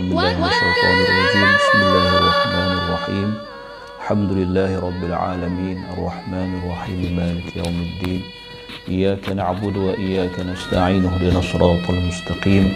بسم 0.00 0.08
الله 0.08 0.32
الرحمن 2.18 2.70
الرحيم. 2.80 3.34
الحمد 4.00 4.32
لله 4.32 4.80
رب 4.80 5.04
العالمين. 5.04 5.84
الرحمن 5.92 6.50
الرحيم. 6.64 7.16
مالك 7.16 7.56
يوم 7.56 7.76
الدين. 7.84 8.22
إياك 8.88 9.28
نعبد 9.28 9.76
وإياك 9.76 10.40
نستعين. 10.40 11.04
اهدنا 11.04 11.38
الصراط 11.38 11.90
المستقيم. 11.90 12.72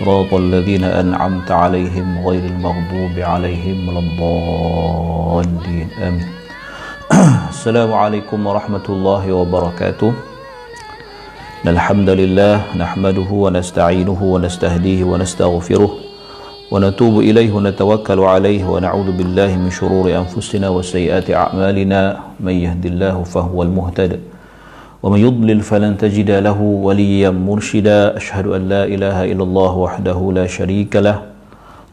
صراط 0.00 0.34
الذين 0.34 0.84
أنعمت 0.84 1.50
عليهم 1.50 2.28
غير 2.28 2.44
المغضوب 2.44 3.18
عليهم 3.18 3.88
ولا 3.88 3.98
الضالين. 3.98 5.88
آمين. 6.00 6.28
السلام 7.54 7.92
عليكم 7.92 8.46
ورحمة 8.46 8.86
الله 8.88 9.32
وبركاته. 9.32 10.12
الحمد 11.66 12.10
لله 12.10 12.76
نحمده 12.76 13.30
ونستعينه 13.30 14.22
ونستهديه 14.22 15.04
ونستغفره. 15.04 16.11
ونتوب 16.72 17.20
إليه 17.20 17.52
ونتوكل 17.52 18.20
عليه 18.20 18.64
ونعوذ 18.64 19.08
بالله 19.12 19.56
من 19.60 19.70
شرور 19.70 20.08
أنفسنا 20.08 20.68
وسيئات 20.72 21.28
أعمالنا. 21.30 22.00
من 22.40 22.56
يهد 22.64 22.84
الله 22.86 23.22
فهو 23.22 23.62
المهتد 23.62 24.20
ومن 25.02 25.20
يضلل 25.20 25.60
فلن 25.60 26.00
تجد 26.00 26.30
له 26.30 26.56
وليا 26.56 27.30
مرشدا. 27.30 28.16
أشهد 28.16 28.46
أن 28.56 28.62
لا 28.72 28.88
إله 28.88 29.36
إلا 29.36 29.44
الله 29.44 29.72
وحده 29.76 30.18
لا 30.32 30.46
شريك 30.48 30.96
له 30.96 31.22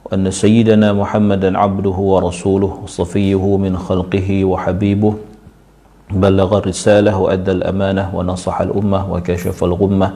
وأن 0.07 0.31
سيدنا 0.31 0.95
محمدا 0.95 1.59
عبده 1.59 1.97
ورسوله 1.99 2.73
صفيه 2.87 3.43
من 3.57 3.75
خلقه 3.77 4.45
وحبيبه. 4.45 5.13
بلغ 6.11 6.57
الرسالة 6.57 7.17
وأدى 7.17 7.51
الأمانة 7.51 8.15
ونصح 8.15 8.61
الأمة 8.61 9.11
وكشف 9.11 9.63
الغمة. 9.63 10.09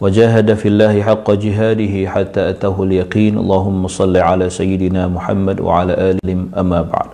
وجاهد 0.00 0.48
في 0.56 0.68
الله 0.72 0.94
حق 1.02 1.28
جهاده 1.28 1.94
حتى 2.08 2.40
أتاه 2.56 2.76
اليقين 2.82 3.36
اللهم 3.36 3.82
صل 3.88 4.16
على 4.16 4.48
سيدنا 4.48 5.12
محمد 5.12 5.60
وعلى 5.60 5.92
آله 5.92 6.28
أما 6.56 6.80
بعد 6.88 7.10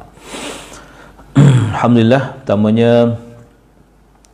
Alhamdulillah 1.77 2.41
pertamanya 2.41 3.21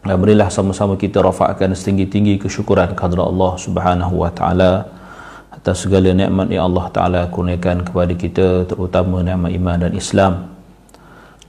Marilah 0.03 0.51
sama-sama 0.51 0.99
kita 0.99 1.23
rafakkan 1.23 1.71
setinggi-tinggi 1.79 2.35
kesyukuran 2.43 2.91
kepada 2.91 3.23
Allah 3.23 3.55
Subhanahu 3.55 4.27
wa 4.27 4.31
taala 4.35 4.91
atas 5.55 5.87
segala 5.87 6.11
nikmat 6.11 6.51
yang 6.51 6.67
Allah 6.67 6.91
taala 6.91 7.21
kurniakan 7.31 7.87
kepada 7.87 8.11
kita 8.19 8.67
terutama 8.67 9.23
nikmat 9.23 9.55
iman 9.55 9.77
dan 9.79 9.93
Islam 9.95 10.33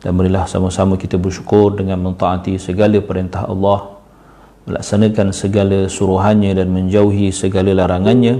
dan 0.05 0.13
marilah 0.13 0.45
sama-sama 0.45 1.01
kita 1.01 1.17
bersyukur 1.17 1.73
dengan 1.73 1.97
mentaati 1.97 2.61
segala 2.61 3.01
perintah 3.01 3.49
Allah 3.49 3.96
melaksanakan 4.68 5.32
segala 5.32 5.88
suruhannya 5.88 6.52
dan 6.52 6.68
menjauhi 6.68 7.32
segala 7.32 7.72
larangannya 7.72 8.36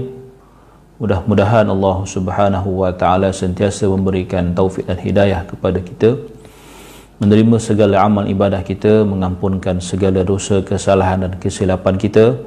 mudah-mudahan 1.01 1.65
Allah 1.65 1.97
subhanahu 2.05 2.85
wa 2.85 2.91
ta'ala 2.93 3.33
sentiasa 3.33 3.89
memberikan 3.89 4.53
taufik 4.53 4.85
dan 4.85 4.99
hidayah 5.01 5.41
kepada 5.49 5.81
kita 5.81 6.21
menerima 7.17 7.57
segala 7.59 8.05
amal 8.05 8.29
ibadah 8.29 8.61
kita 8.61 9.03
mengampunkan 9.03 9.81
segala 9.81 10.21
dosa 10.21 10.61
kesalahan 10.61 11.25
dan 11.25 11.33
kesilapan 11.41 11.97
kita 11.97 12.37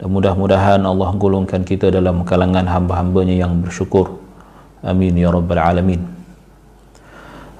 dan 0.00 0.08
mudah-mudahan 0.10 0.80
Allah 0.82 1.12
golongkan 1.14 1.62
kita 1.62 1.92
dalam 1.92 2.24
kalangan 2.24 2.64
hamba-hambanya 2.64 3.44
yang 3.44 3.60
bersyukur. 3.60 4.16
Amin 4.80 5.12
ya 5.12 5.28
rabbal 5.28 5.60
alamin. 5.60 6.00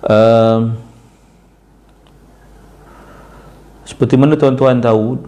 Uh, 0.01 0.73
seperti 3.85 4.17
mana 4.17 4.41
tuan-tuan 4.41 4.81
tahu 4.81 5.21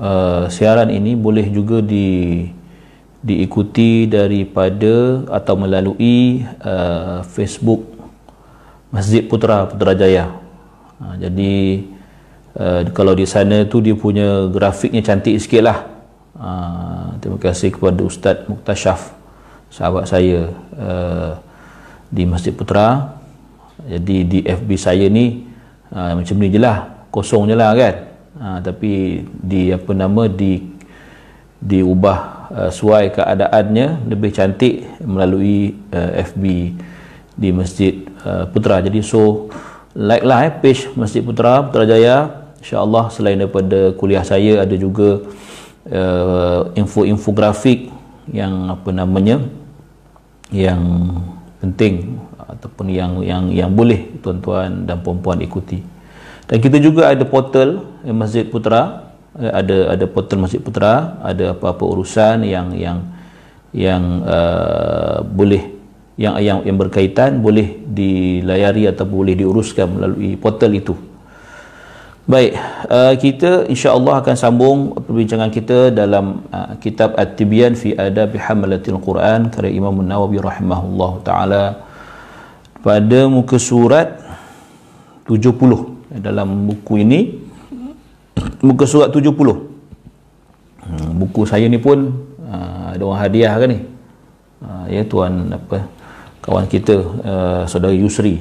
uh, 0.00 0.48
siaran 0.48 0.88
ini 0.88 1.12
boleh 1.14 1.46
juga 1.52 1.84
di 1.84 2.48
diikuti 3.20 4.08
daripada 4.08 5.28
atau 5.28 5.54
melalui 5.60 6.40
uh, 6.64 7.20
Facebook 7.28 7.84
Masjid 8.88 9.20
Putra 9.20 9.68
Putrajaya. 9.68 10.32
Uh, 10.96 11.14
jadi 11.20 11.54
uh, 12.56 12.80
kalau 12.96 13.12
di 13.12 13.28
sana 13.28 13.68
tu 13.68 13.84
dia 13.84 13.92
punya 13.92 14.48
grafiknya 14.48 15.04
cantik 15.04 15.36
sikit 15.36 15.62
lah. 15.68 15.78
Uh, 16.40 17.20
terima 17.20 17.36
kasih 17.36 17.68
kepada 17.68 18.00
Ustaz 18.00 18.48
Muktasyaf 18.48 19.12
sahabat 19.68 20.08
saya 20.08 20.48
uh, 20.80 21.36
di 22.08 22.24
Masjid 22.24 22.56
Putra. 22.56 23.20
Jadi 23.84 24.16
di 24.24 24.38
FB 24.44 24.68
saya 24.80 25.12
ni 25.12 25.44
uh, 25.92 26.16
macam 26.16 26.36
ni 26.40 26.48
je 26.48 26.60
lah 26.60 27.08
kosong 27.12 27.48
je 27.48 27.56
lah 27.56 27.72
kan 27.76 28.09
ha, 28.40 28.58
tapi 28.64 29.22
di 29.28 29.68
apa 29.70 29.92
nama 29.92 30.24
di 30.26 30.64
diubah 31.60 32.18
uh, 32.48 32.70
suai 32.72 33.12
keadaannya 33.12 34.08
lebih 34.08 34.32
cantik 34.32 34.88
melalui 35.04 35.76
uh, 35.92 36.24
FB 36.24 36.44
di 37.36 37.48
Masjid 37.52 38.00
uh, 38.24 38.48
Putra. 38.48 38.80
Jadi 38.80 39.04
so 39.04 39.52
like 39.92 40.24
lah 40.24 40.48
eh, 40.48 40.52
page 40.52 40.88
Masjid 40.96 41.20
Putra 41.20 41.68
Putrajaya. 41.68 42.40
insyaAllah 42.60 43.08
selain 43.08 43.40
daripada 43.40 43.96
kuliah 43.96 44.20
saya 44.20 44.60
ada 44.60 44.76
juga 44.76 45.24
uh, 45.88 46.68
info-infografik 46.76 47.88
yang 48.28 48.68
apa 48.68 48.92
namanya 48.92 49.40
yang 50.52 50.80
penting 51.56 52.20
ataupun 52.36 52.92
yang 52.92 53.24
yang 53.24 53.48
yang 53.48 53.70
boleh 53.72 54.12
tuan-tuan 54.20 54.84
dan 54.84 55.00
puan-puan 55.00 55.40
ikuti. 55.40 55.80
Dan 56.44 56.60
kita 56.60 56.76
juga 56.82 57.08
ada 57.08 57.24
portal 57.24 57.89
Masjid 58.08 58.48
Putra 58.48 59.12
eh, 59.36 59.50
ada 59.50 59.94
ada 59.96 60.04
portal 60.08 60.40
Masjid 60.42 60.60
Putra 60.62 61.20
ada 61.20 61.56
apa-apa 61.56 61.84
urusan 61.84 62.44
yang 62.44 62.72
yang 62.76 62.98
yang 63.70 64.02
uh, 64.26 65.22
boleh 65.22 65.62
yang 66.18 66.36
yang 66.42 66.58
yang 66.66 66.76
berkaitan 66.76 67.38
boleh 67.38 67.80
dilayari 67.86 68.90
atau 68.90 69.06
boleh 69.06 69.38
diuruskan 69.38 69.86
melalui 69.88 70.34
portal 70.34 70.74
itu. 70.74 70.94
Baik, 72.28 72.52
uh, 72.86 73.14
kita 73.16 73.66
insya-Allah 73.66 74.22
akan 74.22 74.36
sambung 74.36 74.78
perbincangan 74.94 75.50
kita 75.50 75.90
dalam 75.90 76.44
uh, 76.52 76.76
kitab 76.78 77.16
At-Tibyan 77.16 77.74
fi 77.74 77.96
Adab 77.96 78.36
Hamalatil 78.36 79.00
Quran 79.00 79.48
karya 79.50 79.72
Imam 79.72 79.96
An-Nawawi 80.04 80.38
rahimahullah 80.38 81.12
taala 81.24 81.64
pada 82.84 83.20
muka 83.26 83.56
surat 83.56 84.20
70 85.26 86.20
dalam 86.20 86.68
buku 86.68 87.00
ini 87.00 87.39
muka 88.60 88.84
surat 88.84 89.08
70 89.12 89.32
hmm, 90.84 91.10
buku 91.16 91.42
saya 91.48 91.66
ni 91.68 91.80
pun 91.80 92.12
uh, 92.44 92.92
ada 92.94 93.02
orang 93.04 93.20
hadiah 93.20 93.54
kan 93.56 93.68
ni? 93.68 93.80
Uh, 94.60 94.84
ya 94.92 95.02
tuan 95.08 95.48
apa 95.56 95.88
kawan 96.44 96.68
kita 96.68 96.94
uh, 97.24 97.62
saudara 97.64 97.94
Yusri. 97.96 98.40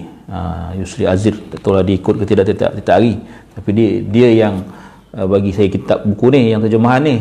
Yusri 0.77 1.09
Azir 1.09 1.33
tak 1.49 1.65
tahu 1.65 1.73
lah 1.73 1.81
dia 1.81 1.97
ikut 1.97 2.21
ke 2.21 2.25
tidak 2.29 2.45
tidak, 2.53 2.77
tidak 2.77 2.93
hari. 2.93 3.17
Tapi 3.57 3.69
dia 3.73 3.89
dia 4.05 4.29
yang 4.45 4.61
bagi 5.09 5.49
saya 5.49 5.73
kitab 5.73 6.05
buku 6.05 6.29
ni 6.29 6.53
yang 6.53 6.61
terjemahan 6.61 7.01
ni. 7.01 7.17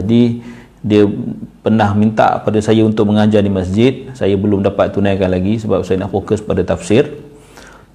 Jadi 0.00 0.40
dia 0.80 1.04
pernah 1.60 1.92
minta 1.92 2.40
pada 2.40 2.56
saya 2.64 2.88
untuk 2.88 3.04
mengajar 3.04 3.44
di 3.44 3.52
masjid. 3.52 4.08
Saya 4.16 4.32
belum 4.40 4.64
dapat 4.64 4.96
tunaikan 4.96 5.28
lagi 5.28 5.60
sebab 5.60 5.84
saya 5.84 6.00
nak 6.00 6.08
fokus 6.08 6.40
pada 6.40 6.64
tafsir 6.64 7.04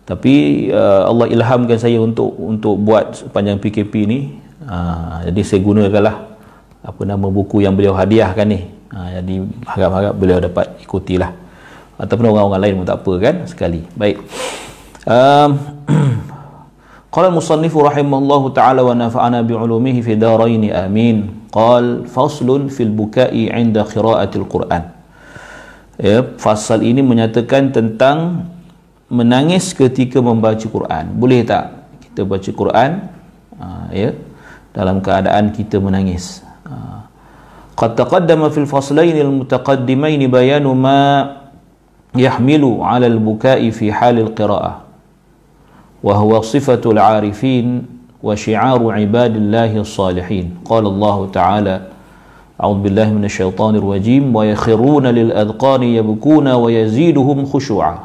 tapi 0.04 0.66
uh, 0.74 1.06
Allah 1.06 1.30
ilhamkan 1.30 1.78
saya 1.78 2.02
untuk 2.02 2.34
untuk 2.34 2.74
buat 2.80 3.14
sepanjang 3.14 3.62
PKP 3.62 3.92
ni 4.10 4.18
uh, 4.66 5.22
jadi 5.28 5.40
saya 5.46 5.60
gunakanlah 5.62 6.16
apa 6.80 7.02
nama 7.04 7.26
buku 7.28 7.62
yang 7.62 7.76
beliau 7.76 7.94
hadiahkan 7.94 8.46
ni 8.48 8.66
uh, 8.90 9.08
jadi 9.20 9.34
harap-harap 9.68 10.14
beliau 10.16 10.38
dapat 10.42 10.66
ikutilah 10.82 11.30
ataupun 12.00 12.24
orang-orang 12.32 12.62
lain 12.64 12.74
pun 12.80 12.86
tak 12.88 12.98
apa 13.04 13.12
kan 13.20 13.34
sekali 13.46 13.80
baik 13.94 14.16
um, 15.06 15.50
قال 17.10 17.26
المصنف 17.26 17.74
رحمه 17.74 18.18
الله 18.22 18.42
تعالى 18.54 18.80
ونفعنا 18.86 19.38
بعلومه 19.42 19.96
في 20.06 20.14
دارين 20.14 20.70
آمين 20.70 21.50
قال 21.50 22.06
فصل 22.06 22.70
في 22.70 22.86
البكاء 22.86 23.34
عند 23.34 23.76
قراءة 23.82 24.30
القرآن 24.30 24.84
ya, 26.00 26.22
fasal 26.40 26.80
ini 26.80 27.04
menyatakan 27.04 27.74
tentang 27.74 28.46
menangis 29.10 29.74
ketika 29.74 30.22
membaca 30.22 30.66
Quran 30.66 31.04
boleh 31.18 31.42
tak 31.42 31.88
kita 32.08 32.22
baca 32.22 32.50
Quran 32.54 32.90
uh, 33.58 33.86
ya 33.90 34.14
dalam 34.70 35.02
keadaan 35.02 35.50
kita 35.50 35.82
menangis 35.82 36.44
قد 37.80 37.96
تقدم 37.96 38.48
في 38.48 38.58
الفصلين 38.68 39.16
المتقدمين 39.16 40.30
بيان 40.30 40.66
ما 40.68 41.32
يحمل 42.16 42.76
على 42.80 43.06
البكاء 43.06 43.70
في 43.70 43.92
حال 43.92 44.18
القراءة 44.18 44.80
وهو 46.04 46.40
صفة 46.40 46.80
العارفين 46.90 47.86
وشعار 48.22 48.90
عباد 48.92 49.36
الله 49.36 49.80
الصالحين 49.80 50.60
قال 50.64 50.86
الله 50.86 51.26
تعالى 51.32 51.80
أعوذ 52.60 52.78
بالله 52.78 53.08
من 53.16 53.24
الشيطان 53.24 53.74
الرجيم 53.76 54.36
ويخرون 54.36 55.06
للأذقان 55.06 55.82
يبكون 55.82 56.48
ويزيدهم 56.48 57.46
خشوعا 57.46 57.98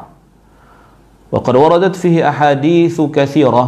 وقد 1.32 1.54
وردت 1.56 1.96
فيه 1.96 2.28
أحاديث 2.28 3.00
كثيرة 3.00 3.64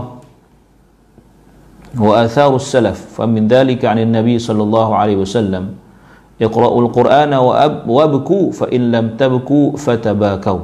وآثار 1.99 2.53
السلف 2.57 3.19
فمن 3.19 3.49
ذلك 3.49 3.85
عن 3.85 3.99
النبي 3.99 4.39
صلى 4.39 4.63
الله 4.63 4.89
عليه 4.97 5.17
وسلم 5.17 5.65
اقرأوا 6.39 6.81
القرآن 6.87 7.33
وابكوا 7.89 8.47
فإن 8.53 8.83
لم 8.93 9.07
تبكوا 9.19 9.67
فتباكوا 9.75 10.61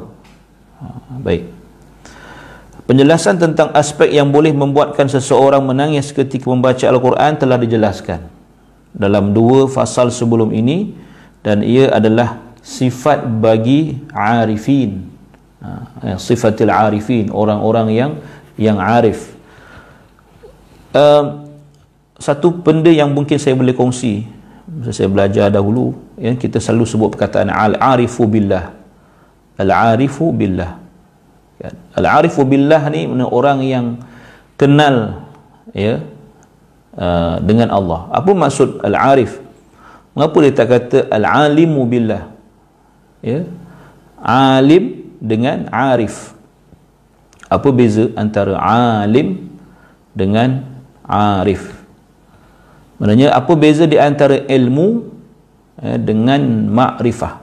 baik 1.24 1.48
penjelasan 2.84 3.40
tentang 3.40 3.72
aspek 3.72 4.12
yang 4.12 4.28
boleh 4.28 4.52
membuatkan 4.52 5.08
seseorang 5.08 5.64
menangis 5.64 6.12
ketika 6.12 6.46
membaca 6.52 6.84
Al-Quran 6.84 7.32
telah 7.40 7.56
dijelaskan 7.56 8.20
dalam 8.92 9.32
dua 9.32 9.66
fasal 9.66 10.12
sebelum 10.12 10.52
ini 10.52 10.92
dan 11.40 11.64
ia 11.64 11.88
adalah 11.90 12.38
sifat 12.60 13.24
bagi 13.40 13.98
arifin 14.12 15.00
ha, 15.00 15.14
sifatil 16.15 16.71
arifin 16.71 17.27
orang-orang 17.31 17.87
yang 17.91 18.11
yang 18.55 18.79
arif. 18.79 19.35
Uh, 20.95 21.47
satu 22.19 22.51
benda 22.51 22.91
yang 22.91 23.11
mungkin 23.15 23.39
saya 23.39 23.55
boleh 23.55 23.71
kongsi 23.71 24.27
masa 24.69 24.91
saya 24.93 25.09
belajar 25.09 25.49
dahulu 25.49 25.97
ya 26.19 26.35
kita 26.35 26.61
selalu 26.61 26.85
sebut 26.85 27.09
perkataan 27.15 27.49
al-arifu 27.49 28.27
billah. 28.27 28.75
Al-arifu 29.59 30.31
billah. 30.31 30.79
Kan 31.59 31.75
al-arifu 31.99 32.47
billah 32.47 32.87
ni 32.87 33.07
orang 33.19 33.59
yang 33.63 33.85
kenal 34.55 35.27
ya 35.75 35.99
uh, 36.95 37.35
dengan 37.43 37.71
Allah. 37.75 38.07
Apa 38.15 38.31
maksud 38.31 38.79
al-arif 38.83 39.39
mengapa 40.15 40.37
dia 40.43 40.53
tak 40.55 40.67
kata 40.71 40.97
al-alimu 41.11 41.81
billah? 41.83 42.23
Ya 43.19 43.43
alim 44.19 45.08
dengan 45.19 45.67
arif 45.71 46.33
apa 47.51 47.69
beza 47.75 48.09
antara 48.15 48.55
alim 49.03 49.51
dengan 50.15 50.63
arif 51.03 51.79
Maknanya 52.99 53.31
apa 53.31 53.55
beza 53.55 53.87
di 53.87 53.95
antara 53.95 54.43
ilmu 54.43 55.07
eh, 55.79 55.95
dengan 55.97 56.67
makrifah? 56.67 57.39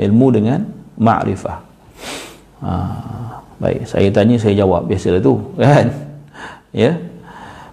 Ilmu 0.00 0.26
dengan 0.32 0.64
makrifah. 0.96 1.58
Ha, 2.64 2.70
baik, 3.60 3.84
saya 3.84 4.08
tanya 4.08 4.40
saya 4.40 4.56
jawab 4.56 4.88
biasalah 4.88 5.20
tu, 5.20 5.36
kan? 5.60 5.92
Ya. 6.72 6.96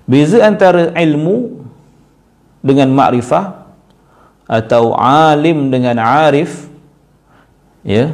Beza 0.03 0.43
antara 0.43 0.91
ilmu 0.95 1.63
dengan 2.59 2.91
makrifah 2.91 3.63
atau 4.47 4.91
alim 4.99 5.71
dengan 5.71 5.95
arif 6.03 6.67
ya. 7.87 8.11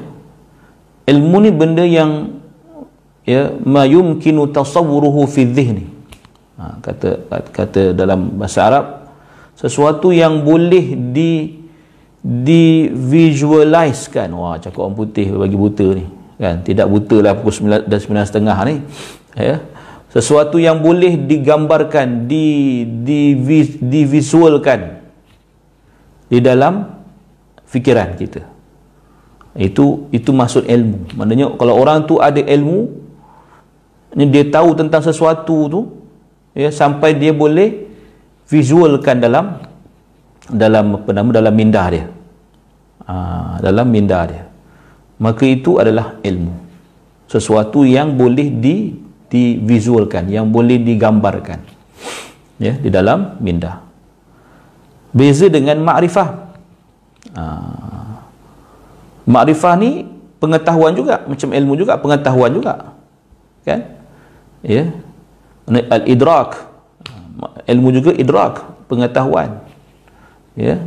Ilmu 1.04 1.38
ni 1.44 1.52
benda 1.52 1.84
yang 1.84 2.40
ya 3.28 3.52
ma 3.68 3.84
yumkinu 3.84 4.48
tasawwuruhu 4.56 5.28
fi 5.28 5.44
dhihni. 5.44 5.92
Ha, 6.56 6.80
kata 6.80 7.10
kata 7.52 7.92
dalam 7.92 8.40
bahasa 8.40 8.60
Arab 8.64 8.86
sesuatu 9.60 10.16
yang 10.16 10.48
boleh 10.48 10.96
di 11.12 11.60
di 12.24 12.88
visualizekan 12.88 14.32
wah 14.32 14.56
cakap 14.56 14.80
orang 14.80 14.96
putih 14.96 15.28
bagi 15.36 15.58
buta 15.60 15.88
ni 15.92 16.06
kan? 16.40 16.64
Tidak 16.64 16.88
buta 16.88 17.20
lah 17.20 17.36
pukul 17.36 17.68
9 17.68 17.92
dan 17.92 18.00
9 18.00 18.30
setengah 18.32 18.58
ni 18.64 18.76
ya. 19.36 19.60
Sesuatu 20.08 20.62
yang 20.62 20.80
boleh 20.80 21.20
digambarkan 21.20 22.30
di 22.30 22.86
di 23.04 23.36
divisualkan 23.82 25.04
di 26.32 26.40
dalam 26.40 26.86
fikiran 27.68 28.14
kita 28.16 28.53
itu 29.54 30.10
itu 30.10 30.34
maksud 30.34 30.66
ilmu. 30.66 31.14
Maknanya 31.14 31.54
kalau 31.62 31.78
orang 31.78 32.10
tu 32.10 32.18
ada 32.18 32.42
ilmu 32.42 32.90
dia 34.14 34.46
tahu 34.50 34.78
tentang 34.78 35.02
sesuatu 35.02 35.58
tu 35.70 35.82
ya 36.54 36.70
sampai 36.70 37.18
dia 37.18 37.34
boleh 37.34 37.90
visualkan 38.50 39.18
dalam 39.22 39.58
dalam 40.50 41.02
apa 41.02 41.10
nama 41.14 41.30
dalam 41.34 41.54
minda 41.54 41.84
dia. 41.90 42.06
Ha, 43.06 43.14
dalam 43.62 43.90
minda 43.90 44.26
dia. 44.26 44.44
Maka 45.22 45.46
itu 45.46 45.78
adalah 45.78 46.18
ilmu. 46.26 46.54
Sesuatu 47.30 47.86
yang 47.86 48.14
boleh 48.18 48.50
di 48.50 48.94
divisualkan 49.34 50.30
yang 50.30 50.54
boleh 50.54 50.78
digambarkan 50.78 51.58
ya 52.62 52.74
di 52.78 52.90
dalam 52.94 53.42
minda. 53.42 53.82
Beza 55.14 55.50
dengan 55.50 55.82
makrifah. 55.82 56.30
Ha, 57.38 57.44
makrifah 59.24 59.76
ni 59.80 60.08
pengetahuan 60.44 60.92
juga 60.92 61.24
macam 61.24 61.50
ilmu 61.56 61.74
juga 61.80 61.96
pengetahuan 61.96 62.52
juga. 62.52 62.94
Kan? 63.64 63.80
Ya. 64.60 64.92
Al-idrak. 65.68 66.68
Ilmu 67.64 67.90
juga 67.96 68.12
idrak 68.12 68.64
pengetahuan. 68.92 69.64
Ya. 70.60 70.84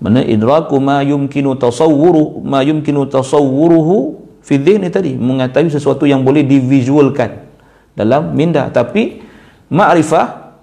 Mana 0.00 0.24
idraku 0.24 0.80
ma 0.80 1.04
yumkinu 1.04 1.54
tasawwuru 1.54 2.40
ma 2.42 2.64
yumkinu 2.64 3.06
tasawwuruhu 3.06 4.18
fi 4.42 4.58
dhihni 4.58 4.90
tadi. 4.90 5.14
Mengetahui 5.14 5.70
sesuatu 5.70 6.08
yang 6.08 6.26
boleh 6.26 6.42
divisualkan 6.42 7.46
dalam 7.94 8.34
minda. 8.34 8.66
Tapi 8.72 9.22
ma'rifah 9.70 10.56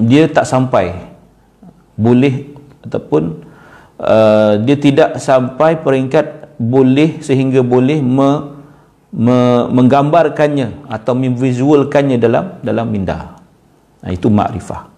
dia 0.00 0.26
tak 0.26 0.48
sampai. 0.48 0.96
Boleh 1.94 2.48
ataupun 2.80 3.44
uh, 4.00 4.56
dia 4.64 4.76
tidak 4.80 5.20
sampai 5.20 5.76
peringkat 5.78 6.56
boleh 6.56 7.20
sehingga 7.20 7.60
boleh 7.60 8.00
me, 8.00 8.56
me, 9.12 9.68
menggambarkannya 9.68 10.88
atau 10.88 11.12
memvisualkannya 11.12 12.16
dalam 12.16 12.60
dalam 12.64 12.86
minda. 12.88 13.36
Nah, 14.00 14.10
itu 14.12 14.32
makrifah. 14.32 14.88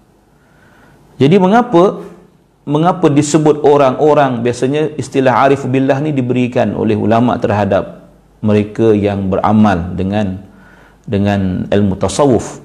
Jadi 1.18 1.36
mengapa 1.38 2.02
mengapa 2.62 3.10
disebut 3.10 3.66
orang-orang 3.66 4.42
biasanya 4.42 4.94
istilah 4.94 5.42
arif 5.46 5.66
billah 5.66 5.98
ni 5.98 6.14
diberikan 6.14 6.78
oleh 6.78 6.94
ulama 6.94 7.34
terhadap 7.38 8.06
mereka 8.38 8.94
yang 8.94 9.26
beramal 9.26 9.94
dengan 9.98 10.38
dengan 11.02 11.66
ilmu 11.66 11.98
tasawuf 11.98 12.62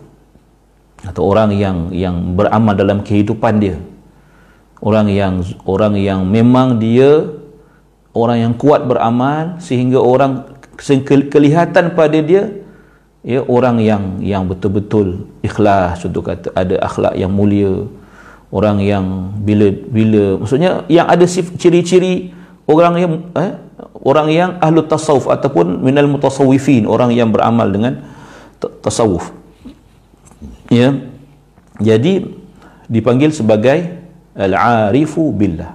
atau 1.01 1.21
orang 1.25 1.53
yang 1.57 1.77
yang 1.93 2.37
beramal 2.37 2.77
dalam 2.77 3.01
kehidupan 3.01 3.57
dia 3.57 3.77
orang 4.81 5.07
yang 5.09 5.41
orang 5.65 5.97
yang 5.97 6.25
memang 6.25 6.77
dia 6.77 7.25
orang 8.13 8.37
yang 8.49 8.53
kuat 8.57 8.85
beramal 8.85 9.61
sehingga 9.61 10.01
orang 10.01 10.57
kelihatan 11.29 11.93
pada 11.97 12.19
dia 12.21 12.49
ya 13.25 13.41
orang 13.45 13.81
yang 13.81 14.21
yang 14.21 14.45
betul-betul 14.45 15.27
ikhlas 15.43 16.05
contoh 16.05 16.23
kata 16.23 16.49
ada 16.53 16.79
akhlak 16.81 17.13
yang 17.17 17.33
mulia. 17.33 17.85
Orang 18.47 18.79
yang 18.79 19.35
bila 19.43 19.67
bila 19.91 20.39
maksudnya 20.39 20.87
yang 20.87 21.03
ada 21.03 21.27
ciri-ciri 21.27 22.31
orang 22.63 22.93
yang 22.95 23.11
eh, 23.35 23.59
orang 24.07 24.27
yang 24.31 24.49
ahlu 24.63 24.87
tasawuf 24.87 25.27
ataupun 25.27 25.83
minal 25.83 26.07
mutasawwifin 26.07 26.87
orang 26.87 27.11
yang 27.11 27.27
beramal 27.27 27.67
dengan 27.67 28.07
tasawuf. 28.79 29.35
Ya. 30.71 30.95
Jadi 31.83 32.23
dipanggil 32.87 33.35
sebagai 33.35 34.06
al-arifu 34.37 35.33
billah. 35.33 35.73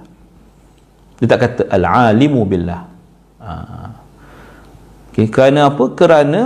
Dia 1.19 1.27
tak 1.27 1.39
kata 1.43 1.61
al-alimu 1.67 2.41
billah. 2.47 2.81
Ha. 3.43 3.51
okay, 5.11 5.27
kerana 5.27 5.67
apa? 5.67 5.83
Kerana 5.91 6.41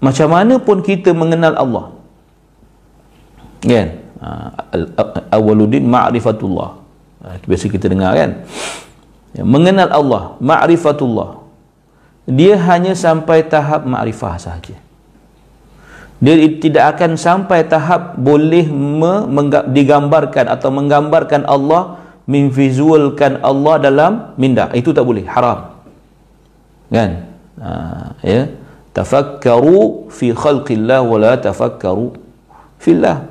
macam 0.00 0.28
mana 0.32 0.56
pun 0.60 0.80
kita 0.80 1.12
mengenal 1.12 1.54
Allah. 1.56 1.86
Kan? 3.64 3.88
Awaludin 5.32 5.84
ma'rifatullah. 5.84 6.70
Ha, 7.24 7.40
biasa 7.44 7.68
kita 7.68 7.88
dengar 7.88 8.16
kan? 8.16 8.44
Ya, 9.36 9.44
mengenal 9.44 9.88
Allah 9.92 10.22
ma'rifatullah. 10.40 11.44
Dia 12.24 12.56
hanya 12.56 12.96
sampai 12.96 13.44
tahap 13.44 13.84
ma'rifah 13.84 14.40
sahaja 14.40 14.83
dia 16.22 16.34
tidak 16.62 16.96
akan 16.96 17.18
sampai 17.18 17.66
tahap 17.66 18.14
boleh 18.16 18.70
digambarkan 19.70 20.46
atau 20.46 20.70
menggambarkan 20.70 21.42
Allah 21.44 22.04
memvisualkan 22.24 23.44
Allah 23.44 23.74
dalam 23.80 24.12
minda. 24.40 24.72
Itu 24.72 24.96
tak 24.96 25.04
boleh 25.04 25.28
haram. 25.28 25.76
Kan? 26.88 27.28
Ha, 27.60 27.70
ya. 28.24 28.48
Tafakkaru 28.94 30.08
fi 30.14 30.30
khalqillah 30.30 31.02
wa 31.02 31.18
la 31.18 31.34
tafakkaru 31.34 32.14
fillah. 32.78 33.26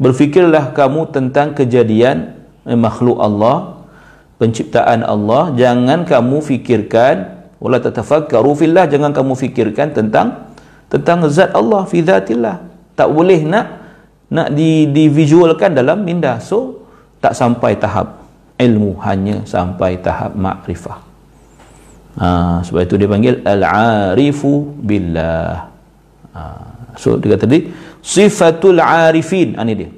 Berfikirlah 0.00 0.72
kamu 0.72 1.12
tentang 1.12 1.52
kejadian 1.52 2.36
eh, 2.64 2.76
makhluk 2.76 3.20
Allah 3.20 3.76
penciptaan 4.40 5.04
Allah. 5.04 5.52
Jangan 5.56 6.08
kamu 6.08 6.40
fikirkan 6.40 7.36
wala 7.60 7.80
tatafakkaru 7.80 8.56
fillah. 8.56 8.88
Jangan 8.88 9.12
kamu 9.12 9.36
fikirkan 9.36 9.92
tentang 9.92 10.45
tentang 10.86 11.26
zat 11.30 11.52
Allah 11.52 11.82
fi 11.86 12.02
zatillah. 12.02 12.62
Tak 12.96 13.08
boleh 13.12 13.42
nak 13.44 13.66
nak 14.30 14.48
di 14.54 14.90
divisualkan 14.90 15.74
dalam 15.74 16.02
minda. 16.02 16.38
So 16.42 16.86
tak 17.22 17.34
sampai 17.34 17.78
tahap 17.78 18.26
ilmu 18.56 18.98
hanya 19.04 19.44
sampai 19.44 20.00
tahap 20.00 20.32
makrifah. 20.34 20.98
Ha, 22.16 22.64
sebab 22.64 22.80
itu 22.88 22.96
dia 22.96 23.08
panggil 23.12 23.44
al-arifu 23.44 24.72
billah. 24.80 25.68
Ha, 26.32 26.42
so 26.96 27.20
dia 27.20 27.36
kata 27.36 27.44
tadi 27.44 27.68
sifatul 28.00 28.80
arifin. 28.80 29.58
Ini 29.60 29.74
dia. 29.76 29.90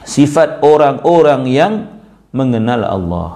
Sifat 0.00 0.64
orang-orang 0.64 1.44
yang 1.44 1.72
mengenal 2.32 2.88
Allah. 2.88 3.30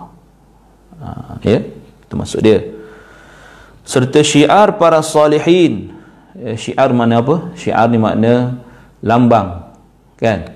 Ha, 1.04 1.08
ya. 1.44 1.60
Itu 2.08 2.14
maksud 2.16 2.40
dia. 2.40 2.64
Serta 3.84 4.24
syiar 4.24 4.80
para 4.80 5.04
salihin 5.04 5.92
syiar 6.58 6.90
mana 6.90 7.22
apa? 7.22 7.54
Syiar 7.54 7.86
ni 7.90 7.98
makna 7.98 8.58
lambang 9.00 9.70
kan? 10.18 10.50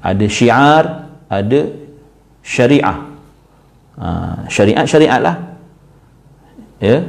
Ada 0.00 0.26
syiar 0.28 0.84
ada 1.28 1.60
syariah. 2.44 2.98
Ha, 4.00 4.08
syariat 4.48 4.84
syariat 4.88 5.20
lah. 5.20 5.36
Ya? 6.82 7.04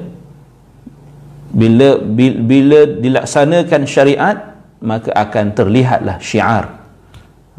Bila, 1.56 2.04
bila 2.04 2.36
bila 2.44 2.80
dilaksanakan 3.00 3.82
syariat 3.88 4.38
maka 4.84 5.10
akan 5.16 5.56
terlihatlah 5.56 6.20
syiar. 6.20 6.78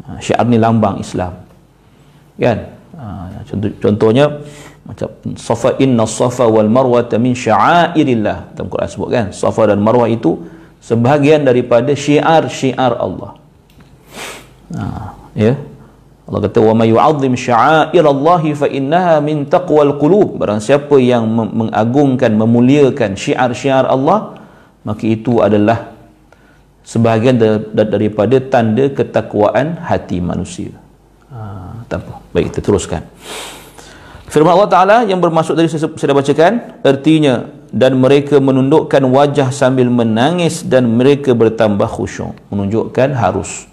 Ha, 0.05 0.21
syiar 0.21 0.45
ni 0.45 0.61
lambang 0.61 1.01
Islam. 1.01 1.33
Kan? 2.37 2.77
Ha, 2.93 3.05
contoh, 3.49 3.71
contohnya 3.81 4.25
macam 4.87 5.11
safa 5.35 5.75
inna 5.83 6.07
safa 6.07 6.47
wal 6.47 6.71
marwa 6.71 7.03
min 7.19 7.35
sya'airillah 7.35 8.55
dalam 8.55 8.67
Quran 8.71 8.87
sebut 8.87 9.09
kan 9.11 9.27
safa 9.35 9.75
dan 9.75 9.83
marwah 9.83 10.07
itu 10.07 10.47
sebahagian 10.79 11.43
daripada 11.43 11.91
syiar-syiar 11.91 12.95
Allah 12.95 13.35
ha, 14.79 15.11
ya 15.35 15.59
Allah 16.27 16.39
kata 16.47 16.59
wa 16.63 16.73
may 16.79 16.87
yu'azzim 16.95 17.35
sya'airallahi 17.35 18.55
fa 18.55 18.67
innaha 18.71 19.19
min 19.19 19.43
taqwal 19.43 19.99
qulub 19.99 20.39
barang 20.39 20.63
siapa 20.63 20.95
yang 21.03 21.27
mengagungkan 21.27 22.31
memuliakan 22.39 23.19
syiar-syiar 23.19 23.83
Allah 23.91 24.39
maka 24.87 25.03
itu 25.03 25.43
adalah 25.43 25.91
sebahagian 26.87 27.35
daripada 27.75 28.39
tanda 28.39 28.87
ketakwaan 28.87 29.75
hati 29.83 30.23
manusia. 30.23 30.71
Ha, 31.27 31.83
tak 31.91 32.07
apa. 32.07 32.23
Baik, 32.31 32.55
kita 32.55 32.59
teruskan. 32.63 33.03
Firman 34.27 34.53
Allah 34.59 34.69
Ta'ala 34.69 34.97
yang 35.07 35.23
bermaksud 35.23 35.55
tadi 35.55 35.71
saya, 35.71 35.87
saya 35.95 36.11
bacakan, 36.11 36.83
artinya, 36.83 37.47
dan 37.71 37.95
mereka 37.95 38.39
menundukkan 38.43 38.99
wajah 39.07 39.55
sambil 39.55 39.87
menangis 39.87 40.67
dan 40.67 40.87
mereka 40.87 41.31
bertambah 41.31 41.87
khusyuk. 41.87 42.35
Menunjukkan 42.51 43.15
harus. 43.15 43.67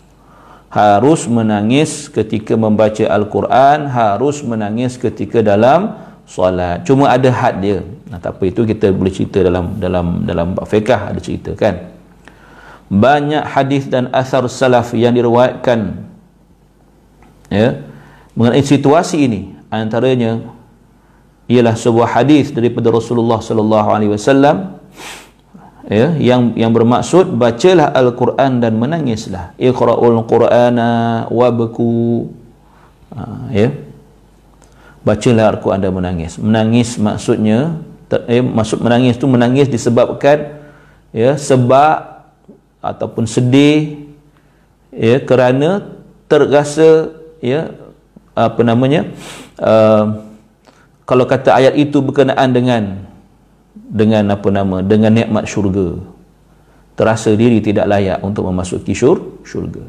Harus 0.71 1.27
menangis 1.31 2.11
ketika 2.11 2.55
membaca 2.55 3.03
Al-Quran, 3.07 3.91
harus 3.91 4.43
menangis 4.43 4.99
ketika 4.99 5.43
dalam 5.43 5.95
solat. 6.27 6.83
Cuma 6.87 7.11
ada 7.11 7.31
had 7.31 7.63
dia. 7.63 7.83
Nah, 8.11 8.23
tak 8.23 8.39
apa 8.39 8.47
itu 8.47 8.63
kita 8.63 8.95
boleh 8.95 9.11
cerita 9.11 9.43
dalam 9.43 9.75
dalam 9.79 10.23
dalam 10.23 10.49
fiqah 10.63 11.11
ada 11.11 11.19
cerita 11.19 11.51
kan 11.59 11.95
banyak 12.93 13.43
hadis 13.43 13.89
dan 13.89 14.13
asar 14.13 14.45
salaf 14.47 14.93
yang 14.93 15.17
diriwayatkan 15.17 16.05
ya 17.49 17.81
mengenai 18.37 18.61
situasi 18.61 19.25
ini 19.25 19.54
antaranya 19.81 20.45
ialah 21.51 21.77
sebuah 21.77 22.09
hadis 22.21 22.51
daripada 22.55 22.89
Rasulullah 22.89 23.41
sallallahu 23.41 23.89
alaihi 23.93 24.13
wasallam 24.17 24.81
ya 25.85 26.17
yang 26.17 26.57
yang 26.57 26.73
bermaksud 26.73 27.37
bacalah 27.37 27.93
al-Quran 27.93 28.61
dan 28.65 28.73
menangislah. 28.81 29.53
Iqra'ul 29.61 30.25
qur'ana 30.25 31.25
wabku. 31.29 32.29
Ha, 33.13 33.53
ya. 33.53 33.69
Bacalah 35.05 35.53
al-Quran 35.53 35.81
dan 35.85 35.93
menangis. 35.93 36.41
Menangis 36.41 36.97
maksudnya 36.97 37.77
ter, 38.09 38.25
eh, 38.29 38.41
maksud 38.41 38.81
menangis 38.81 39.21
itu 39.21 39.27
menangis 39.29 39.69
disebabkan 39.69 40.65
ya 41.13 41.37
sebab 41.37 42.25
ataupun 42.81 43.29
sedih 43.29 44.09
ya 44.93 45.21
kerana 45.21 45.95
terasa 46.29 47.13
ya 47.45 47.73
apa 48.35 48.61
namanya 48.67 49.09
uh, 49.63 50.27
kalau 51.07 51.25
kata 51.25 51.55
ayat 51.55 51.75
itu 51.79 52.03
berkenaan 52.03 52.51
dengan 52.51 52.83
dengan 53.75 54.27
apa 54.35 54.49
nama 54.51 54.83
dengan 54.83 55.15
nikmat 55.15 55.47
syurga 55.47 56.15
terasa 56.95 57.35
diri 57.35 57.59
tidak 57.59 57.91
layak 57.91 58.23
untuk 58.23 58.47
memasuki 58.47 58.95
syur, 58.95 59.43
syurga. 59.43 59.83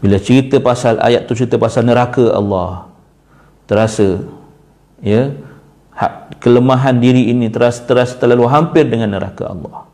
Bila 0.00 0.20
cerita 0.20 0.60
pasal 0.60 1.00
ayat 1.00 1.24
tu 1.24 1.32
cerita 1.32 1.56
pasal 1.56 1.88
neraka 1.88 2.36
Allah 2.36 2.92
terasa 3.64 4.20
ya 5.00 5.32
kelemahan 6.44 7.00
diri 7.00 7.32
ini 7.32 7.48
terasa 7.48 7.82
terasa 7.88 8.20
terlalu 8.20 8.44
hampir 8.52 8.84
dengan 8.84 9.16
neraka 9.16 9.48
Allah. 9.48 9.88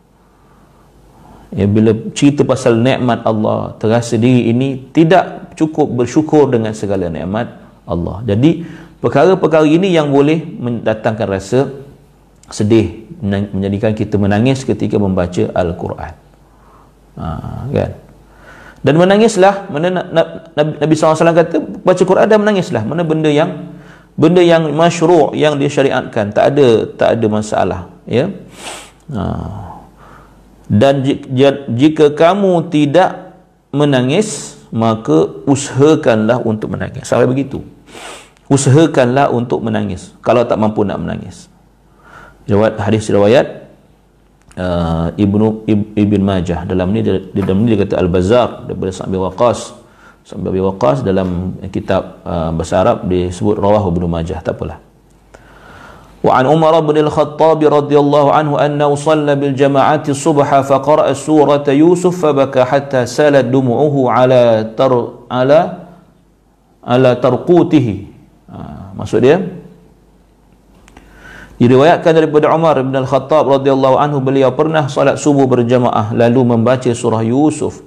Ya, 1.53 1.69
bila 1.69 1.95
cerita 2.17 2.43
pasal 2.43 2.81
nikmat 2.83 3.23
Allah 3.23 3.79
terasa 3.79 4.19
diri 4.19 4.51
ini 4.51 4.91
tidak 4.91 5.42
cukup 5.55 5.89
bersyukur 5.93 6.49
dengan 6.49 6.73
segala 6.73 7.09
nikmat 7.09 7.53
Allah. 7.87 8.23
Jadi 8.27 8.65
perkara-perkara 9.03 9.67
ini 9.67 9.93
yang 9.93 10.09
boleh 10.09 10.41
mendatangkan 10.41 11.27
rasa 11.27 11.71
sedih 12.53 13.09
menjadikan 13.23 13.95
kita 13.95 14.19
menangis 14.19 14.67
ketika 14.67 14.99
membaca 14.99 15.47
Al-Quran. 15.55 16.13
Ha, 17.17 17.27
kan? 17.71 17.91
Dan 18.83 18.99
menangislah 18.99 19.71
mana 19.71 20.03
Nabi 20.59 20.93
SAW 20.99 21.15
kata 21.15 21.63
baca 21.87 22.03
Quran 22.03 22.27
dan 22.27 22.39
menangislah. 22.43 22.83
Mana 22.83 23.07
benda 23.07 23.31
yang 23.31 23.71
benda 24.19 24.43
yang 24.43 24.75
masyru' 24.75 25.33
yang 25.39 25.55
disyariatkan 25.55 26.35
tak 26.35 26.45
ada 26.53 26.91
tak 26.99 27.09
ada 27.15 27.27
masalah 27.31 27.81
ya? 28.11 28.27
Ha. 29.15 29.23
Dan 30.67 31.05
jika 31.79 32.11
kamu 32.11 32.73
tidak 32.75 33.39
menangis 33.71 34.59
maka 34.73 35.29
usahakanlah 35.45 36.41
untuk 36.43 36.73
menangis. 36.73 37.05
Sampai 37.05 37.29
begitu. 37.29 37.61
Usahakanlah 38.49 39.29
untuk 39.29 39.61
menangis. 39.61 40.17
Kalau 40.25 40.49
tak 40.49 40.57
mampu 40.57 40.83
nak 40.83 40.99
menangis. 40.99 41.53
Riwayat 42.49 42.75
hadis 42.81 43.07
riwayat 43.13 43.47
uh, 44.57 45.13
Ibnu 45.15 45.69
Ibn 45.93 46.21
Majah. 46.25 46.65
Dalam 46.65 46.89
ni 46.91 47.05
dia, 47.05 47.21
dalam 47.21 47.63
ni 47.63 47.77
dia 47.77 47.85
kata 47.85 48.01
Al-Bazar 48.01 48.49
daripada 48.67 48.91
Sa'bi 48.91 49.21
Waqas 49.21 49.77
Sa'bi 50.25 50.59
Waqas 50.59 51.05
dalam 51.05 51.61
kitab 51.71 52.25
uh, 52.25 52.51
bahasa 52.51 52.81
Arab 52.83 53.07
disebut 53.07 53.61
Rawah 53.61 53.85
Ibnu 53.93 54.09
Majah. 54.09 54.41
Tak 54.41 54.59
apalah 54.59 54.92
وعن 56.28 56.44
عمر 56.50 56.74
بن 56.80 56.98
الخطاب 56.98 57.60
رضي 57.64 57.98
الله 58.00 58.26
عنه 58.34 58.52
أنه 58.66 58.90
صلى 58.96 59.36
بالجماعة 59.36 60.04
الصبح 60.10 60.50
فقرأ 60.62 61.14
سورة 61.14 61.68
يوسف 61.70 62.26
فبكى 62.26 62.64
حتى 62.64 63.06
سالت 63.06 63.54
دموعه 63.54 63.96
على 64.12 64.42
تر 64.74 64.94
على 65.32 65.60
على 66.84 67.10
ترقوته 67.22 67.88
maksud 68.98 69.22
dia 69.22 69.38
diriwayatkan 71.62 72.18
daripada 72.18 72.50
Umar 72.50 72.82
bin 72.82 72.98
Al-Khattab 72.98 73.62
radhiyallahu 73.62 74.02
anhu 74.02 74.18
beliau 74.18 74.50
pernah 74.58 74.90
salat 74.90 75.22
subuh 75.22 75.46
berjamaah 75.46 76.18
lalu 76.18 76.58
membaca 76.58 76.90
surah 76.90 77.22
Yusuf 77.22 77.86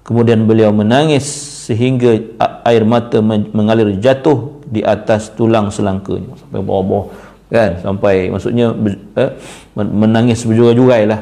kemudian 0.00 0.48
beliau 0.48 0.72
menangis 0.72 1.28
sehingga 1.68 2.16
air 2.64 2.88
mata 2.88 3.20
mengalir 3.52 4.00
jatuh 4.00 4.64
di 4.64 4.80
atas 4.80 5.28
tulang 5.36 5.68
selangkanya 5.68 6.40
sampai 6.40 6.64
bawah-bawah 6.64 7.29
kan? 7.51 7.77
Sampai 7.83 8.31
maksudnya 8.31 8.71
eh, 9.19 9.31
menangis 9.75 10.47
berjurai-jurai 10.47 11.03
lah. 11.05 11.21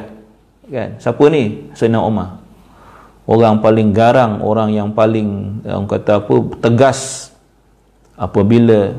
Kan? 0.70 1.02
Siapa 1.02 1.26
ni? 1.28 1.74
Sayyidina 1.74 2.00
Umar 2.00 2.40
orang 3.30 3.62
paling 3.62 3.94
garang 3.94 4.42
orang 4.42 4.74
yang 4.74 4.90
paling 4.90 5.62
orang 5.62 5.86
kata 5.86 6.18
apa 6.18 6.34
tegas 6.58 7.30
apabila 8.18 8.98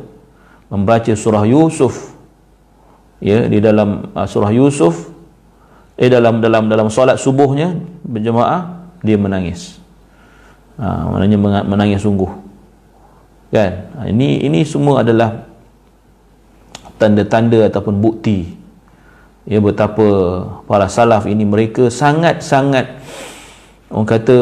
membaca 0.72 1.12
surah 1.12 1.44
Yusuf. 1.44 2.16
Ya 3.22 3.46
di 3.46 3.62
dalam 3.62 4.10
uh, 4.18 4.26
surah 4.26 4.50
Yusuf 4.50 5.14
eh 6.00 6.10
dalam 6.10 6.42
dalam 6.42 6.72
dalam 6.72 6.88
solat 6.90 7.20
subuhnya 7.20 7.76
berjemaah 8.08 8.88
dia 9.04 9.20
menangis. 9.20 9.78
Ha, 10.82 11.06
maknanya 11.06 11.38
menangis 11.62 12.02
sungguh. 12.02 12.32
Kan? 13.54 13.94
Ha, 13.94 14.10
ini 14.10 14.42
ini 14.42 14.66
semua 14.66 15.06
adalah 15.06 15.51
tanda-tanda 17.02 17.66
ataupun 17.66 17.98
bukti 17.98 18.54
ya 19.50 19.58
betapa 19.58 20.06
para 20.70 20.86
salaf 20.86 21.26
ini 21.26 21.42
mereka 21.42 21.90
sangat-sangat 21.90 23.02
orang 23.90 24.06
kata 24.06 24.38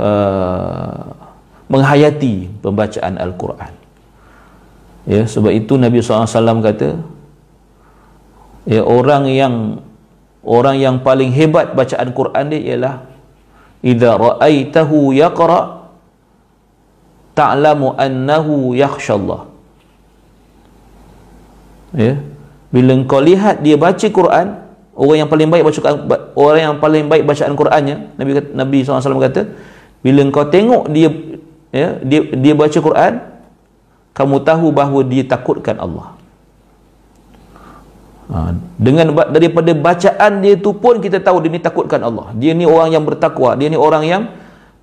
uh, 0.00 1.04
menghayati 1.68 2.48
pembacaan 2.62 3.18
al-Quran. 3.18 3.72
Ya 5.06 5.22
sebab 5.22 5.54
itu 5.54 5.78
Nabi 5.78 6.02
SAW 6.02 6.64
kata 6.64 6.98
ya 8.66 8.82
orang 8.82 9.30
yang 9.30 9.78
orang 10.42 10.82
yang 10.82 10.96
paling 11.02 11.30
hebat 11.30 11.78
bacaan 11.78 12.10
Quran 12.10 12.44
dia 12.50 12.74
ialah 12.74 12.94
idza 13.86 14.18
ra'aitahu 14.18 15.14
yaqra 15.14 15.86
ta'lamu 17.38 17.94
annahu 17.94 18.74
yakhshallah 18.74 19.46
ya. 21.96 22.20
Bila 22.68 22.92
engkau 22.92 23.24
lihat 23.24 23.64
dia 23.64 23.80
baca 23.80 24.06
Quran 24.06 24.46
orang 24.96 25.18
yang 25.24 25.30
paling 25.32 25.48
baik 25.48 25.62
baca 25.64 25.80
orang 26.36 26.60
yang 26.60 26.76
paling 26.76 27.04
baik 27.08 27.24
bacaan 27.24 27.52
Qurannya 27.56 27.96
Nabi 28.16 28.32
Nabi 28.52 28.76
SAW 28.84 29.20
kata 29.20 29.48
bila 30.04 30.20
engkau 30.24 30.44
tengok 30.48 30.92
dia 30.92 31.08
ya 31.72 32.00
dia 32.04 32.20
dia 32.36 32.54
baca 32.56 32.78
Quran 32.78 33.12
kamu 34.16 34.36
tahu 34.44 34.66
bahawa 34.72 35.00
dia 35.04 35.24
takutkan 35.24 35.76
Allah. 35.76 36.16
Ha, 38.26 38.58
dengan 38.74 39.14
daripada 39.30 39.70
bacaan 39.70 40.42
dia 40.42 40.58
tu 40.58 40.74
pun 40.74 40.98
kita 40.98 41.22
tahu 41.22 41.44
dia 41.44 41.52
ni 41.52 41.60
takutkan 41.62 42.02
Allah. 42.02 42.32
Dia 42.34 42.56
ni 42.56 42.64
orang 42.66 42.90
yang 42.96 43.04
bertakwa 43.04 43.54
dia 43.54 43.68
ni 43.70 43.78
orang 43.78 44.02
yang 44.02 44.22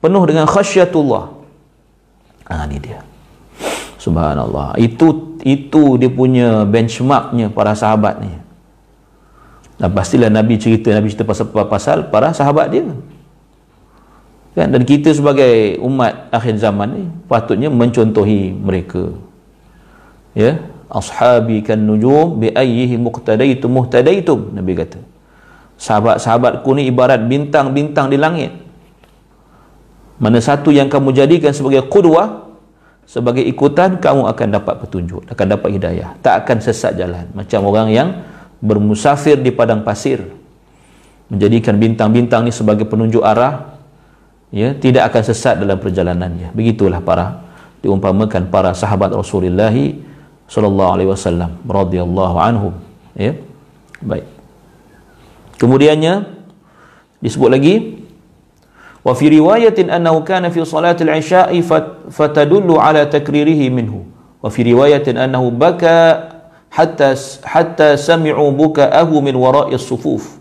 penuh 0.04 0.24
dengan 0.28 0.44
khasyatullah 0.48 1.32
ha, 2.52 2.68
ni 2.68 2.76
dia 2.84 3.00
subhanallah. 4.04 4.76
Itu 4.76 5.40
itu 5.48 5.96
dia 5.96 6.12
punya 6.12 6.68
benchmarknya 6.68 7.48
para 7.56 7.72
sahabat 7.72 8.20
ni. 8.20 8.32
Dan 9.80 9.90
pastilah 9.96 10.28
Nabi 10.28 10.60
cerita 10.60 10.92
Nabi 10.92 11.08
cerita 11.12 11.24
pasal, 11.24 11.48
pasal 11.50 11.98
para 12.12 12.36
sahabat 12.36 12.68
dia. 12.72 12.84
Kan? 14.54 14.68
Dan 14.70 14.84
kita 14.86 15.10
sebagai 15.16 15.80
umat 15.82 16.30
akhir 16.30 16.60
zaman 16.60 16.88
ni 16.92 17.04
patutnya 17.32 17.72
mencontohi 17.72 18.54
mereka. 18.54 19.16
Ya? 20.36 20.60
Ashabi 20.94 21.66
kan 21.66 21.82
nujum 21.82 22.38
bi 22.38 22.54
ayyihi 22.54 23.02
muqtadaitum 23.02 23.72
muhtadaitum 23.72 24.54
Nabi 24.54 24.78
kata. 24.78 25.02
Sahabat-sahabatku 25.74 26.70
ni 26.78 26.86
ibarat 26.86 27.18
bintang-bintang 27.26 28.14
di 28.14 28.18
langit. 28.22 28.54
Mana 30.22 30.38
satu 30.38 30.70
yang 30.70 30.88
kamu 30.88 31.18
jadikan 31.18 31.50
sebagai 31.50 31.90
qudwah 31.90 32.43
sebagai 33.04 33.44
ikutan 33.44 34.00
kamu 34.00 34.26
akan 34.32 34.48
dapat 34.54 34.76
petunjuk 34.84 35.28
akan 35.30 35.46
dapat 35.48 35.70
hidayah. 35.76 36.16
Tak 36.24 36.46
akan 36.46 36.58
sesat 36.64 36.96
jalan. 36.98 37.30
Macam 37.36 37.64
orang 37.68 37.88
yang 37.92 38.10
bermusafir 38.64 39.40
di 39.40 39.52
padang 39.52 39.84
pasir 39.84 40.24
menjadikan 41.28 41.76
bintang-bintang 41.76 42.48
ni 42.48 42.52
sebagai 42.54 42.88
penunjuk 42.88 43.26
arah 43.26 43.76
ya 44.54 44.78
tidak 44.78 45.12
akan 45.12 45.22
sesat 45.24 45.60
dalam 45.60 45.82
perjalanannya. 45.82 46.54
Begitulah 46.54 47.02
para 47.02 47.44
diumpamakan 47.84 48.48
para 48.48 48.72
sahabat 48.72 49.12
Rasulullah 49.12 49.74
sallallahu 50.48 50.92
alaihi 50.94 51.10
wasallam 51.10 51.60
radhiyallahu 51.66 52.38
anhum 52.40 52.74
ya. 53.18 53.36
Baik. 54.04 54.28
Kemudiannya 55.58 56.28
disebut 57.24 57.50
lagi 57.50 58.03
Wa 59.04 59.12
fi 59.12 59.28
riwayatin 59.28 59.92
annahu 59.92 60.24
kana 60.24 60.48
fi 60.48 60.64
salatil 60.64 61.12
isya' 61.12 61.52
fa 62.08 62.26
tadullu 62.32 62.80
ala 62.80 63.04
takririhi 63.04 63.68
minhu. 63.68 64.08
Wa 64.40 64.48
fi 64.48 64.64
riwayatin 64.64 65.20
annahu 65.20 65.52
baka 65.52 66.32
hatta 66.72 67.12
hatta 67.44 68.00
sami'u 68.00 68.48
buka 68.56 68.88
ahu 68.88 69.20
min 69.20 69.36
wara'i 69.36 69.76
as-sufuf. 69.76 70.40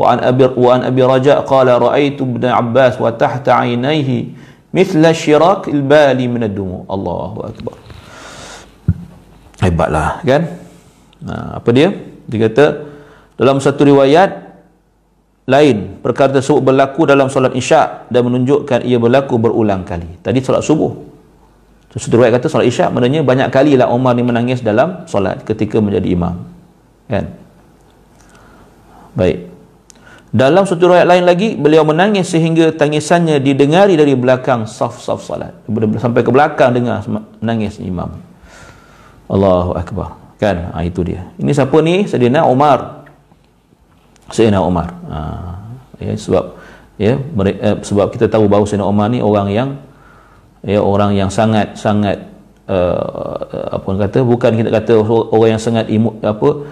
Wa 0.00 0.16
an 0.16 0.24
abir 0.24 0.56
wa 0.56 0.80
an 0.80 0.88
abi 0.88 1.04
raja' 1.04 1.44
qala 1.44 1.76
ra'aytu 1.76 2.24
ibn 2.24 2.48
Abbas 2.48 2.96
wa 2.96 3.12
tahta 3.12 3.60
'ainayhi 3.60 4.32
mithla 4.72 5.12
shiraq 5.12 5.68
al-bali 5.68 6.24
min 6.32 6.48
ad-dumu. 6.48 6.88
Allahu 6.88 7.44
akbar. 7.44 7.76
Hebatlah 9.60 10.24
kan? 10.24 10.48
Nah, 11.18 11.60
apa 11.60 11.68
dia? 11.76 11.92
Dia 12.24 12.48
kata 12.48 12.66
dalam 13.36 13.60
satu 13.60 13.84
riwayat 13.84 14.47
lain 15.48 15.96
perkara 16.04 16.36
tersebut 16.36 16.60
berlaku 16.60 17.08
dalam 17.08 17.32
solat 17.32 17.56
isyak 17.56 18.12
dan 18.12 18.28
menunjukkan 18.28 18.84
ia 18.84 19.00
berlaku 19.00 19.40
berulang 19.40 19.80
kali. 19.80 20.20
Tadi 20.20 20.44
solat 20.44 20.60
subuh. 20.60 20.92
Satu 21.88 22.20
riwayat 22.20 22.36
kata 22.36 22.52
solat 22.52 22.68
isyak 22.68 22.92
maknanya 22.92 23.24
banyak 23.24 23.48
kali 23.48 23.72
lah 23.80 23.88
Umar 23.88 24.12
ni 24.12 24.20
menangis 24.20 24.60
dalam 24.60 25.08
solat 25.08 25.40
ketika 25.48 25.80
menjadi 25.80 26.12
imam. 26.12 26.36
Kan? 27.08 27.32
Baik. 29.16 29.48
Dalam 30.28 30.68
satu 30.68 30.92
riwayat 30.92 31.08
lain 31.08 31.24
lagi 31.24 31.56
beliau 31.56 31.80
menangis 31.88 32.28
sehingga 32.28 32.68
tangisannya 32.76 33.40
didengari 33.40 33.96
dari 33.96 34.12
belakang 34.12 34.68
saf-saf 34.68 35.24
solat. 35.24 35.56
Sampai 35.96 36.20
ke 36.20 36.28
belakang 36.28 36.76
dengar 36.76 37.00
menangis 37.08 37.80
imam. 37.80 38.20
Allahu 39.32 39.72
Akbar. 39.80 40.12
Kan? 40.36 40.76
Ha, 40.76 40.84
itu 40.84 41.00
dia. 41.02 41.24
Ini 41.40 41.50
siapa 41.56 41.74
ni? 41.80 42.04
Sayyidina 42.04 42.44
Umar 42.46 42.97
Sayyidina 44.32 44.60
Umar. 44.60 44.92
Ha, 45.08 45.18
ya, 46.00 46.12
sebab 46.14 46.44
ya 47.00 47.14
mereka, 47.16 47.58
eh, 47.62 47.76
sebab 47.80 48.06
kita 48.12 48.26
tahu 48.28 48.48
bahawa 48.48 48.64
Sayyidina 48.68 48.86
Umar 48.88 49.08
ni 49.08 49.24
orang 49.24 49.48
yang 49.48 49.68
ya 50.62 50.82
orang 50.82 51.14
yang 51.14 51.30
sangat 51.30 51.78
sangat 51.78 52.18
uh, 52.66 53.78
apa 53.78 53.84
orang 53.86 54.00
kata 54.10 54.18
bukan 54.26 54.50
kita 54.58 54.68
kata 54.74 54.92
orang 55.06 55.50
yang 55.54 55.62
sangat 55.62 55.86
emo, 55.86 56.18
apa 56.20 56.66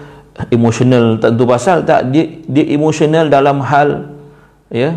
emosional 0.53 1.17
tentu 1.17 1.43
pasal 1.47 1.81
tak 1.87 2.13
dia 2.13 2.27
dia 2.45 2.65
emosional 2.75 3.31
dalam 3.31 3.63
hal 3.63 4.11
ya 4.69 4.93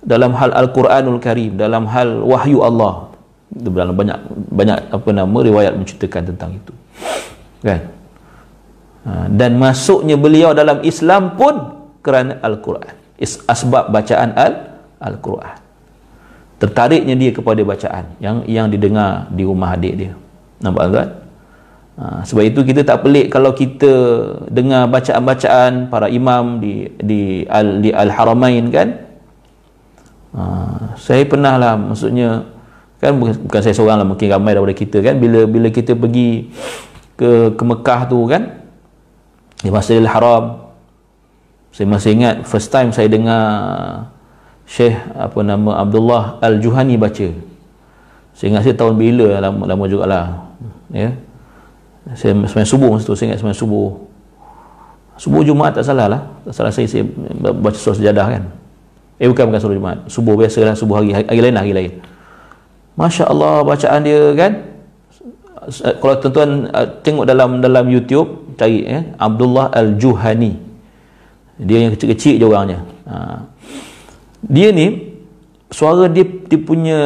dalam 0.00 0.32
hal 0.36 0.52
Al-Quranul 0.52 1.20
Karim 1.20 1.56
dalam 1.60 1.88
hal 1.90 2.20
wahyu 2.24 2.64
Allah. 2.64 3.12
Dalam 3.50 3.98
banyak 3.98 4.18
banyak 4.54 4.78
apa 4.94 5.08
nama 5.10 5.38
riwayat 5.42 5.74
menceritakan 5.74 6.22
tentang 6.30 6.54
itu. 6.54 6.72
Kan? 7.66 7.82
Ha, 9.00 9.26
dan 9.26 9.58
masuknya 9.58 10.14
beliau 10.14 10.54
dalam 10.54 10.86
Islam 10.86 11.34
pun 11.34 11.79
kerana 12.00 12.40
Al-Quran. 12.40 12.96
Asbab 13.48 13.92
bacaan 13.92 14.32
Al 14.32 14.80
Al-Quran. 15.00 15.56
Tertariknya 16.60 17.16
dia 17.16 17.32
kepada 17.32 17.60
bacaan 17.64 18.04
yang 18.20 18.44
yang 18.44 18.68
didengar 18.68 19.28
di 19.32 19.48
rumah 19.48 19.76
adik 19.76 19.94
dia. 19.96 20.12
Nampak 20.60 20.92
tak 20.92 21.08
ha, 21.96 22.20
sebab 22.24 22.44
itu 22.44 22.60
kita 22.64 22.84
tak 22.84 23.00
pelik 23.00 23.32
kalau 23.32 23.56
kita 23.56 23.92
dengar 24.52 24.84
bacaan-bacaan 24.92 25.88
para 25.88 26.12
imam 26.12 26.60
di 26.60 26.88
di 27.00 27.48
al 27.48 27.80
di 27.80 27.92
al 27.96 28.12
haramain 28.12 28.68
kan? 28.68 28.88
Ha, 30.36 30.42
saya 31.00 31.24
pernah 31.24 31.56
lah 31.56 31.80
maksudnya 31.80 32.44
kan 33.00 33.16
bukan, 33.16 33.40
bukan 33.48 33.60
saya 33.64 33.72
seorang 33.72 33.96
lah 34.04 34.06
mungkin 34.08 34.28
ramai 34.28 34.52
daripada 34.52 34.76
kita 34.76 35.00
kan? 35.00 35.16
Bila 35.16 35.48
bila 35.48 35.68
kita 35.72 35.96
pergi 35.96 36.52
ke 37.16 37.56
ke 37.56 37.62
Mekah 37.64 38.00
tu 38.04 38.20
kan? 38.28 38.60
Di 39.64 39.72
Masjidil 39.72 40.08
Haram 40.08 40.69
saya 41.70 41.86
masih 41.86 42.18
ingat 42.18 42.42
first 42.46 42.68
time 42.74 42.90
saya 42.90 43.06
dengar 43.06 43.42
Syekh 44.66 44.94
apa 45.18 45.38
nama 45.42 45.82
Abdullah 45.82 46.38
Al-Juhani 46.38 46.94
baca. 46.94 47.26
Saya 48.34 48.46
ingat 48.54 48.62
saya 48.62 48.74
tahun 48.78 48.94
bila 48.94 49.42
lama, 49.42 49.66
lama 49.66 49.84
jugalah 49.90 50.46
ya. 50.94 51.10
Saya 52.14 52.38
sembahyang 52.46 52.70
subuh 52.70 52.88
masa 52.94 53.06
tu 53.06 53.14
saya 53.18 53.34
ingat 53.34 53.42
sembahyang 53.42 53.62
subuh. 53.66 53.88
Subuh 55.18 55.42
Jumaat 55.42 55.74
tak 55.74 55.90
salah 55.90 56.06
lah. 56.06 56.22
Tak 56.46 56.54
salah 56.54 56.72
saya, 56.72 56.86
saya 56.86 57.02
baca 57.42 57.74
surah 57.74 57.98
sejadah 57.98 58.26
kan. 58.30 58.42
Eh 59.18 59.26
bukan 59.26 59.50
bukan 59.50 59.58
surah 59.58 59.76
Jumaat. 59.76 59.98
Subuh 60.06 60.38
biasa 60.38 60.58
lah 60.62 60.74
subuh 60.78 61.02
hari, 61.02 61.10
hari, 61.18 61.26
lain 61.42 61.54
lah 61.54 61.62
hari 61.66 61.74
lain 61.74 61.92
Masya 62.94 63.26
Allah 63.26 63.66
bacaan 63.66 64.00
dia 64.06 64.22
kan? 64.38 64.52
Kalau 65.98 66.14
tuan-tuan 66.18 66.70
uh, 66.70 66.88
tengok 67.02 67.26
dalam 67.26 67.58
dalam 67.58 67.90
YouTube 67.90 68.54
cari 68.54 68.86
eh, 68.86 69.12
Abdullah 69.18 69.70
Al-Juhani 69.74 70.69
dia 71.60 71.78
yang 71.84 71.92
kecil-kecil 71.92 72.40
je 72.40 72.44
orangnya. 72.44 72.78
Ha. 73.04 73.44
dia 74.40 74.72
ni 74.72 75.12
suara 75.68 76.08
dia 76.08 76.24
dia 76.24 76.60
punya 76.60 76.98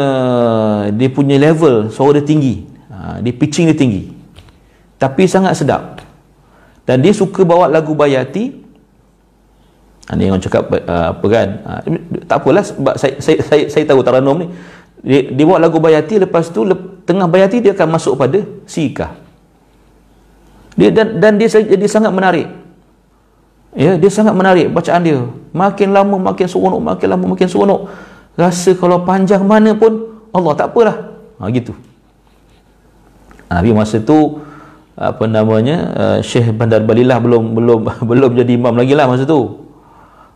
dia 0.94 1.08
punya 1.10 1.36
level 1.36 1.90
suara 1.90 2.22
dia 2.22 2.26
tinggi. 2.26 2.64
Ha. 2.88 3.18
dia 3.18 3.32
pitching 3.34 3.68
dia 3.70 3.76
tinggi. 3.76 4.14
Tapi 4.96 5.26
sangat 5.26 5.58
sedap. 5.58 6.00
Dan 6.84 7.00
dia 7.00 7.10
suka 7.16 7.42
bawa 7.42 7.66
lagu 7.66 7.96
Bayati 7.96 8.52
ha, 10.06 10.16
ni 10.16 10.28
orang 10.28 10.44
cakap 10.44 10.68
uh, 10.68 11.16
apa 11.16 11.26
kan? 11.32 11.48
Ha, 11.64 11.70
tak 12.28 12.36
apalah 12.44 12.64
sebab 12.64 12.94
saya, 13.00 13.14
saya, 13.24 13.38
saya, 13.40 13.62
saya 13.72 13.84
tahu 13.88 14.04
Taranum 14.04 14.44
ni. 14.44 14.46
Dia, 15.04 15.32
dia 15.32 15.44
bawa 15.44 15.60
lagu 15.60 15.80
Bayati 15.80 16.20
lepas 16.20 16.48
tu 16.52 16.64
lep, 16.64 17.04
tengah 17.08 17.28
Bayati 17.28 17.60
dia 17.60 17.72
akan 17.72 17.88
masuk 17.96 18.16
pada 18.16 18.40
Sika 18.64 19.24
dia 20.74 20.90
dan, 20.90 21.22
dan 21.22 21.32
dia 21.38 21.46
jadi 21.46 21.86
sangat 21.86 22.10
menarik 22.10 22.46
ya 23.74 23.98
dia 23.98 24.10
sangat 24.10 24.32
menarik 24.32 24.70
bacaan 24.70 25.02
dia. 25.02 25.18
Makin 25.54 25.90
lama 25.90 26.16
makin 26.32 26.46
seronok 26.46 26.80
makin 26.80 27.06
lama 27.10 27.24
makin 27.34 27.46
seronok. 27.50 27.90
Rasa 28.34 28.74
kalau 28.74 29.02
panjang 29.06 29.42
mana 29.46 29.74
pun 29.74 30.22
Allah 30.34 30.52
tak 30.58 30.74
apalah. 30.74 31.14
Ha, 31.38 31.50
gitu. 31.50 31.74
Ha, 33.50 33.62
tapi 33.62 33.70
masa 33.70 34.02
tu 34.02 34.42
apa 34.94 35.26
namanya 35.26 35.76
uh, 35.94 36.18
Syekh 36.22 36.54
Bandar 36.54 36.82
Balilah 36.86 37.18
belum 37.18 37.54
belum 37.54 37.80
belum 38.10 38.30
jadi 38.38 38.54
imam 38.54 38.74
lagi 38.74 38.94
lah 38.94 39.06
masa 39.10 39.26
tu. 39.26 39.66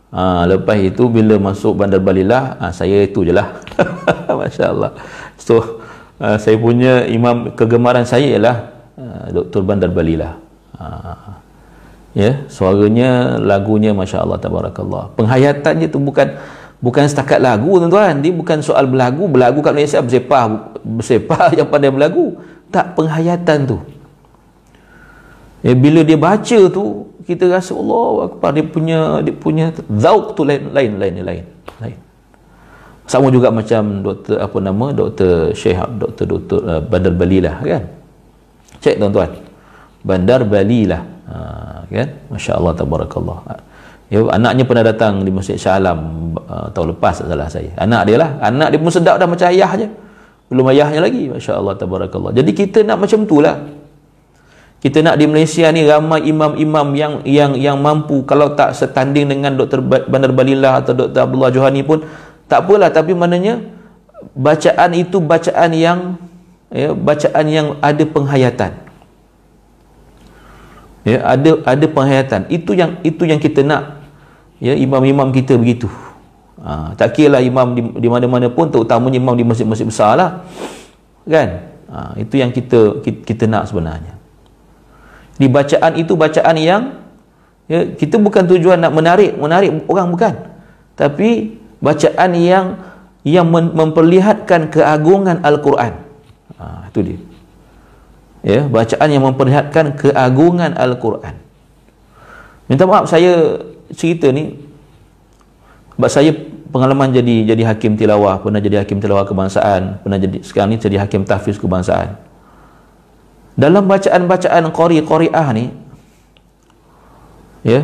Ha, 0.09 0.47
lepas 0.47 0.79
itu 0.79 1.05
bila 1.11 1.35
masuk 1.37 1.79
Bandar 1.79 1.99
Balilah 1.99 2.59
ha, 2.59 2.71
saya 2.71 3.03
itu 3.03 3.23
je 3.27 3.35
lah. 3.35 3.59
Masya 4.39 4.71
Allah 4.71 4.91
so 5.39 5.81
uh, 6.19 6.37
saya 6.39 6.55
punya 6.59 7.07
imam 7.07 7.55
kegemaran 7.55 8.03
saya 8.07 8.27
ialah 8.27 8.57
uh, 8.99 9.25
Dr. 9.35 9.63
Bandar 9.63 9.91
Balilah. 9.91 10.39
Uh, 10.79 11.48
ya 12.19 12.31
suaranya 12.51 13.39
lagunya 13.39 13.95
Masya 13.95 14.27
Allah 14.27 14.39
Tabarakallah. 14.43 15.15
Penghayatannya 15.15 15.87
tu 15.87 16.03
bukan 16.03 16.35
bukan 16.83 17.07
setakat 17.07 17.39
lagu 17.39 17.79
tuan-tuan. 17.79 18.19
Dia 18.19 18.35
bukan 18.35 18.59
soal 18.59 18.91
berlagu 18.91 19.23
berlagu 19.31 19.63
kat 19.63 19.71
Malaysia 19.71 20.03
bersepah 20.03 20.75
bersepah 20.83 21.43
yang 21.57 21.67
pandai 21.71 21.95
berlagu. 21.95 22.35
Tak 22.69 22.99
penghayatan 22.99 23.65
tu. 23.65 23.77
Ya, 25.59 25.75
bila 25.75 26.03
dia 26.07 26.15
baca 26.15 26.59
tu 26.71 27.11
kita 27.27 27.51
rasa 27.51 27.75
Allah 27.75 28.31
Akbar 28.31 28.55
dia 28.55 28.63
punya 28.63 29.19
dia 29.23 29.35
punya 29.35 29.65
zauk 29.91 30.35
tu 30.35 30.43
lain 30.43 30.71
lain 30.75 30.99
lain 30.99 31.13
lain 31.23 31.45
lain. 31.79 31.97
Sama 33.09 33.33
juga 33.33 33.49
macam 33.49 34.05
doktor 34.05 34.37
apa 34.37 34.57
nama 34.61 34.85
doktor 34.93 35.55
Syekh 35.57 35.81
doktor 35.97 36.25
doktor 36.29 36.59
uh, 36.67 36.81
Bandar 36.83 37.15
Bali 37.15 37.41
lah 37.41 37.57
kan? 37.63 37.83
Cek 38.79 39.01
tuan-tuan. 39.01 39.33
Bandar 39.99 40.47
Bali 40.47 40.87
lah 40.87 41.03
ha, 41.29 41.85
kan? 41.85 42.09
Masya 42.33 42.57
Allah 42.57 42.73
Tabarakallah. 42.73 43.37
Ya, 44.09 44.25
anaknya 44.33 44.65
pernah 44.65 44.81
datang 44.81 45.21
di 45.21 45.29
Masjid 45.29 45.53
Shah 45.53 45.77
Alam 45.77 46.33
uh, 46.33 46.73
tahun 46.73 46.97
lepas 46.97 47.21
salah 47.21 47.45
saya. 47.45 47.69
Anak 47.77 48.09
dia 48.09 48.17
lah. 48.17 48.41
Anak 48.41 48.73
dia 48.73 48.81
pun 48.81 48.89
sedap 48.89 49.21
dah 49.21 49.29
macam 49.29 49.45
ayah 49.53 49.71
je. 49.77 49.87
Belum 50.49 50.65
ayahnya 50.73 51.05
lagi 51.05 51.29
Masya 51.29 51.61
Allah 51.61 51.77
Tabarakallah. 51.77 52.33
Jadi 52.33 52.51
kita 52.57 52.81
nak 52.81 53.05
macam 53.05 53.29
tu 53.29 53.37
lah. 53.37 53.61
Kita 54.79 55.05
nak 55.05 55.19
di 55.19 55.29
Malaysia 55.29 55.69
ni 55.69 55.85
ramai 55.85 56.25
imam-imam 56.25 56.87
yang 56.97 57.13
yang 57.27 57.51
yang 57.53 57.77
mampu. 57.77 58.25
Kalau 58.25 58.57
tak 58.57 58.73
setanding 58.73 59.29
dengan 59.29 59.53
Dr. 59.53 59.85
Bandar 59.85 60.33
Balillah 60.33 60.81
atau 60.81 60.97
Dr. 60.97 61.29
Abdullah 61.29 61.53
Johani 61.53 61.85
pun 61.85 62.01
tak 62.49 62.65
apalah. 62.65 62.89
Tapi 62.89 63.13
maknanya 63.13 63.61
bacaan 64.33 64.97
itu 64.97 65.21
bacaan 65.21 65.69
yang 65.77 66.17
ya, 66.73 66.97
bacaan 66.97 67.45
yang 67.45 67.67
ada 67.77 68.03
penghayatan 68.09 68.88
ya 71.07 71.23
ada 71.23 71.63
ada 71.63 71.85
penghayatan. 71.87 72.49
Itu 72.51 72.75
yang 72.75 72.99
itu 73.03 73.23
yang 73.23 73.39
kita 73.39 73.63
nak. 73.63 74.03
Ya 74.59 74.75
imam-imam 74.75 75.31
kita 75.31 75.55
begitu. 75.55 75.87
Ha, 76.59 76.91
tak 76.99 77.15
kira 77.15 77.39
lah 77.39 77.41
imam 77.41 77.71
di, 77.71 77.81
di 78.03 78.07
mana-mana 78.11 78.51
pun 78.51 78.67
terutamanya 78.67 79.15
imam 79.15 79.31
di 79.31 79.47
masjid-masjid 79.47 79.87
besar 79.87 80.19
lah 80.19 80.43
kan? 81.23 81.71
Ha, 81.87 82.19
itu 82.19 82.35
yang 82.35 82.51
kita, 82.51 82.99
kita 82.99 83.19
kita 83.23 83.43
nak 83.47 83.71
sebenarnya. 83.71 84.19
Di 85.39 85.47
bacaan 85.47 85.95
itu 85.95 86.19
bacaan 86.19 86.55
yang 86.59 86.99
ya, 87.71 87.95
kita 87.95 88.19
bukan 88.19 88.43
tujuan 88.51 88.83
nak 88.83 88.91
menarik 88.91 89.39
menarik 89.39 89.71
orang 89.87 90.11
bukan. 90.11 90.35
Tapi 90.99 91.55
bacaan 91.79 92.35
yang 92.35 92.65
yang 93.23 93.47
memperlihatkan 93.47 94.67
keagungan 94.67 95.39
Al-Quran. 95.39 95.95
Ha, 96.59 96.91
itu 96.91 96.99
dia 96.99 97.28
ya 98.45 98.65
bacaan 98.67 99.09
yang 99.11 99.23
memperlihatkan 99.25 99.99
keagungan 99.99 100.75
Al-Quran. 100.75 101.35
Minta 102.69 102.85
maaf 102.85 103.09
saya 103.09 103.59
cerita 103.91 104.29
ni 104.29 104.55
sebab 105.97 106.09
saya 106.09 106.31
pengalaman 106.69 107.11
jadi 107.11 107.49
jadi 107.51 107.63
hakim 107.73 107.97
tilawah 107.97 108.39
pernah 108.39 108.61
jadi 108.61 108.85
hakim 108.85 109.01
tilawah 109.01 109.25
kebangsaan 109.25 110.05
pernah 110.05 110.21
jadi 110.21 110.37
sekarang 110.45 110.69
ni 110.71 110.77
jadi 110.79 111.01
hakim 111.03 111.25
tahfiz 111.25 111.59
kebangsaan. 111.59 112.15
Dalam 113.59 113.83
bacaan-bacaan 113.89 114.63
qari 114.71 115.03
qariah 115.03 115.47
ni 115.51 115.65
ya 117.65 117.83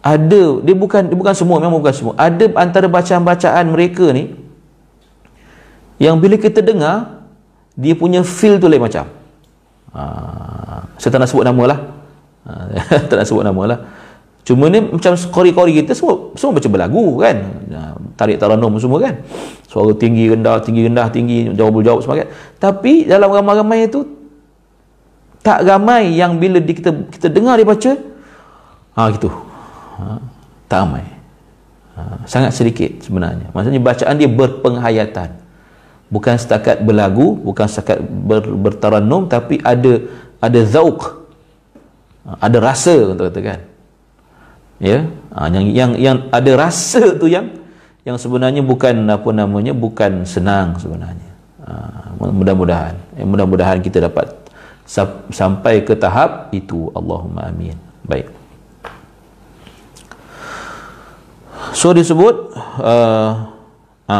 ada 0.00 0.42
dia 0.64 0.74
bukan 0.74 1.06
dia 1.06 1.14
bukan 1.14 1.34
semua 1.36 1.62
memang 1.62 1.78
bukan 1.78 1.94
semua. 1.94 2.14
Ada 2.18 2.50
antara 2.58 2.90
bacaan-bacaan 2.90 3.68
mereka 3.70 4.10
ni 4.10 4.34
yang 6.00 6.16
bila 6.16 6.40
kita 6.40 6.64
dengar 6.64 7.20
dia 7.76 7.92
punya 7.92 8.24
feel 8.24 8.56
tu 8.56 8.66
lain 8.66 8.80
macam 8.80 9.19
ha, 9.94 10.02
saya 10.96 11.10
tak 11.10 11.20
nak 11.22 11.28
sebut 11.30 11.44
nama 11.46 11.62
lah 11.74 11.78
ha, 12.46 12.52
tak 13.08 13.16
nak 13.20 13.26
sebut 13.26 13.44
nama 13.44 13.62
lah 13.66 13.78
cuma 14.40 14.72
ni 14.72 14.80
macam 14.80 15.12
kori-kori 15.30 15.84
kita 15.84 15.92
semua 15.92 16.32
semua 16.34 16.56
baca 16.56 16.68
berlagu 16.72 17.04
kan. 17.20 17.36
Ha, 17.70 17.80
tarik 18.16 18.40
taranum 18.40 18.72
semua 18.80 18.98
kan. 18.98 19.14
Suara 19.68 19.92
tinggi 19.94 20.32
rendah 20.32 20.58
tinggi 20.64 20.88
rendah 20.88 21.06
tinggi 21.12 21.52
jawab-jawab 21.54 22.00
semua 22.02 22.24
kan 22.24 22.28
tapi 22.58 23.06
dalam 23.06 23.30
ramai-ramai 23.30 23.86
itu 23.86 24.02
tak 25.44 25.64
ramai 25.64 26.16
yang 26.16 26.40
bila 26.40 26.58
kita 26.60 27.08
kita 27.12 27.28
dengar 27.28 27.60
dia 27.60 27.68
baca 27.68 27.92
ha 28.96 29.00
gitu. 29.12 29.28
Ha, 30.00 30.04
tak 30.66 30.78
ramai. 30.88 31.04
Ha, 31.94 32.24
sangat 32.24 32.56
sedikit 32.56 33.04
sebenarnya. 33.04 33.52
Maksudnya 33.52 33.78
bacaan 33.78 34.14
dia 34.16 34.30
berpenghayatan 34.32 35.49
bukan 36.10 36.34
setakat 36.36 36.82
berlagu 36.82 37.38
bukan 37.40 37.66
setakat 37.70 38.02
ber, 38.02 38.42
bertaranum 38.44 39.30
tapi 39.30 39.62
ada 39.62 40.04
ada 40.42 40.60
zauk 40.66 41.24
ha, 42.26 42.36
ada 42.42 42.58
rasa 42.58 43.14
untuk 43.14 43.30
katakan 43.30 43.70
ya? 44.80 45.06
Ha, 45.36 45.46
yang 45.52 45.66
yang 45.70 45.90
yang 46.00 46.16
ada 46.32 46.50
rasa 46.56 47.14
tu 47.14 47.28
yang 47.30 47.60
yang 48.02 48.16
sebenarnya 48.16 48.64
bukan 48.64 49.04
apa 49.06 49.30
namanya 49.30 49.76
bukan 49.76 50.24
senang 50.24 50.80
sebenarnya. 50.80 51.30
Ha, 51.68 52.16
mudah-mudahan. 52.16 52.96
Ya, 53.14 53.24
mudah-mudahan 53.28 53.84
kita 53.84 54.08
dapat 54.08 54.32
sampai 55.30 55.84
ke 55.84 55.92
tahap 55.94 56.48
itu. 56.50 56.88
Allahumma 56.96 57.52
amin. 57.52 57.76
Baik. 58.08 58.32
So 61.76 61.92
disebut 61.94 62.56
uh, 62.82 63.52
ha. 64.08 64.18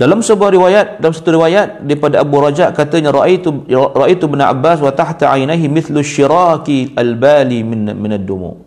Dalam 0.00 0.24
sebuah 0.24 0.56
riwayat, 0.56 0.86
dalam 0.96 1.12
satu 1.12 1.36
riwayat 1.36 1.84
daripada 1.84 2.24
Abu 2.24 2.40
Raja 2.40 2.72
katanya 2.72 3.12
raaitu 3.12 3.68
raaitu 3.68 4.24
bin 4.32 4.40
Abbas 4.40 4.80
wa 4.80 4.88
tahta 4.88 5.28
ainihi 5.28 5.68
mithlu 5.68 6.00
syiraki 6.00 6.96
al-bali 6.96 7.60
min 7.60 7.92
min 7.92 8.16
ad-dumu. 8.16 8.64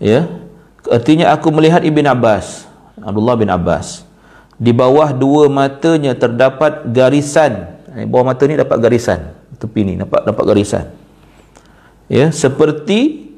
Ya. 0.00 0.24
Artinya 0.88 1.36
aku 1.36 1.52
melihat 1.52 1.84
Ibn 1.84 2.08
Abbas, 2.08 2.64
Abdullah 3.04 3.36
bin 3.36 3.52
Abbas. 3.52 4.08
Di 4.56 4.72
bawah 4.72 5.12
dua 5.12 5.52
matanya 5.52 6.16
terdapat 6.16 6.88
garisan. 6.88 7.76
Di 7.92 8.08
bawah 8.08 8.32
mata 8.32 8.48
ni 8.48 8.56
dapat 8.56 8.80
garisan. 8.80 9.36
Tepi 9.60 9.84
ni 9.84 9.92
dapat 10.00 10.24
dapat 10.24 10.44
garisan. 10.56 10.88
Ya, 12.08 12.32
seperti 12.32 13.28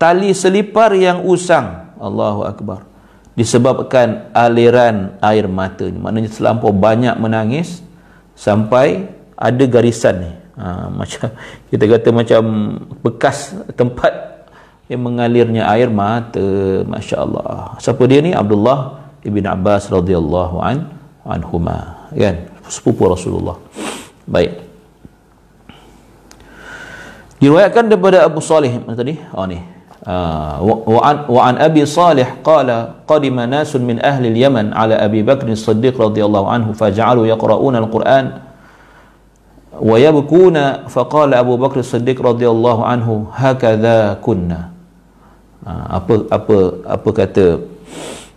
tali 0.00 0.32
selipar 0.32 0.96
yang 0.96 1.28
usang. 1.28 1.92
Allahu 2.00 2.48
akbar 2.48 2.93
disebabkan 3.34 4.30
aliran 4.30 5.18
air 5.18 5.50
mata 5.50 5.90
maknanya 5.90 6.30
selampau 6.30 6.70
banyak 6.70 7.18
menangis 7.18 7.82
sampai 8.38 9.10
ada 9.34 9.64
garisan 9.66 10.22
ni. 10.22 10.32
Ha, 10.54 10.86
macam 11.02 11.34
kita 11.70 11.84
kata 11.90 12.08
macam 12.14 12.42
bekas 13.02 13.58
tempat 13.74 14.46
yang 14.86 15.02
mengalirnya 15.02 15.66
air 15.66 15.90
mata 15.90 16.42
masya-Allah. 16.86 17.74
Siapa 17.82 18.02
dia 18.06 18.22
ni? 18.22 18.30
Abdullah 18.30 19.02
ibn 19.26 19.42
Abbas 19.42 19.90
radhiyallahu 19.90 20.56
an 20.62 20.94
anhuma 21.26 22.06
kan? 22.14 22.46
Sepupu 22.70 23.10
Rasulullah. 23.10 23.58
Baik. 24.30 24.62
Diriwayatkan 27.42 27.90
daripada 27.90 28.24
Abu 28.24 28.40
Salih. 28.40 28.72
Tadi? 28.94 29.20
Oh 29.34 29.44
ni 29.44 29.73
uh, 30.04 30.60
wa 30.62 31.40
an 31.44 31.56
Abi 31.60 31.84
Salih 31.88 32.28
qala 32.44 33.02
qadima 33.08 33.48
nasun 33.48 33.84
min 33.84 34.00
ahli 34.00 34.30
al-Yaman 34.30 34.76
ala 34.76 35.00
Abi 35.00 35.24
Bakr 35.24 35.48
as-Siddiq 35.50 35.96
radhiyallahu 35.96 36.46
anhu 36.48 36.70
faj'alu 36.76 37.28
yaqra'una 37.32 37.80
al-Qur'an 37.80 38.26
wa 39.74 39.96
yabkuna. 39.98 40.86
Faqala 40.92 41.40
Abu 41.40 41.56
Bakr 41.56 41.80
as-Siddiq 41.80 42.20
radhiyallahu 42.20 42.80
anhu 42.84 43.28
hakadha 43.32 44.20
kunna. 44.20 44.70
Uh, 45.64 46.00
apa 46.00 46.14
apa 46.28 46.56
apa 46.84 47.08
kata 47.24 47.46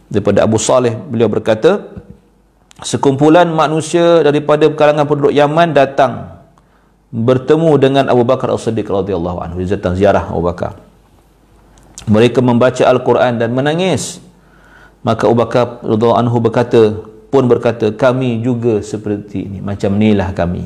daripada 0.07 0.47
Abu 0.47 0.55
Saleh 0.55 0.95
beliau 0.95 1.27
berkata 1.27 1.83
sekumpulan 2.79 3.51
manusia 3.51 4.23
daripada 4.23 4.63
kalangan 4.71 5.03
penduduk 5.03 5.35
Yaman 5.35 5.75
datang 5.75 6.39
bertemu 7.11 7.71
dengan 7.75 8.05
Abu 8.07 8.23
Bakar 8.23 8.51
As-Siddiq 8.55 8.87
radhiyallahu 8.87 9.43
anhu 9.43 9.59
datang 9.67 9.99
ziarah 9.99 10.31
Abu 10.31 10.39
Bakar 10.39 10.86
mereka 12.07 12.39
membaca 12.39 12.83
Al-Quran 12.87 13.35
dan 13.35 13.51
menangis. 13.51 14.23
Maka 15.03 15.27
Abu 15.27 15.37
Bakar 15.37 15.83
radhiyallahu 15.83 16.19
anhu 16.19 16.37
berkata 16.39 17.03
pun 17.27 17.43
berkata 17.51 17.91
kami 17.91 18.39
juga 18.39 18.79
seperti 18.79 19.43
ini. 19.43 19.59
Macam 19.59 19.93
inilah 19.99 20.31
kami. 20.31 20.63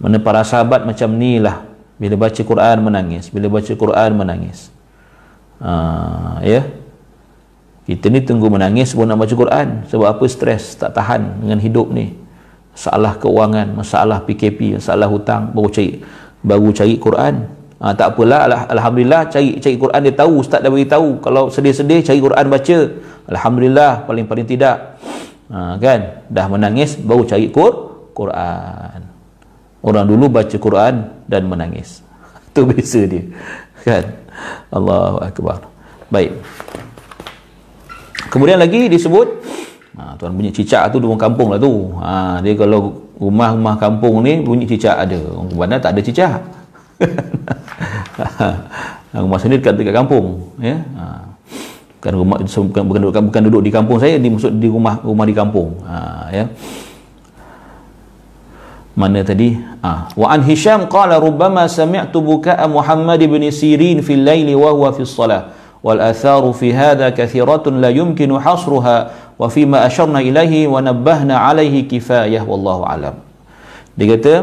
Mana 0.00 0.20
para 0.20 0.44
sahabat 0.44 0.84
macam 0.84 1.16
inilah. 1.16 1.64
Bila 2.00 2.16
baca 2.16 2.40
Quran 2.40 2.76
menangis 2.80 3.28
bila 3.28 3.48
baca 3.48 3.72
Quran 3.72 4.10
menangis. 4.16 4.72
Uh, 5.60 6.40
ya. 6.44 6.64
Kita 7.84 8.06
ni 8.08 8.22
tunggu 8.22 8.48
menangis 8.48 8.92
sebelum 8.92 9.12
nak 9.12 9.24
baca 9.24 9.34
Quran. 9.36 9.68
Sebab 9.88 10.06
apa? 10.06 10.24
Stres 10.28 10.76
tak 10.76 10.96
tahan 10.96 11.44
dengan 11.44 11.60
hidup 11.60 11.92
ni. 11.92 12.16
Masalah 12.72 13.18
keuangan 13.20 13.66
masalah 13.76 14.24
PKP 14.24 14.80
masalah 14.80 15.08
hutang. 15.08 15.52
Baru 15.52 15.68
cari 15.68 16.00
baru 16.40 16.68
cari 16.72 16.96
Quran 16.96 17.59
ha, 17.80 17.96
tak 17.96 18.14
apalah 18.14 18.68
Alhamdulillah 18.68 19.32
cari 19.32 19.56
cari 19.56 19.76
Quran 19.80 20.00
dia 20.04 20.14
tahu 20.14 20.32
ustaz 20.44 20.60
dah 20.60 20.70
beritahu. 20.70 21.18
Kalau 21.24 21.48
sedih-sedih 21.48 22.04
cari 22.04 22.20
Quran 22.20 22.46
baca. 22.46 22.78
Alhamdulillah 23.32 24.04
paling-paling 24.04 24.46
tidak. 24.46 25.00
Ha, 25.50 25.80
kan? 25.80 26.28
Dah 26.30 26.46
menangis 26.46 26.94
baru 27.00 27.24
cari 27.26 27.48
Quran. 28.14 29.00
Orang 29.80 30.04
dulu 30.06 30.28
baca 30.28 30.56
Quran 30.60 31.24
dan 31.24 31.48
menangis. 31.48 32.04
Itu 32.52 32.68
biasa 32.68 33.00
dia. 33.08 33.24
Kan? 33.82 34.04
Allahu 34.68 35.18
Akbar. 35.24 35.64
Baik. 36.12 36.36
Kemudian 38.30 38.60
lagi 38.60 38.86
disebut 38.86 39.26
ha, 39.96 40.14
tuan 40.14 40.36
bunyi 40.36 40.54
cicak 40.54 40.92
tu 40.92 41.00
di 41.02 41.08
kampung 41.16 41.50
lah 41.50 41.58
tu. 41.58 41.96
Ha, 41.98 42.38
dia 42.44 42.54
kalau 42.54 43.10
rumah-rumah 43.16 43.74
kampung 43.80 44.22
ni 44.22 44.38
bunyi 44.44 44.68
cicak 44.68 44.96
ada. 45.08 45.18
Orang 45.34 45.80
tak 45.80 45.96
ada 45.96 46.00
cicak. 46.04 46.40
rumah 49.25 49.39
sendiri 49.39 49.61
dekat, 49.63 49.75
dekat 49.79 49.95
kampung. 49.95 50.51
Ya? 50.59 50.81
Ha. 50.97 51.05
Bukan, 51.99 52.13
rumah, 52.21 52.37
bukan, 52.41 52.83
bukan, 52.85 53.01
bukan, 53.09 53.23
bukan 53.31 53.41
duduk 53.49 53.61
di 53.65 53.71
kampung 53.73 53.97
saya, 53.97 54.21
di, 54.21 54.29
maksud 54.29 54.61
di 54.61 54.69
rumah 54.69 55.01
rumah 55.01 55.25
di 55.25 55.33
kampung. 55.33 55.81
Ha, 55.85 55.97
ya? 56.29 56.45
Mana 58.95 59.25
tadi? 59.25 59.57
Ha. 59.83 60.15
Wa 60.15 60.27
an 60.31 60.45
Hisham 60.45 60.87
qala 60.87 61.19
rubbama 61.19 61.67
sami'tu 61.67 62.21
buka'a 62.21 62.63
Muhammad 62.69 63.19
ibn 63.19 63.43
Sirin 63.51 63.99
fil 64.05 64.23
laili 64.23 64.53
wa 64.55 64.71
huwa 64.71 64.93
fi 64.93 65.03
salah. 65.03 65.65
والآثار 65.85 66.41
في 66.57 66.73
هذا 66.73 67.13
كثيرة 67.13 67.61
لا 67.77 67.93
يمكن 67.93 68.39
حصرها 68.41 68.97
وفيما 69.37 69.85
أشرنا 69.85 70.19
إليه 70.19 70.65
ونبهنا 70.65 71.35
عليه 71.37 71.85
كفاية 71.85 72.41
والله 72.41 72.77
أعلم 72.89 73.15
dia 73.95 74.11
kata 74.11 74.33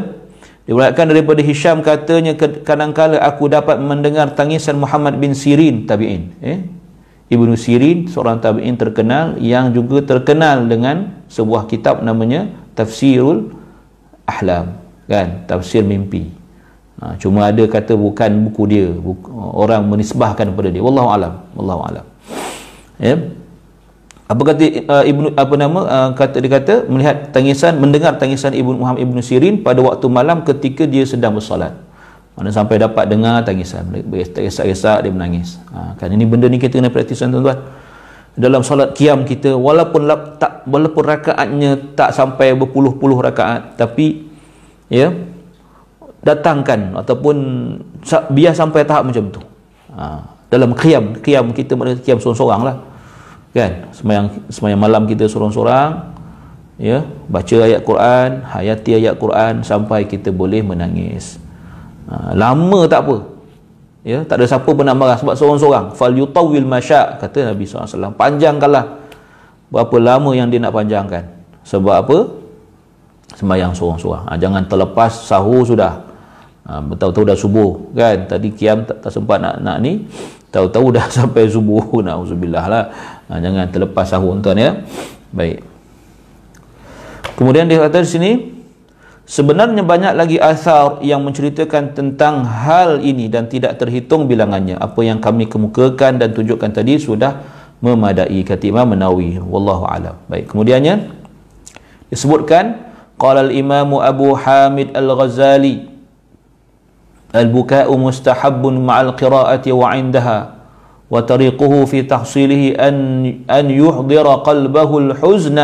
diriwayatkan 0.67 1.05
daripada 1.07 1.41
Hisham 1.41 1.79
katanya 1.79 2.35
kadang-kala 2.37 3.23
aku 3.23 3.47
dapat 3.47 3.79
mendengar 3.79 4.35
tangisan 4.35 4.77
Muhammad 4.77 5.15
bin 5.17 5.31
Sirin 5.31 5.87
tabi'in 5.87 6.35
eh? 6.43 6.59
Ibnu 7.31 7.55
Sirin 7.55 8.11
seorang 8.11 8.43
tabi'in 8.43 8.75
terkenal 8.75 9.39
yang 9.39 9.71
juga 9.71 10.03
terkenal 10.03 10.67
dengan 10.67 11.23
sebuah 11.31 11.71
kitab 11.71 12.03
namanya 12.03 12.51
Tafsirul 12.75 13.55
Ahlam 14.27 14.77
kan 15.07 15.47
tafsir 15.47 15.87
mimpi 15.87 16.37
Ha, 16.97 17.13
cuma 17.21 17.53
ada 17.53 17.61
kata 17.69 17.93
bukan 17.93 18.49
buku 18.49 18.63
dia, 18.73 18.89
buku, 18.89 19.29
orang 19.37 19.85
menisbahkan 19.85 20.49
kepada 20.49 20.73
dia. 20.73 20.81
Wallahu 20.81 21.09
alam, 21.13 21.33
wallahu 21.53 21.81
alam. 21.85 22.05
Ya. 22.97 23.13
Apa 24.27 24.41
kata 24.43 24.63
uh, 24.91 25.03
Ibnu 25.07 25.39
apa 25.39 25.55
nama 25.55 25.79
uh, 25.87 26.09
kata 26.11 26.43
dia 26.43 26.51
kata 26.51 26.73
melihat 26.91 27.31
tangisan 27.31 27.79
mendengar 27.79 28.19
tangisan 28.19 28.51
Ibnu 28.51 28.83
Muhammad 28.83 29.07
Ibnu 29.07 29.23
Sirin 29.23 29.63
pada 29.63 29.79
waktu 29.79 30.03
malam 30.11 30.43
ketika 30.43 30.83
dia 30.83 31.07
sedang 31.07 31.39
bersolat. 31.39 31.71
Mana 32.35 32.53
sampai 32.53 32.77
dapat 32.77 33.09
dengar 33.09 33.41
tangisan, 33.41 33.87
beresak-esak 33.89 35.01
dia 35.01 35.09
menangis. 35.09 35.57
Ha, 35.73 35.97
kan 35.97 36.11
ini 36.13 36.21
benda 36.21 36.45
ni 36.45 36.61
kita 36.61 36.77
kena 36.77 36.93
praktis 36.93 37.17
tuan-tuan. 37.23 37.57
Dalam 38.37 38.61
solat 38.61 38.93
qiyam 38.93 39.25
kita 39.25 39.57
walaupun 39.57 40.05
tak 40.37 40.61
walaupun 40.69 41.01
rakaatnya 41.01 41.97
tak 41.97 42.13
sampai 42.13 42.53
berpuluh-puluh 42.53 43.17
rakaat 43.17 43.73
tapi 43.73 44.29
ya 44.93 45.09
datangkan 46.21 47.01
ataupun 47.01 47.35
biar 48.29 48.53
sampai 48.53 48.85
tahap 48.85 49.09
macam 49.09 49.33
tu 49.33 49.41
ha, 49.95 50.21
dalam 50.53 50.77
qiyam 50.77 51.17
qiyam 51.17 51.49
kita 51.49 51.73
maknanya 51.73 52.03
qiyam 52.05 52.21
seorang-seorang 52.21 52.61
lah 52.61 52.75
kan? 53.57 53.71
Semayang, 53.89 54.27
semayang 54.53 54.77
malam 54.77 55.09
kita 55.09 55.25
seorang-seorang 55.25 56.13
ya 56.77 57.01
baca 57.25 57.55
ayat 57.65 57.81
Quran 57.81 58.45
hayati 58.45 59.01
ayat 59.01 59.17
Quran 59.17 59.65
sampai 59.65 60.05
kita 60.05 60.29
boleh 60.29 60.61
menangis. 60.61 61.41
Ha, 62.07 62.37
lama 62.37 62.85
tak 62.85 63.09
apa. 63.09 63.17
Ya 64.05 64.23
tak 64.23 64.39
ada 64.39 64.45
siapa 64.47 64.69
pun 64.69 64.85
nak 64.85 64.95
marah 64.95 65.17
sebab 65.17 65.35
seorang-seorang 65.35 65.97
fal 65.97 66.13
yutawil 66.13 66.63
masya 66.63 67.17
kata 67.17 67.51
Nabi 67.51 67.65
SAW 67.65 68.13
panjangkanlah. 68.13 69.09
Berapa 69.67 69.95
lama 69.99 70.31
yang 70.31 70.47
dia 70.47 70.63
nak 70.63 70.71
panjangkan? 70.71 71.27
Sebab 71.67 71.95
apa? 72.07 72.17
Semayang 73.35 73.75
seorang-seorang 73.75 74.23
ha, 74.29 74.37
jangan 74.39 74.63
terlepas 74.69 75.11
sahur 75.27 75.65
sudah. 75.65 76.07
Ha, 76.63 76.79
tahu-tahu 76.95 77.25
dah 77.27 77.35
subuh 77.35 77.91
kan? 77.91 78.29
Tadi 78.29 78.53
kiam 78.55 78.85
tak, 78.87 79.03
tak 79.03 79.11
sempat 79.11 79.41
nak 79.41 79.59
nak 79.59 79.83
ni. 79.83 80.07
Tahu-tahu 80.47 80.95
dah 80.95 81.11
sampai 81.17 81.51
subuh. 81.51 81.99
Nauzubillah 81.99 82.65
lah 82.71 82.85
ha, 83.27 83.39
jangan 83.39 83.67
terlepas 83.69 84.07
sahur 84.07 84.35
tuan 84.39 84.59
ya. 84.59 84.71
Baik. 85.31 85.63
Kemudian 87.37 87.69
dia 87.69 87.77
kata 87.77 88.01
di 88.01 88.09
sini 88.09 88.31
sebenarnya 89.29 89.85
banyak 89.85 90.13
lagi 90.17 90.41
asar 90.41 91.03
yang 91.05 91.21
menceritakan 91.21 91.93
tentang 91.93 92.41
hal 92.47 93.03
ini 93.03 93.29
dan 93.29 93.45
tidak 93.45 93.77
terhitung 93.77 94.25
bilangannya. 94.25 94.79
Apa 94.79 95.05
yang 95.05 95.21
kami 95.21 95.45
kemukakan 95.45 96.17
dan 96.17 96.33
tunjukkan 96.33 96.73
tadi 96.73 96.97
sudah 96.97 97.45
memadai 97.77 98.41
kata 98.41 98.65
Imam 98.65 98.89
Menawi 98.89 99.37
wallahu 99.37 99.85
alam. 99.85 100.17
Baik 100.25 100.49
kemudiannya 100.49 101.13
disebutkan 102.09 102.89
qala 103.21 103.45
al 103.45 103.51
imam 103.53 104.01
abu 104.01 104.33
hamid 104.33 104.97
al 104.97 105.13
ghazali 105.13 105.85
al 107.35 107.45
buka'u 107.53 107.93
mustahabbun 107.93 108.81
ma'al 108.81 109.13
qira'ati 109.13 109.69
wa 109.75 109.93
'indaha. 109.93 110.56
وطريقه 111.10 111.84
في 111.84 112.02
تحصيله 112.02 112.88
أن 112.88 112.96
أن 113.50 113.70
يحضر 113.70 114.26
قلبه 114.34 114.90
الحزن 114.98 115.58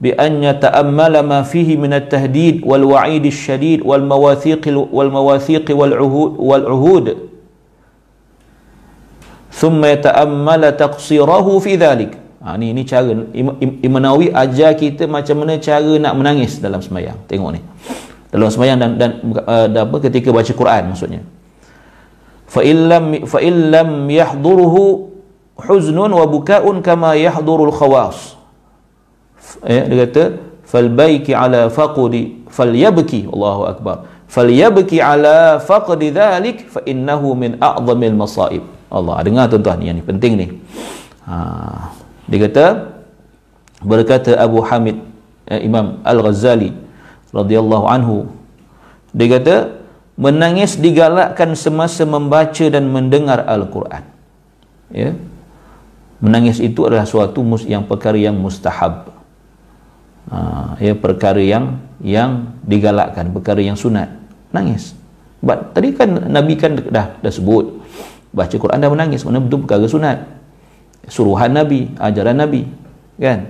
بأن 0.00 0.32
يتأمل 0.44 1.14
ما 1.20 1.42
فيه 1.42 1.76
من 1.76 1.92
التهديد 1.92 2.64
والوعيد 2.64 3.24
الشديد 3.26 3.80
والمواثيق 3.84 4.88
والمواثيق 4.92 5.66
والعهود, 5.70 6.32
والعهود 6.38 7.06
ثم 9.52 9.84
يتأمل 9.84 10.62
تقصيره 10.76 11.46
في 11.58 11.76
ذلك 11.76 12.12
ha, 12.46 12.54
ini, 12.54 12.70
ini 12.70 12.82
cara 12.86 13.10
Imam 13.82 13.98
Nawawi 13.98 14.30
ajar 14.30 14.78
kita 14.78 15.10
macam 15.10 15.42
mana 15.42 15.58
cara 15.58 15.98
nak 15.98 16.14
menangis 16.14 16.62
dalam 16.62 16.78
semayang 16.78 17.18
tengok 17.26 17.58
ni 17.58 17.60
dalam 18.30 18.46
sembahyang 18.46 18.78
dan 18.78 18.90
dan, 18.94 19.10
uh, 19.42 19.66
dan 19.66 19.82
apa 19.90 19.96
ketika 20.06 20.30
baca 20.30 20.52
Quran 20.54 20.82
maksudnya 20.94 21.20
fa 22.51 23.39
illam 23.39 23.95
yahduruhu 24.11 25.07
huznun 25.55 26.11
wa 26.11 26.25
bukaun 26.27 26.83
kama 26.83 27.15
yahdurul 27.15 27.71
khawas. 27.71 28.35
Ya 29.63 29.87
dia 29.87 29.97
kata 30.07 30.23
fal 30.67 30.91
baiki 30.91 31.31
ala 31.31 31.71
faqdi 31.71 32.43
falyabki. 32.51 33.31
Allahu 33.31 33.61
akbar. 33.71 33.95
Falyabki 34.27 34.99
ala 34.99 35.63
faqdi 35.63 36.11
dhalik 36.11 36.67
fa 36.67 36.83
innahu 36.83 37.35
min 37.35 37.55
a'zamil 37.59 38.15
masaib. 38.15 38.63
Allah 38.91 39.23
dengar 39.23 39.47
tuan-tuan 39.47 39.79
yang 39.79 39.95
ni 39.95 40.03
penting 40.03 40.33
ni. 40.35 40.47
Ha 41.23 41.95
dia 42.31 42.39
kata 42.47 42.65
berkata 43.83 44.39
Abu 44.39 44.63
Hamid 44.63 45.03
eh, 45.51 45.59
Imam 45.67 45.99
Al-Ghazali 46.07 46.71
radhiyallahu 47.35 47.85
anhu 47.91 48.31
dia 49.11 49.27
kata 49.35 49.55
menangis 50.21 50.77
digalakkan 50.77 51.57
semasa 51.57 52.05
membaca 52.05 52.65
dan 52.69 52.85
mendengar 52.93 53.41
Al-Quran. 53.41 54.05
Ya. 54.93 55.17
Menangis 56.21 56.61
itu 56.61 56.85
adalah 56.85 57.09
suatu 57.09 57.41
mus 57.41 57.65
yang 57.65 57.89
perkara 57.89 58.13
yang 58.21 58.37
mustahab. 58.37 59.09
Ha, 60.29 60.77
ya 60.77 60.93
perkara 60.93 61.41
yang 61.41 61.81
yang 61.97 62.53
digalakkan 62.61 63.33
perkara 63.33 63.65
yang 63.65 63.73
sunat. 63.73 64.13
Nangis. 64.53 64.93
But, 65.41 65.73
tadi 65.73 65.97
kan 65.97 66.29
Nabi 66.29 66.53
kan 66.53 66.77
dah 66.77 67.17
dah 67.17 67.33
sebut 67.33 67.81
baca 68.29 68.53
Quran 68.53 68.77
dah 68.77 68.91
menangis 68.93 69.25
mana 69.25 69.41
betul 69.41 69.65
perkara 69.65 69.89
sunat. 69.89 70.21
Suruhan 71.09 71.57
Nabi 71.57 71.97
ajaran 71.97 72.37
Nabi 72.37 72.69
kan 73.17 73.49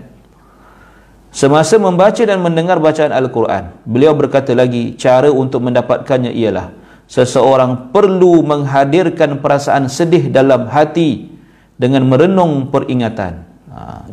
semasa 1.32 1.80
membaca 1.80 2.22
dan 2.22 2.44
mendengar 2.44 2.78
bacaan 2.78 3.16
Al-Quran 3.16 3.72
beliau 3.88 4.12
berkata 4.14 4.52
lagi 4.52 5.00
cara 5.00 5.32
untuk 5.32 5.64
mendapatkannya 5.64 6.36
ialah 6.36 6.82
seseorang 7.12 7.92
perlu 7.92 8.40
menghadirkan 8.40 9.44
perasaan 9.44 9.92
sedih 9.92 10.32
dalam 10.32 10.72
hati 10.72 11.28
dengan 11.76 12.08
merenung 12.08 12.72
peringatan. 12.72 13.44
Ha, 13.68 14.08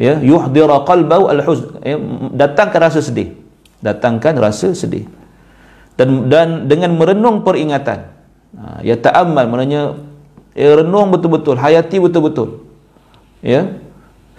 ya 0.00 0.16
yuhdira 0.24 0.88
qalbahu 0.88 1.28
al-huzn. 1.28 1.84
Ya, 1.84 2.00
datangkan 2.32 2.80
rasa 2.88 3.04
sedih. 3.04 3.36
Datangkan 3.84 4.40
rasa 4.40 4.72
sedih. 4.72 5.04
Dan 6.00 6.32
dan 6.32 6.64
dengan 6.64 6.96
merenung 6.96 7.44
peringatan. 7.44 8.08
Ha, 8.56 8.80
ya 8.80 8.96
ta'ammal 8.96 9.44
maknanya 9.44 10.00
ya, 10.56 10.80
renung 10.80 11.12
betul-betul 11.12 11.60
hayati 11.60 12.00
betul-betul. 12.00 12.64
Ya 13.44 13.83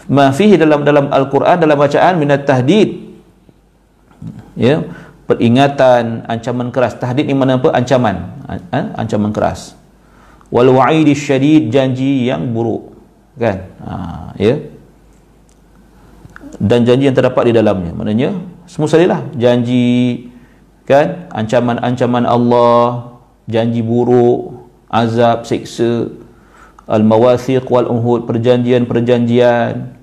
ma 0.09 0.29
fihi 0.29 0.57
dalam 0.59 0.85
dalam 0.85 1.09
al-Quran 1.09 1.57
dalam 1.57 1.77
bacaan 1.77 2.13
minat 2.21 2.45
tahdid. 2.45 3.05
Ya 4.55 4.85
peringatan 5.25 6.25
ancaman 6.29 6.69
keras. 6.69 6.97
Tahdid 6.97 7.25
ni 7.25 7.33
mana 7.33 7.57
apa? 7.57 7.73
Ancaman. 7.73 8.15
Ha? 8.45 8.81
ancaman 8.97 9.33
keras. 9.33 9.73
Wal 10.53 10.69
wa'id 10.69 11.09
syadid 11.17 11.73
janji 11.73 12.29
yang 12.29 12.53
buruk. 12.53 12.93
Kan? 13.35 13.67
Ha, 13.83 13.93
ya. 14.37 14.55
Dan 16.55 16.87
janji 16.87 17.09
yang 17.09 17.17
terdapat 17.17 17.51
di 17.51 17.53
dalamnya. 17.57 17.91
Maknanya 17.91 18.29
semua 18.69 18.87
salilah. 18.87 19.25
Janji 19.35 20.29
kan? 20.85 21.27
Ancaman-ancaman 21.33 22.23
Allah 22.23 23.17
janji 23.49 23.81
buruk 23.81 24.69
azab 24.87 25.43
siksa 25.43 26.13
al-mawathiq 26.85 27.65
wal 27.69 27.89
uhud 27.89 28.29
perjanjian-perjanjian. 28.29 29.97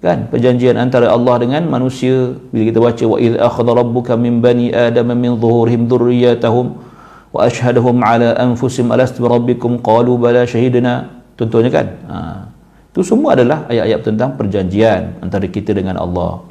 Kan? 0.00 0.32
Perjanjian 0.32 0.80
antara 0.80 1.12
Allah 1.12 1.34
dengan 1.38 1.62
manusia. 1.68 2.34
Bila 2.50 2.62
kita 2.66 2.78
baca 2.80 3.04
wa 3.04 3.18
idh 3.20 3.36
akhadha 3.36 3.72
rabbuka 3.76 4.16
min 4.16 4.40
bani 4.40 4.72
adama 4.72 5.12
min 5.14 5.36
zuhurihim 5.36 5.86
dhurriyyatahum 5.86 6.66
wa 7.30 7.40
ashhadahum 7.44 8.00
ala 8.02 8.34
anfusihim 8.40 8.90
alastu 8.90 9.22
rabbikum? 9.28 9.78
Qalu 9.84 10.16
bala 10.16 10.48
syahidna 10.48 11.22
contohnya 11.38 11.70
kan? 11.70 11.86
Ha. 12.08 12.16
itu 12.90 13.06
semua 13.06 13.38
adalah 13.38 13.70
ayat-ayat 13.70 14.00
tentang 14.02 14.34
perjanjian 14.34 15.22
antara 15.22 15.46
kita 15.46 15.70
dengan 15.70 15.94
Allah. 15.94 16.42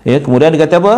Ya 0.00 0.16
kemudian 0.16 0.54
dia 0.54 0.64
kata 0.64 0.80
apa? 0.80 0.94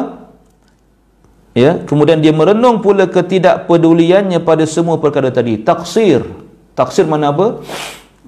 Ya 1.58 1.82
kemudian 1.82 2.22
dia 2.22 2.30
merenung 2.30 2.78
pula 2.78 3.10
ketidakpeduliannya 3.10 4.38
pada 4.46 4.62
semua 4.68 5.00
perkara 5.02 5.34
tadi. 5.34 5.58
Taksir 5.58 6.43
taksir 6.74 7.06
mana 7.06 7.30
apa? 7.30 7.62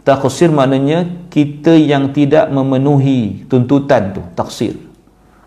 Taksir 0.06 0.54
maknanya 0.54 1.26
kita 1.34 1.74
yang 1.74 2.14
tidak 2.14 2.46
memenuhi 2.50 3.46
tuntutan 3.50 4.14
tu 4.14 4.22
taksir. 4.38 4.78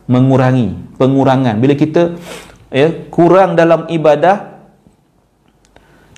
Mengurangi 0.06 0.76
pengurangan. 1.00 1.56
Bila 1.64 1.80
kita 1.80 2.20
ya 2.68 2.92
kurang 3.08 3.56
dalam 3.56 3.88
ibadah 3.88 4.60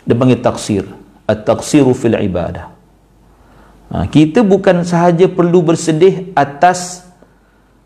dia 0.02 0.16
panggil 0.18 0.42
taksir. 0.42 0.84
At-taksiru 1.30 1.94
fil 1.94 2.18
ibadah. 2.18 2.74
Ha, 3.92 4.08
kita 4.08 4.42
bukan 4.42 4.82
sahaja 4.88 5.30
perlu 5.30 5.62
bersedih 5.62 6.32
atas 6.34 7.06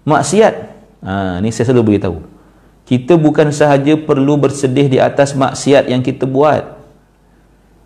maksiat. 0.08 0.56
Ha, 1.04 1.44
ni 1.44 1.52
saya 1.52 1.70
selalu 1.70 1.94
beritahu. 1.94 2.24
Kita 2.86 3.18
bukan 3.18 3.50
sahaja 3.50 3.98
perlu 3.98 4.38
bersedih 4.38 4.86
di 4.88 5.02
atas 5.02 5.34
maksiat 5.34 5.90
yang 5.90 6.06
kita 6.06 6.30
buat 6.30 6.78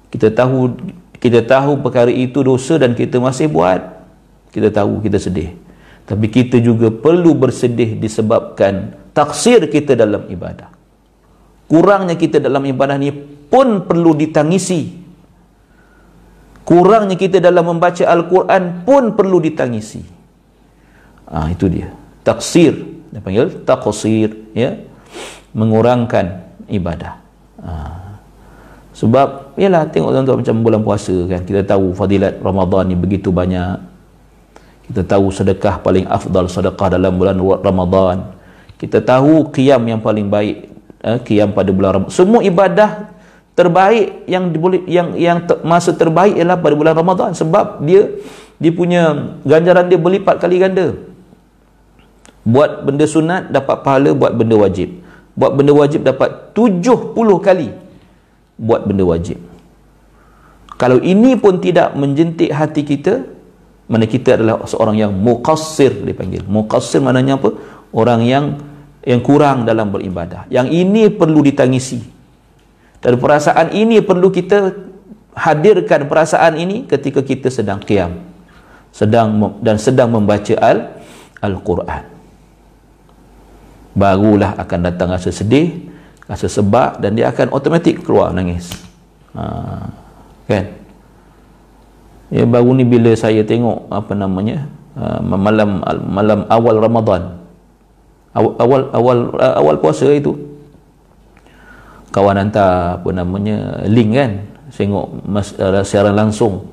kita 0.09 0.33
tahu 0.33 0.77
kita 1.19 1.43
tahu 1.43 1.83
perkara 1.83 2.09
itu 2.09 2.39
dosa 2.41 2.79
dan 2.79 2.95
kita 2.95 3.19
masih 3.19 3.51
buat. 3.51 4.01
Kita 4.49 4.71
tahu 4.73 5.03
kita 5.03 5.19
sedih. 5.19 5.53
Tapi 6.07 6.25
kita 6.31 6.57
juga 6.57 6.89
perlu 6.89 7.37
bersedih 7.37 7.99
disebabkan 7.99 8.97
taksir 9.13 9.69
kita 9.69 9.93
dalam 9.93 10.25
ibadah. 10.25 10.73
Kurangnya 11.69 12.17
kita 12.17 12.41
dalam 12.41 12.65
ibadah 12.65 12.97
ni 12.97 13.13
pun 13.45 13.85
perlu 13.85 14.17
ditangisi. 14.17 14.97
Kurangnya 16.65 17.13
kita 17.13 17.37
dalam 17.37 17.77
membaca 17.77 18.01
Al-Quran 18.09 18.81
pun 18.87 19.13
perlu 19.13 19.37
ditangisi. 19.37 20.01
Ah 21.29 21.45
itu 21.53 21.69
dia. 21.69 21.93
Taksir. 22.25 22.73
Dia 23.13 23.21
panggil 23.21 23.61
taksir 23.67 24.33
ya. 24.57 24.81
Mengurangkan 25.53 26.41
ibadah. 26.65 27.21
Ah. 27.61 28.08
Sebab 28.99 29.55
yalah 29.55 29.87
tengok 29.87 30.11
tuan-tuan 30.11 30.43
macam 30.43 30.55
bulan 30.59 30.81
puasa 30.83 31.15
kan 31.31 31.47
kita 31.47 31.63
tahu 31.63 31.95
fadilat 31.95 32.35
Ramadan 32.43 32.91
ni 32.91 32.99
begitu 32.99 33.31
banyak. 33.31 33.79
Kita 34.91 35.07
tahu 35.07 35.31
sedekah 35.31 35.79
paling 35.79 36.03
afdal 36.03 36.51
sedekah 36.51 36.99
dalam 36.99 37.15
bulan 37.15 37.39
Ramadan. 37.63 38.35
Kita 38.75 38.99
tahu 38.99 39.55
qiyam 39.55 39.87
yang 39.87 40.03
paling 40.03 40.27
baik 40.27 40.67
eh, 40.99 41.19
qiyam 41.23 41.55
pada 41.55 41.71
bulan 41.71 41.95
Ramadan 41.95 42.11
semua 42.11 42.43
ibadah 42.43 43.07
terbaik 43.55 44.27
yang 44.27 44.51
boleh 44.51 44.83
yang 44.83 45.15
yang 45.15 45.47
ter, 45.47 45.63
masa 45.63 45.95
terbaik 45.95 46.35
ialah 46.35 46.59
pada 46.59 46.75
bulan 46.75 46.91
Ramadan. 46.91 47.31
Sebab 47.31 47.79
dia 47.87 48.03
dia 48.59 48.71
punya 48.75 49.31
ganjaran 49.47 49.87
dia 49.87 49.95
berlipat 49.95 50.43
kali 50.43 50.59
ganda. 50.59 50.99
Buat 52.43 52.83
benda 52.83 53.07
sunat 53.07 53.47
dapat 53.47 53.79
pahala 53.79 54.11
buat 54.11 54.35
benda 54.35 54.59
wajib. 54.59 54.91
Buat 55.39 55.55
benda 55.55 55.71
wajib 55.71 56.03
dapat 56.03 56.51
70 56.51 57.15
kali 57.39 57.87
buat 58.59 58.83
benda 58.83 59.07
wajib 59.07 59.39
kalau 60.75 60.99
ini 60.99 61.39
pun 61.39 61.63
tidak 61.63 61.95
menjentik 61.95 62.51
hati 62.51 62.83
kita 62.83 63.23
mana 63.89 64.05
kita 64.05 64.37
adalah 64.37 64.67
seorang 64.67 64.99
yang 64.99 65.11
muqassir 65.15 65.95
dipanggil 66.03 66.43
muqassir 66.45 66.99
maknanya 66.99 67.39
apa 67.39 67.55
orang 67.95 68.21
yang 68.27 68.45
yang 69.07 69.23
kurang 69.23 69.63
dalam 69.63 69.89
beribadah 69.89 70.45
yang 70.51 70.67
ini 70.67 71.07
perlu 71.07 71.39
ditangisi 71.39 72.19
dan 72.99 73.15
perasaan 73.15 73.71
ini 73.71 74.03
perlu 74.03 74.27
kita 74.27 74.75
hadirkan 75.39 76.11
perasaan 76.11 76.59
ini 76.59 76.83
ketika 76.83 77.23
kita 77.23 77.47
sedang 77.47 77.79
qiyam. 77.79 78.19
Sedang 78.91 79.59
dan 79.63 79.79
sedang 79.79 80.11
membaca 80.11 80.55
al 80.59 80.99
Al-Quran. 81.39 82.03
Barulah 83.95 84.59
akan 84.59 84.79
datang 84.83 85.09
rasa 85.15 85.31
sedih, 85.31 85.88
rasa 86.29 86.45
sebab 86.45 87.01
dan 87.01 87.17
dia 87.17 87.33
akan 87.33 87.49
automatik 87.49 88.05
keluar 88.05 88.29
nangis. 88.29 88.69
Ha, 89.33 89.43
kan? 90.45 90.65
Ya 92.29 92.45
baru 92.45 92.77
ni 92.77 92.85
bila 92.85 93.09
saya 93.17 93.41
tengok 93.41 93.89
apa 93.89 94.13
namanya? 94.13 94.69
Uh, 94.93 95.17
malam 95.25 95.81
malam 96.05 96.39
awal 96.45 96.77
Ramadan. 96.77 97.41
Awal 98.37 98.53
awal 98.61 98.81
awal, 98.93 99.17
awal 99.41 99.75
puasa 99.81 100.05
itu 100.13 100.37
kawan 102.13 102.37
hantar 102.41 103.01
apa 103.01 103.09
namanya 103.13 103.85
link 103.85 104.13
kan 104.13 104.31
tengok 104.73 105.05
mas, 105.25 105.53
uh, 105.57 105.81
siaran 105.85 106.13
langsung 106.13 106.65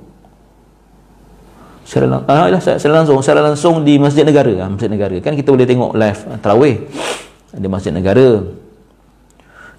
siaran, 1.85 2.25
uh, 2.25 2.47
siaran 2.61 3.05
langsung 3.05 3.19
siaran 3.21 3.45
langsung 3.53 3.75
di 3.85 4.01
Masjid 4.01 4.25
Negara 4.25 4.53
uh, 4.65 4.69
Masjid 4.73 4.89
Negara 4.89 5.17
kan 5.21 5.37
kita 5.37 5.53
boleh 5.53 5.69
tengok 5.69 5.93
live 5.97 6.21
uh, 6.29 6.39
tarawih 6.41 6.77
di 7.57 7.69
Masjid 7.69 7.93
Negara 7.93 8.45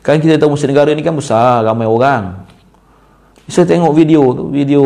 kan 0.08 0.24
kita 0.24 0.40
tahu 0.40 0.56
Masjid 0.56 0.72
Negara 0.72 0.96
ni 0.96 1.04
kan 1.04 1.12
besar 1.12 1.68
ramai 1.68 1.84
orang 1.84 2.48
saya 3.52 3.68
tengok 3.68 3.92
video 3.92 4.32
tu 4.32 4.48
video 4.48 4.84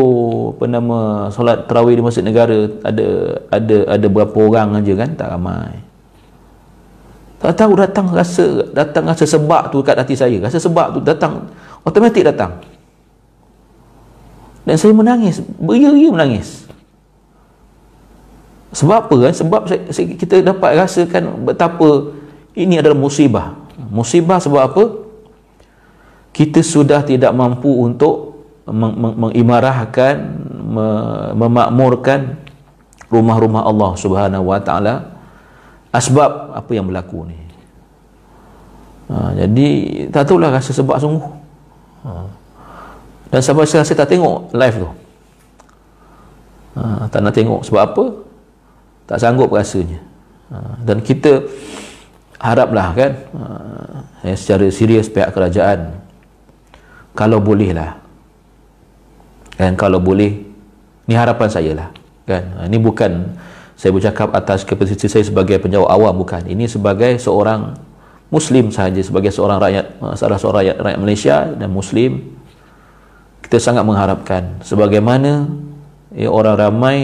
apa 0.54 0.64
nama 0.66 0.98
solat 1.30 1.70
tarawih 1.70 1.94
di 1.94 2.02
Masjid 2.02 2.26
Negara 2.26 2.66
ada 2.82 3.06
ada 3.54 3.76
ada 3.94 4.06
berapa 4.10 4.34
orang 4.34 4.82
aja 4.82 4.92
kan 4.98 5.10
tak 5.14 5.30
ramai 5.30 5.92
tak 7.42 7.58
tahu 7.58 7.74
datang 7.74 8.06
rasa 8.14 8.70
datang 8.70 9.02
rasa 9.02 9.26
sebab 9.26 9.74
tu 9.74 9.82
kat 9.82 9.98
hati 9.98 10.14
saya. 10.14 10.38
Rasa 10.38 10.62
sebab 10.62 10.94
tu 10.94 11.02
datang 11.02 11.50
automatik 11.82 12.22
datang. 12.22 12.62
Dan 14.62 14.78
saya 14.78 14.94
menangis, 14.94 15.42
beria-ria 15.58 16.06
menangis. 16.14 16.70
Sebab 18.78 19.10
apa 19.10 19.16
kan? 19.26 19.34
Sebab 19.34 19.60
saya, 19.90 20.06
kita 20.14 20.38
dapat 20.38 20.78
rasakan 20.78 21.42
betapa 21.42 22.14
ini 22.54 22.78
adalah 22.78 22.94
musibah. 22.94 23.58
Musibah 23.90 24.38
sebab 24.38 24.62
apa? 24.62 25.01
Kita 26.32 26.64
sudah 26.64 27.04
tidak 27.04 27.30
mampu 27.36 27.68
untuk 27.68 28.32
mengimarahkan, 28.68 30.14
memakmurkan 31.36 32.40
rumah-rumah 33.12 33.68
Allah 33.68 33.92
Subhanahu 34.00 34.44
Wa 34.48 34.60
Taala 34.64 34.94
asbab 35.92 36.56
apa 36.56 36.70
yang 36.72 36.88
berlaku 36.88 37.28
ni. 37.28 37.38
Ha, 39.12 39.36
jadi 39.44 39.68
tak 40.08 40.24
tahulah 40.24 40.48
rasa 40.48 40.72
sebab 40.72 40.96
sungguh. 40.96 41.44
Ha. 42.02 42.26
dan 43.30 43.38
sampai 43.38 43.62
sekarang 43.62 43.86
saya 43.86 43.98
tak 44.02 44.10
tengok 44.10 44.50
live 44.56 44.76
tu? 44.82 44.90
Ha, 46.80 47.06
tak 47.12 47.20
nak 47.20 47.36
tengok 47.36 47.60
sebab 47.62 47.80
apa? 47.84 48.04
Tak 49.04 49.18
sanggup 49.20 49.52
rasanya. 49.52 50.00
Ha, 50.48 50.80
dan 50.88 51.04
kita 51.04 51.44
haraplah 52.40 52.88
kan 52.96 53.12
ha, 53.36 54.32
secara 54.34 54.66
serius 54.72 55.12
pihak 55.12 55.30
kerajaan 55.30 56.01
kalau 57.12 57.38
boleh 57.40 57.76
lah 57.76 58.00
kan 59.56 59.76
kalau 59.76 60.00
boleh 60.00 60.42
ni 61.06 61.14
harapan 61.14 61.48
saya 61.48 61.72
lah 61.76 61.88
kan 62.24 62.42
ha, 62.56 62.64
ini 62.66 62.80
bukan 62.80 63.36
saya 63.82 63.90
bercakap 63.90 64.30
atas 64.30 64.62
kapasiti 64.62 65.10
saya 65.10 65.26
sebagai 65.26 65.58
penjawab 65.58 65.90
awam 65.90 66.22
bukan. 66.22 66.46
Ini 66.46 66.70
sebagai 66.70 67.18
seorang 67.18 67.74
muslim 68.30 68.70
sahaja 68.70 69.02
sebagai 69.02 69.34
seorang 69.34 69.58
rakyat 69.58 69.86
salah 70.14 70.38
seorang 70.38 70.58
rakyat, 70.62 70.76
rakyat 70.78 70.98
Malaysia 71.02 71.36
dan 71.50 71.66
muslim. 71.74 72.22
Kita 73.42 73.58
sangat 73.58 73.82
mengharapkan 73.82 74.62
sebagaimana 74.62 75.50
ya, 76.14 76.30
orang 76.30 76.56
ramai 76.62 76.98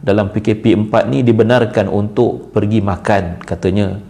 dalam 0.00 0.32
PKP 0.32 0.88
4 0.88 1.12
ni 1.12 1.20
dibenarkan 1.20 1.92
untuk 1.92 2.48
pergi 2.48 2.80
makan 2.80 3.44
katanya. 3.44 4.00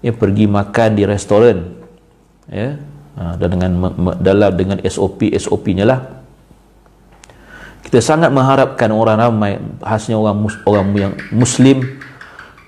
Ya 0.00 0.16
pergi 0.16 0.48
makan 0.48 0.98
di 0.98 1.04
restoran 1.04 1.78
ya 2.48 2.80
ha, 3.18 3.36
dan 3.36 3.48
dengan 3.52 3.70
dalam 4.20 4.52
dengan 4.54 4.78
SOP 4.84 5.32
SOP-nya 5.36 5.84
lah 5.84 6.00
kita 7.82 7.98
sangat 7.98 8.32
mengharapkan 8.32 8.88
orang 8.88 9.18
ramai 9.20 9.60
khasnya 9.82 10.16
orang 10.16 10.48
orang 10.64 10.86
yang 10.96 11.12
muslim 11.34 12.00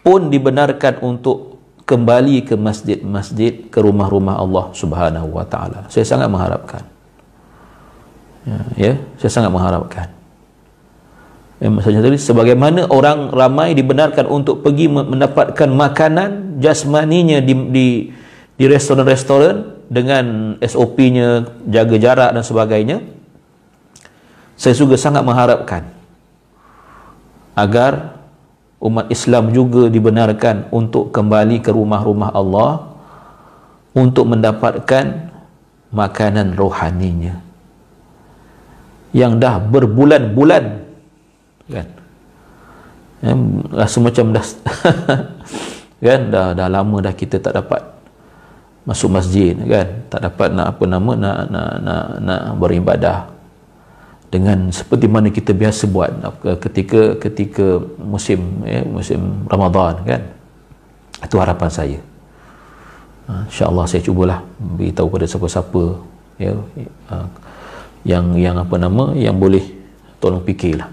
pun 0.04 0.28
dibenarkan 0.28 1.00
untuk 1.00 1.54
kembali 1.84 2.44
ke 2.48 2.56
masjid-masjid 2.56 3.68
ke 3.68 3.78
rumah-rumah 3.80 4.40
Allah 4.40 4.72
Subhanahu 4.72 5.28
wa 5.32 5.44
taala. 5.44 5.88
Saya 5.92 6.04
sangat 6.04 6.28
mengharapkan. 6.32 6.82
Ya, 8.44 8.58
ya, 8.76 8.92
saya 9.20 9.30
sangat 9.32 9.50
mengharapkan. 9.52 10.12
Ya, 11.60 11.72
maksudnya 11.72 12.04
tadi 12.04 12.20
sebagaimana 12.20 12.92
orang 12.92 13.32
ramai 13.32 13.72
dibenarkan 13.72 14.28
untuk 14.28 14.60
pergi 14.60 14.92
mendapatkan 14.92 15.70
makanan 15.72 16.60
jasmaninya 16.60 17.40
di 17.40 17.54
di 17.72 17.86
di 18.54 18.64
restoran-restoran 18.68 19.73
dengan 19.88 20.56
SOP-nya 20.60 21.48
jaga 21.68 21.96
jarak 22.00 22.30
dan 22.32 22.44
sebagainya 22.44 22.98
saya 24.54 24.74
juga 24.74 24.94
sangat 24.94 25.26
mengharapkan 25.26 25.90
agar 27.54 28.18
umat 28.82 29.08
Islam 29.08 29.54
juga 29.54 29.88
dibenarkan 29.88 30.68
untuk 30.74 31.14
kembali 31.14 31.62
ke 31.62 31.70
rumah-rumah 31.72 32.30
Allah 32.34 32.72
untuk 33.94 34.28
mendapatkan 34.28 35.30
makanan 35.94 36.58
rohaninya 36.58 37.38
yang 39.14 39.38
dah 39.38 39.62
berbulan-bulan 39.62 40.64
kan? 41.70 41.86
Ya, 43.24 43.32
rasa 43.72 43.96
macam 44.02 44.34
dah 44.34 44.44
kan? 46.04 46.20
Dah 46.28 46.52
dah 46.52 46.68
lama 46.68 46.98
dah 46.98 47.14
kita 47.14 47.38
tak 47.38 47.54
dapat 47.54 47.93
masuk 48.84 49.08
masjid 49.12 49.56
kan? 49.56 49.88
Tak 50.12 50.20
dapat 50.30 50.48
nak 50.52 50.76
apa 50.76 50.84
nama 50.84 51.12
nak 51.16 51.38
nak 51.48 51.70
nak, 51.80 52.04
nak 52.20 52.40
beribadah. 52.60 53.18
Dengan 54.28 54.66
seperti 54.74 55.06
mana 55.06 55.30
kita 55.30 55.54
biasa 55.54 55.86
buat 55.86 56.10
ketika 56.58 57.16
ketika 57.22 57.78
musim 58.02 58.66
ya, 58.66 58.82
musim 58.84 59.46
Ramadan 59.48 60.04
kan? 60.04 60.22
Itu 61.24 61.40
harapan 61.40 61.70
saya. 61.70 61.98
Ha, 63.24 63.48
insyaallah 63.48 63.88
saya 63.88 64.04
cubalah 64.04 64.44
beritahu 64.60 65.08
kepada 65.08 65.24
siapa-siapa 65.24 65.82
ya 66.36 66.52
ha, 67.08 67.24
yang 68.04 68.36
yang 68.36 68.60
apa 68.60 68.76
nama 68.76 69.16
yang 69.16 69.40
boleh 69.40 69.64
tolong 70.20 70.44
fikirlah 70.44 70.92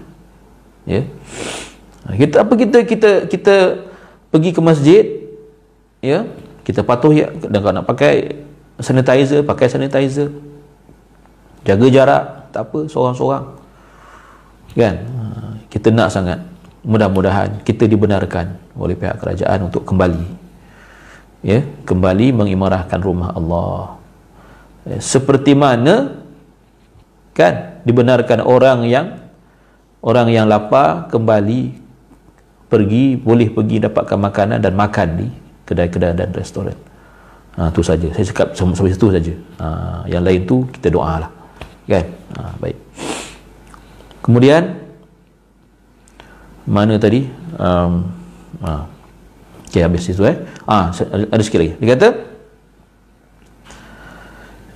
ya. 0.88 1.04
Ha, 2.08 2.16
kita 2.16 2.40
apa 2.40 2.52
kita 2.56 2.78
kita 2.88 3.10
kita 3.28 3.54
pergi 4.32 4.50
ke 4.56 4.60
masjid 4.64 5.04
ya 6.00 6.24
kita 6.62 6.86
patuh 6.86 7.10
ya 7.10 7.26
dan 7.30 7.58
kalau 7.58 7.74
nak 7.82 7.86
pakai 7.90 8.42
sanitizer 8.78 9.42
pakai 9.42 9.66
sanitizer. 9.70 10.30
Jaga 11.62 11.86
jarak 11.90 12.24
tak 12.50 12.70
apa 12.70 12.90
seorang-seorang. 12.90 13.44
Kan? 14.74 14.96
Kita 15.70 15.94
nak 15.94 16.10
sangat. 16.10 16.38
Mudah-mudahan 16.82 17.62
kita 17.62 17.86
dibenarkan 17.86 18.58
oleh 18.74 18.98
pihak 18.98 19.22
kerajaan 19.22 19.70
untuk 19.70 19.86
kembali. 19.86 20.42
Ya 21.42 21.62
kembali 21.86 22.34
mengimarahkan 22.34 22.98
rumah 22.98 23.34
Allah. 23.34 23.98
Ya, 24.82 24.98
seperti 24.98 25.54
mana 25.54 26.18
kan 27.34 27.82
dibenarkan 27.86 28.42
orang 28.42 28.86
yang 28.86 29.22
orang 30.02 30.30
yang 30.34 30.50
lapar 30.50 31.06
kembali 31.06 31.78
pergi 32.66 33.14
boleh 33.14 33.48
pergi 33.50 33.76
dapatkan 33.86 34.18
makanan 34.18 34.58
dan 34.58 34.74
makan 34.74 35.08
di 35.22 35.28
kedai-kedai 35.72 36.12
dan 36.12 36.28
restoran. 36.36 36.76
Ha, 37.56 37.68
tu 37.72 37.80
saja. 37.80 38.08
Saya 38.12 38.24
cakap 38.28 38.48
sampai 38.52 38.92
situ 38.92 39.08
saja. 39.08 39.34
Ha, 39.60 39.66
yang 40.08 40.24
lain 40.24 40.44
tu 40.44 40.68
kita 40.68 40.92
doa 40.92 41.24
lah 41.24 41.30
kan? 41.88 42.06
Ha, 42.36 42.40
baik. 42.60 42.76
Kemudian 44.22 44.78
mana 46.62 46.94
tadi? 46.96 47.26
Um, 47.58 48.06
ha. 48.62 48.86
ok 49.66 49.74
habis 49.82 50.06
itu 50.08 50.22
eh? 50.24 50.36
Ha, 50.68 50.94
ada 51.28 51.42
sikit 51.42 51.58
lagi. 51.58 51.74
Dia 51.82 51.88
kata 51.98 52.08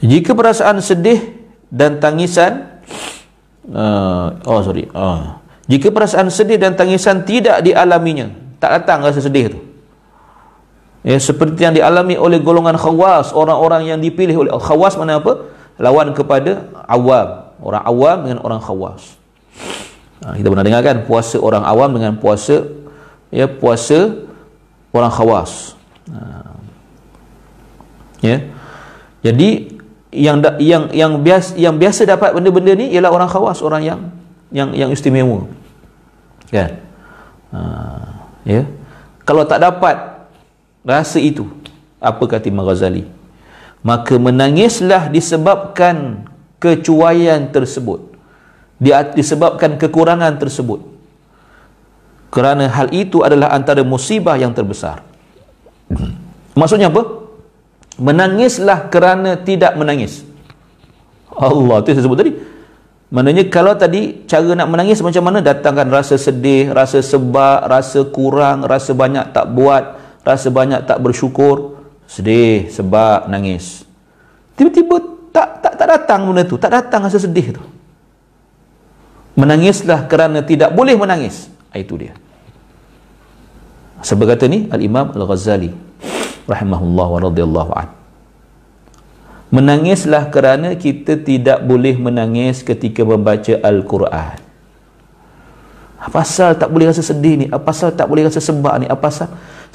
jika 0.03 0.36
perasaan 0.36 0.82
sedih 0.84 1.40
dan 1.72 1.97
tangisan 1.97 2.82
uh, 3.72 4.36
oh 4.44 4.61
sorry 4.61 4.86
uh, 4.92 5.40
jika 5.66 5.88
perasaan 5.88 6.28
sedih 6.28 6.61
dan 6.61 6.76
tangisan 6.76 7.24
tidak 7.24 7.64
dialaminya. 7.64 8.28
Tak 8.57 8.82
datang 8.82 9.05
rasa 9.05 9.20
sedih 9.20 9.53
tu 9.53 9.61
ya, 11.07 11.16
seperti 11.22 11.62
yang 11.62 11.74
dialami 11.78 12.18
oleh 12.18 12.42
golongan 12.42 12.74
khawas 12.74 13.30
orang-orang 13.30 13.86
yang 13.86 13.98
dipilih 14.02 14.42
oleh 14.42 14.50
khawas 14.59 14.98
mana 14.98 15.22
apa? 15.22 15.46
Lawan 15.78 16.11
kepada 16.11 16.66
awam. 16.90 17.46
Orang 17.62 17.82
awam 17.86 18.16
dengan 18.26 18.38
orang 18.42 18.61
khawas. 18.61 19.16
Ha, 20.26 20.34
kita 20.34 20.50
pernah 20.50 20.66
dengar 20.66 20.82
kan 20.82 21.07
puasa 21.07 21.38
orang 21.38 21.62
awam 21.62 21.92
dengan 21.94 22.18
puasa 22.18 22.66
ya 23.30 23.46
puasa 23.46 24.26
orang 24.90 25.12
khawas. 25.12 25.76
Ha. 26.11 26.20
ya. 28.24 28.36
Jadi 29.22 29.78
yang 30.16 30.40
yang 30.59 30.88
yang 30.96 31.12
biasa 31.20 31.54
yang 31.61 31.76
biasa 31.76 32.09
dapat 32.09 32.32
benda-benda 32.32 32.72
ni 32.72 32.90
ialah 32.96 33.12
orang 33.12 33.28
khawas 33.28 33.61
orang 33.61 33.84
yang 33.84 34.00
yang 34.48 34.72
yang 34.72 34.90
istimewa. 34.90 35.44
Kan? 36.48 36.80
Ha, 37.52 37.61
ya. 38.48 38.64
Kalau 39.26 39.44
tak 39.44 39.61
dapat 39.61 40.15
rasa 40.87 41.18
itu 41.18 41.51
apa 41.99 42.22
kata 42.22 42.47
Imam 42.47 42.62
Ghazali? 42.62 43.03
Maka 43.82 44.18
menangislah 44.18 45.11
disebabkan 45.11 46.26
kecuaian 46.62 47.51
tersebut. 47.51 48.14
Disebabkan 49.14 49.78
kekurangan 49.80 50.39
tersebut. 50.39 50.82
Kerana 52.30 52.68
hal 52.68 52.93
itu 52.93 53.22
adalah 53.24 53.55
antara 53.55 53.80
musibah 53.87 54.37
yang 54.37 54.53
terbesar. 54.53 55.01
Maksudnya 56.59 56.93
apa? 56.93 57.26
Menangislah 57.97 58.93
kerana 58.93 59.41
tidak 59.41 59.72
menangis. 59.78 60.26
Allah 61.32 61.80
tu 61.80 61.93
saya 61.93 62.05
sebut 62.05 62.18
tadi. 62.18 62.32
Maknanya 63.07 63.47
kalau 63.49 63.72
tadi 63.78 64.26
cara 64.26 64.53
nak 64.53 64.68
menangis 64.68 65.01
macam 65.01 65.30
mana? 65.30 65.39
Datangkan 65.41 65.89
rasa 65.89 66.18
sedih 66.18 66.74
rasa 66.74 67.01
sebab 67.01 67.64
rasa 67.70 68.03
kurang 68.11 68.66
rasa 68.66 68.93
banyak 68.93 69.30
tak 69.30 69.47
buat 69.55 69.95
rasa 70.27 70.51
banyak 70.51 70.83
tak 70.83 70.99
bersyukur 70.99 71.79
sedih 72.11 72.66
sebab 72.66 73.31
nangis. 73.31 73.87
Tiba-tiba 74.59 74.99
tak 75.31 75.62
tak 75.62 75.74
tak 75.79 75.87
datang 75.87 76.27
benda 76.27 76.43
tu 76.43 76.59
tak 76.59 76.74
datang 76.74 77.07
rasa 77.07 77.22
sedih 77.22 77.55
tu. 77.55 77.62
Menangislah 79.39 80.11
kerana 80.11 80.43
tidak 80.43 80.74
boleh 80.74 80.99
menangis. 80.99 81.47
Ah, 81.70 81.79
itu 81.79 81.95
dia. 81.95 82.16
Sebab 84.01 84.33
kata 84.33 84.49
ni 84.49 84.66
al-imam 84.72 85.12
al-ghazali 85.12 85.70
rahimahullah 86.49 87.07
wa 87.07 87.20
radiyallahu 87.31 87.72
an. 87.77 87.89
Menangislah 89.53 90.27
kerana 90.35 90.74
kita 90.74 91.20
tidak 91.20 91.62
boleh 91.62 91.95
menangis 91.95 92.66
ketika 92.66 93.07
membaca 93.07 93.55
al-Quran. 93.62 94.43
Apa 95.97 96.22
pasal 96.22 96.55
tak 96.55 96.70
boleh 96.70 96.91
rasa 96.91 97.03
sedih 97.03 97.35
ni 97.35 97.47
apa 97.51 97.62
pasal 97.62 97.91
tak 97.91 98.07
boleh 98.07 98.29
rasa 98.29 98.39
sebab 98.39 98.79
ni 98.79 98.87
apa 98.87 99.01
pasal 99.01 99.27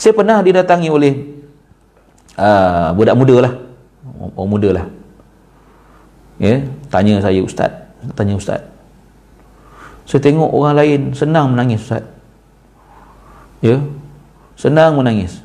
saya 0.01 0.17
pernah 0.17 0.41
didatangi 0.41 0.89
oleh 0.89 1.13
uh, 2.33 2.89
budak 2.97 3.13
muda 3.13 3.35
lah. 3.45 3.53
Orang 4.33 4.49
muda 4.49 4.69
lah. 4.73 4.85
Yeah, 6.41 6.65
tanya 6.89 7.21
saya 7.21 7.37
ustaz 7.45 7.69
tanya 8.17 8.33
ustaz. 8.33 8.65
Saya 10.09 10.25
tengok 10.25 10.49
orang 10.49 10.73
lain 10.73 11.01
senang 11.13 11.53
menangis 11.53 11.85
ustaz. 11.85 12.01
Ya 13.61 13.77
yeah, 13.77 13.81
senang 14.57 14.97
menangis. 14.97 15.37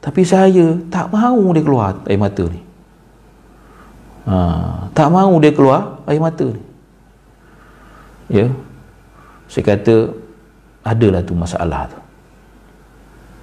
Tapi 0.00 0.24
saya 0.24 0.72
tak 0.88 1.12
mahu 1.12 1.52
dia 1.52 1.60
keluar 1.60 2.00
air 2.08 2.16
mata 2.16 2.48
ni. 2.48 2.64
Ha, 4.24 4.34
tak 4.96 5.12
mahu 5.12 5.36
dia 5.36 5.52
keluar 5.52 6.00
air 6.08 6.16
mata 6.16 6.48
ni. 6.48 6.62
Ya 8.32 8.48
saya 9.52 9.76
kata 9.76 10.16
adalah 10.80 11.20
tu 11.20 11.36
masalah 11.36 11.92
tu 11.92 12.01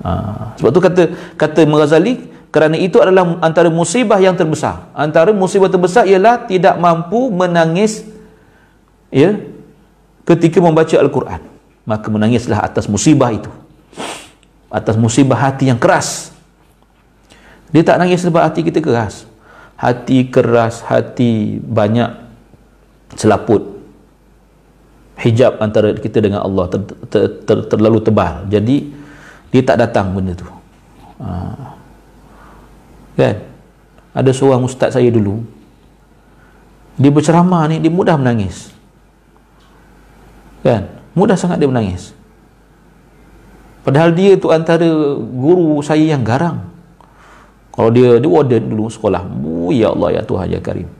ha, 0.03 0.53
sebab 0.59 0.69
tu 0.71 0.81
kata 0.81 1.03
kata 1.35 1.61
Merazali 1.65 2.39
kerana 2.49 2.81
itu 2.81 2.97
adalah 2.97 3.37
antara 3.45 3.69
musibah 3.69 4.17
yang 4.17 4.33
terbesar. 4.33 4.89
Antara 4.97 5.29
musibah 5.29 5.69
terbesar 5.69 6.09
ialah 6.09 6.49
tidak 6.49 6.81
mampu 6.81 7.29
menangis 7.29 8.01
ya 9.13 9.37
ketika 10.25 10.57
membaca 10.57 10.97
Al-Quran. 10.97 11.41
Maka 11.85 12.07
menangislah 12.09 12.65
atas 12.65 12.89
musibah 12.89 13.29
itu. 13.29 13.49
Atas 14.69 14.97
musibah 14.97 15.37
hati 15.37 15.69
yang 15.69 15.77
keras. 15.77 16.33
Dia 17.69 17.85
tak 17.85 18.01
nangis 18.01 18.25
sebab 18.25 18.41
hati 18.41 18.65
kita 18.65 18.81
keras. 18.81 19.29
Hati 19.77 20.29
keras 20.29 20.81
hati 20.81 21.61
banyak 21.61 22.17
selaput. 23.13 23.77
Hijab 25.21 25.61
antara 25.61 25.93
kita 25.93 26.17
dengan 26.17 26.41
Allah 26.45 26.65
ter, 26.65 26.81
ter, 27.13 27.23
ter, 27.45 27.57
terlalu 27.69 28.01
tebal. 28.01 28.49
Jadi 28.49 28.89
dia 29.49 29.61
tak 29.65 29.81
datang 29.81 30.13
benda 30.13 30.37
tu. 30.37 30.45
Ha. 31.19 31.29
Kan? 33.17 33.35
Ada 34.13 34.31
seorang 34.33 34.61
ustaz 34.65 34.93
saya 34.93 35.09
dulu 35.09 35.41
dia 36.99 37.09
berceramah 37.09 37.63
ni 37.71 37.79
dia 37.79 37.87
mudah 37.87 38.19
menangis. 38.19 38.75
Kan? 40.61 40.91
Mudah 41.15 41.39
sangat 41.39 41.63
dia 41.63 41.71
menangis. 41.71 42.11
Padahal 43.87 44.11
dia 44.11 44.35
tu 44.35 44.51
antara 44.51 44.85
guru 45.17 45.79
saya 45.79 46.03
yang 46.03 46.21
garang. 46.21 46.67
Kalau 47.71 47.89
dia 47.95 48.19
dia 48.19 48.27
warden 48.27 48.67
dulu 48.67 48.91
sekolah 48.91 49.23
oh, 49.23 49.71
ya 49.71 49.95
Allah 49.95 50.19
ya 50.19 50.21
Tuhan 50.27 50.47
ya 50.51 50.59
Karim. 50.59 50.91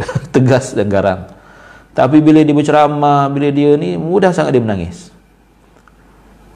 Tegas 0.34 0.72
dan 0.72 0.88
garang. 0.88 1.28
Tapi 1.92 2.24
bila 2.24 2.40
dia 2.40 2.56
berceramah 2.56 3.28
bila 3.28 3.52
dia 3.52 3.76
ni 3.76 4.00
mudah 4.00 4.32
sangat 4.32 4.56
dia 4.56 4.64
menangis 4.64 5.11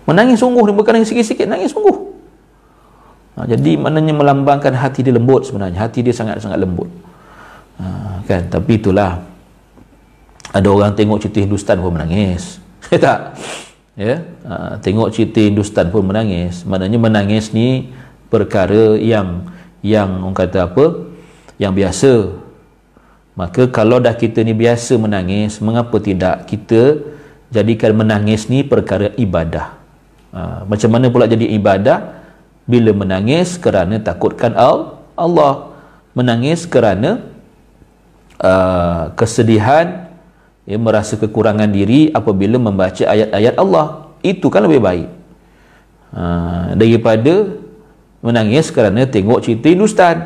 menangis 0.07 0.39
sungguh 0.41 0.71
bukan 0.73 1.03
nangis 1.03 1.11
sikit-sikit 1.11 1.51
nangis 1.51 1.75
sungguh 1.75 2.17
Ha, 3.37 3.45
jadi 3.45 3.77
maknanya 3.77 4.17
melambangkan 4.17 4.73
hati 4.73 5.05
dia 5.05 5.13
lembut 5.13 5.45
sebenarnya. 5.45 5.85
Hati 5.85 6.01
dia 6.01 6.17
sangat-sangat 6.17 6.57
lembut. 6.57 6.89
Ha, 7.77 8.25
kan? 8.25 8.49
Tapi 8.49 8.81
itulah. 8.81 9.21
Ada 10.57 10.73
orang 10.73 10.97
tengok 10.97 11.21
cerita 11.21 11.45
Hindustan 11.45 11.79
pun 11.79 11.93
menangis. 11.93 12.43
Ya 12.87 12.99
tak? 13.03 13.19
Ya? 13.99 14.23
Ha, 14.49 14.79
tengok 14.81 15.13
cerita 15.13 15.45
Hindustan 15.45 15.93
pun 15.93 16.09
menangis. 16.09 16.65
Maknanya 16.65 16.97
menangis 16.97 17.53
ni 17.53 17.93
perkara 18.33 18.97
yang 18.97 19.53
yang 19.85 20.25
orang 20.25 20.39
kata 20.39 20.73
apa? 20.73 21.05
Yang 21.61 21.73
biasa. 21.77 22.13
Maka 23.37 23.69
kalau 23.69 24.01
dah 24.01 24.17
kita 24.17 24.41
ni 24.41 24.57
biasa 24.57 24.97
menangis, 24.97 25.61
mengapa 25.61 26.01
tidak 26.01 26.49
kita 26.49 27.05
jadikan 27.53 27.93
menangis 27.93 28.49
ni 28.49 28.65
perkara 28.65 29.13
ibadah? 29.19 29.77
Ha, 30.37 30.68
macam 30.68 30.93
mana 30.93 31.09
pula 31.09 31.24
jadi 31.24 31.49
ibadah? 31.57 32.26
bila 32.66 32.91
menangis 32.93 33.57
kerana 33.57 33.97
takutkan 34.03 34.53
Allah. 35.14 35.72
Menangis 36.12 36.66
kerana 36.66 37.22
uh, 38.43 39.14
kesedihan 39.14 40.11
ya, 40.66 40.76
merasa 40.76 41.14
kekurangan 41.14 41.70
diri 41.70 42.11
apabila 42.11 42.59
membaca 42.59 43.07
ayat-ayat 43.07 43.55
Allah. 43.57 44.11
Itu 44.20 44.51
kan 44.51 44.66
lebih 44.66 44.82
baik. 44.82 45.09
Uh, 46.11 46.74
daripada 46.74 47.55
menangis 48.24 48.72
kerana 48.74 49.07
tengok 49.07 49.47
cerita 49.47 49.70
Hindustan. 49.70 50.16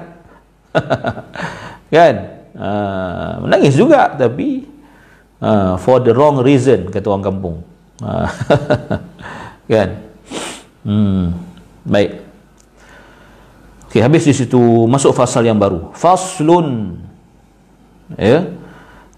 Kan? 1.95 2.15
Uh, 2.55 3.47
menangis 3.47 3.75
juga 3.75 4.15
tapi 4.15 4.67
uh, 5.43 5.75
for 5.79 5.99
the 6.03 6.15
wrong 6.15 6.39
reason 6.39 6.87
kata 6.87 7.11
orang 7.11 7.27
kampung. 7.27 7.57
Uh, 7.99 8.31
kan 9.71 10.03
hmm, 10.83 11.31
baik 11.87 12.31
Okey, 13.91 14.07
habis 14.07 14.23
di 14.23 14.31
situ 14.31 14.87
masuk 14.87 15.11
fasal 15.11 15.43
yang 15.43 15.59
baru. 15.59 15.91
Faslun. 15.99 16.95
Ya. 18.15 18.47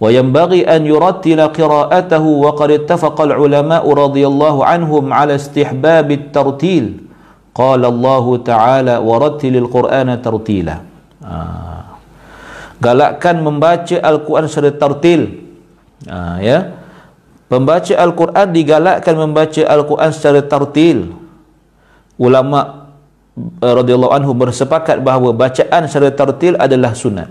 Wa 0.01 0.09
yanbaghi 0.09 0.65
an 0.65 0.89
yurattila 0.89 1.53
qira'atahu 1.53 2.41
wa 2.41 2.57
qad 2.57 2.81
ittafaqa 2.81 3.37
al-ulama 3.37 3.85
radhiyallahu 3.85 4.65
anhum 4.65 5.13
ala 5.13 5.37
istihbab 5.37 6.09
at-tartil. 6.09 7.05
Qala 7.53 7.93
Allah 7.93 8.25
Ta'ala 8.41 8.95
wa 9.05 9.21
rattilil 9.21 9.69
Qur'ana 9.69 10.17
tartila. 10.25 10.81
Ha. 11.21 11.37
Galakkan 12.81 13.45
membaca 13.45 14.01
Al-Quran 14.01 14.49
secara 14.49 14.73
tartil. 14.73 15.53
Ha, 16.09 16.41
ya. 16.41 16.81
Pembaca 17.53 17.93
Al-Quran 18.01 18.49
digalakkan 18.49 19.13
membaca 19.13 19.61
Al-Quran 19.69 20.09
secara 20.09 20.41
tartil. 20.41 21.13
Ulama 22.17 22.89
uh, 23.37 23.75
radhiyallahu 23.77 24.09
anhu 24.09 24.33
bersepakat 24.33 25.05
bahawa 25.05 25.37
bacaan 25.37 25.85
secara 25.85 26.09
tartil 26.17 26.57
adalah 26.57 26.97
sunat. 26.97 27.29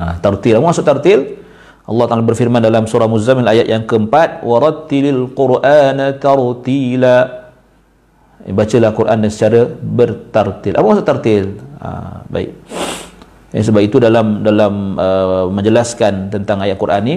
Ha, 0.00 0.16
tartil. 0.16 0.56
Apa 0.56 0.64
maksud 0.64 0.88
tartil? 0.88 1.44
Allah 1.84 2.04
Taala 2.08 2.24
berfirman 2.24 2.64
dalam 2.64 2.88
surah 2.88 3.04
Muzammil 3.04 3.44
ayat 3.44 3.68
yang 3.68 3.84
keempat, 3.84 4.40
"Warattilil 4.40 5.28
Qur'ana 5.36 6.16
tartila." 6.16 7.18
Eh, 8.48 8.52
bacalah 8.56 8.96
Quran 8.96 9.28
secara 9.28 9.68
bertartil. 9.76 10.72
Apa 10.72 10.84
maksud 10.88 11.04
tartil? 11.04 11.44
Ha, 11.84 12.24
baik. 12.32 12.50
Eh, 13.52 13.60
sebab 13.60 13.84
itu 13.84 14.00
dalam 14.00 14.40
dalam 14.40 14.96
uh, 14.96 15.52
menjelaskan 15.52 16.32
tentang 16.32 16.64
ayat 16.64 16.80
Quran 16.80 17.02
ni, 17.04 17.16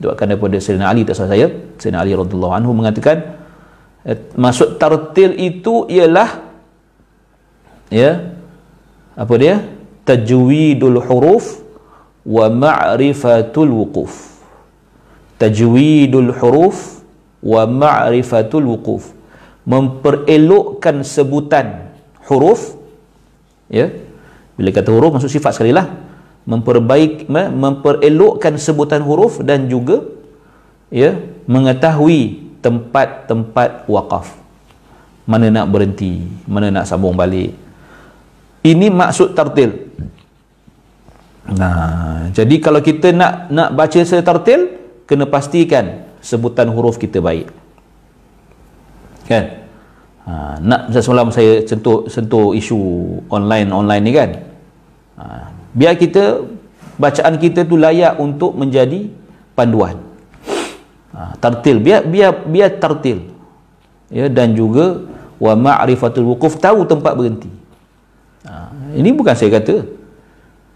doakan 0.00 0.34
daripada 0.34 0.56
Sayyidina 0.56 0.88
Ali 0.88 1.04
tak 1.04 1.20
salah 1.20 1.36
saya, 1.36 1.52
Sayyidina 1.76 2.00
Ali 2.00 2.16
radhiyallahu 2.16 2.54
anhu 2.56 2.72
mengatakan 2.72 3.36
eh, 4.08 4.16
maksud 4.34 4.80
tartil 4.80 5.36
itu 5.36 5.84
ialah 5.92 6.40
ya 7.92 8.32
apa 9.12 9.34
dia? 9.36 9.60
Tajwidul 10.08 10.98
huruf 11.04 11.60
wa 12.24 12.48
ma'rifatul 12.48 13.68
wuquf. 13.68 14.40
Tajwidul 15.36 16.32
huruf 16.40 17.04
wa 17.44 17.68
ma'rifatul 17.68 18.64
wuquf. 18.64 19.12
Memperelokkan 19.68 21.04
sebutan 21.04 21.92
huruf 22.24 22.80
ya. 23.68 23.92
Bila 24.56 24.72
kata 24.72 24.88
huruf 24.88 25.20
maksud 25.20 25.28
sifat 25.28 25.60
sekali 25.60 25.76
lah 25.76 26.09
memperbaik 26.48 27.28
memperelokkan 27.32 28.56
sebutan 28.56 29.04
huruf 29.04 29.40
dan 29.44 29.68
juga 29.68 30.04
ya 30.88 31.16
mengetahui 31.44 32.48
tempat-tempat 32.64 33.88
wakaf 33.88 34.36
mana 35.28 35.52
nak 35.52 35.68
berhenti 35.68 36.26
mana 36.48 36.72
nak 36.72 36.88
sambung 36.88 37.14
balik 37.14 37.54
ini 38.60 38.92
maksud 38.92 39.32
tartil. 39.32 39.88
Nah, 41.50 42.28
jadi 42.30 42.60
kalau 42.60 42.84
kita 42.84 43.10
nak 43.16 43.48
nak 43.48 43.72
baca 43.72 43.98
secara 44.04 44.20
tartil, 44.20 44.76
kena 45.08 45.24
pastikan 45.24 46.04
sebutan 46.20 46.68
huruf 46.68 47.00
kita 47.00 47.24
baik. 47.24 47.48
Kan? 49.24 49.64
Ha, 50.28 50.60
nak 50.60 50.92
semalam 50.92 51.32
saya 51.32 51.64
sentuh 51.64 52.04
sentuh 52.12 52.52
isu 52.52 52.78
online 53.32 53.72
online 53.72 54.04
ni 54.04 54.12
kan. 54.12 54.30
Ha, 55.16 55.24
biar 55.74 55.94
kita 55.96 56.44
bacaan 57.00 57.34
kita 57.40 57.64
tu 57.64 57.80
layak 57.80 58.20
untuk 58.20 58.54
menjadi 58.54 59.08
panduan. 59.56 59.96
Ha, 61.10 61.34
tartil 61.40 61.82
biar 61.82 62.06
biar 62.06 62.46
biar 62.46 62.70
tartil. 62.78 63.32
Ya 64.10 64.26
dan 64.26 64.52
juga 64.58 65.06
wa 65.40 65.52
ma'rifatul 65.56 66.26
wuquf 66.34 66.58
tahu 66.60 66.84
tempat 66.84 67.16
berhenti. 67.16 67.50
Ha, 68.46 68.70
ini 68.94 69.10
bukan 69.14 69.34
saya 69.34 69.58
kata. 69.58 69.86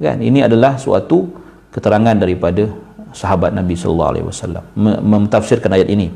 Kan? 0.01 0.18
Ini 0.20 0.51
adalah 0.51 0.76
suatu 0.76 1.30
keterangan 1.70 2.14
daripada 2.18 2.66
sahabat 3.14 3.55
Nabi 3.55 3.78
sallallahu 3.78 4.11
alaihi 4.11 4.26
wasallam 4.26 4.64
mentafsirkan 5.03 5.70
ayat 5.70 5.88
ini. 5.90 6.11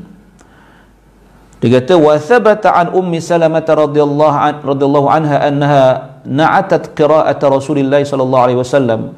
Dia 1.59 1.83
kata 1.83 1.99
wa 1.99 2.15
thabata 2.15 2.71
an 2.71 2.95
ummi 2.95 3.19
Salamah 3.19 3.59
radhiyallahu 3.67 4.35
an 4.39 4.55
radhiyallahu 4.63 5.07
anha 5.11 5.37
annaha 5.43 5.83
na'atat 6.23 6.95
qira'at 6.95 7.43
Rasulillah 7.43 7.99
sallallahu 7.99 8.43
alaihi 8.47 8.59
wasallam 8.63 9.11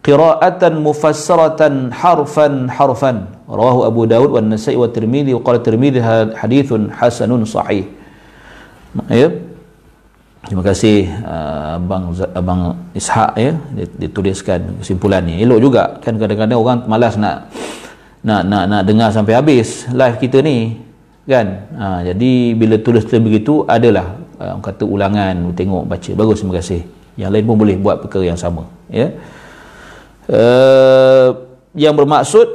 qira'atan 0.00 0.80
mufassaratan 0.80 1.92
harfan 1.92 2.72
harfan 2.72 3.28
rawahu 3.44 3.84
Abu 3.84 4.08
Dawud 4.08 4.40
wan 4.40 4.48
Nasa'i 4.48 4.72
wa 4.72 4.88
Tirmidzi 4.88 5.36
wa 5.36 5.44
qala 5.44 5.60
Tirmidzi 5.60 6.00
hadithun 6.32 6.88
hasanun 6.96 7.44
sahih. 7.44 7.84
Ya. 9.12 9.28
Terima 10.42 10.64
kasih 10.66 11.06
uh, 11.22 11.78
abang 11.78 12.10
abang 12.34 12.60
Ishak 12.98 13.30
ya 13.38 13.52
dituliskan 14.00 14.80
kesimpulan 14.80 15.22
ni. 15.22 15.44
Elok 15.44 15.60
juga 15.60 16.02
kan 16.02 16.18
kadang-kadang 16.18 16.58
orang 16.58 16.78
malas 16.88 17.14
nak 17.20 17.52
nak 18.26 18.48
nak 18.48 18.64
nak 18.66 18.82
dengar 18.82 19.14
sampai 19.14 19.38
habis 19.38 19.86
live 19.92 20.18
kita 20.18 20.42
ni 20.42 20.82
kan. 21.26 21.46
Ha, 21.78 21.86
jadi 22.12 22.30
bila 22.58 22.76
tulis 22.82 23.06
begitu 23.06 23.62
adalah 23.66 24.18
uh, 24.38 24.58
kata 24.58 24.82
ulangan 24.86 25.54
tengok 25.54 25.86
baca. 25.86 26.10
Bagus 26.18 26.42
terima 26.42 26.58
kasih. 26.58 26.82
Yang 27.14 27.30
lain 27.38 27.44
pun 27.44 27.56
boleh 27.60 27.76
buat 27.76 27.96
perkara 28.00 28.24
yang 28.32 28.40
sama 28.40 28.66
ya. 28.88 29.12
Uh, 30.26 31.28
yang 31.76 31.92
bermaksud 31.92 32.46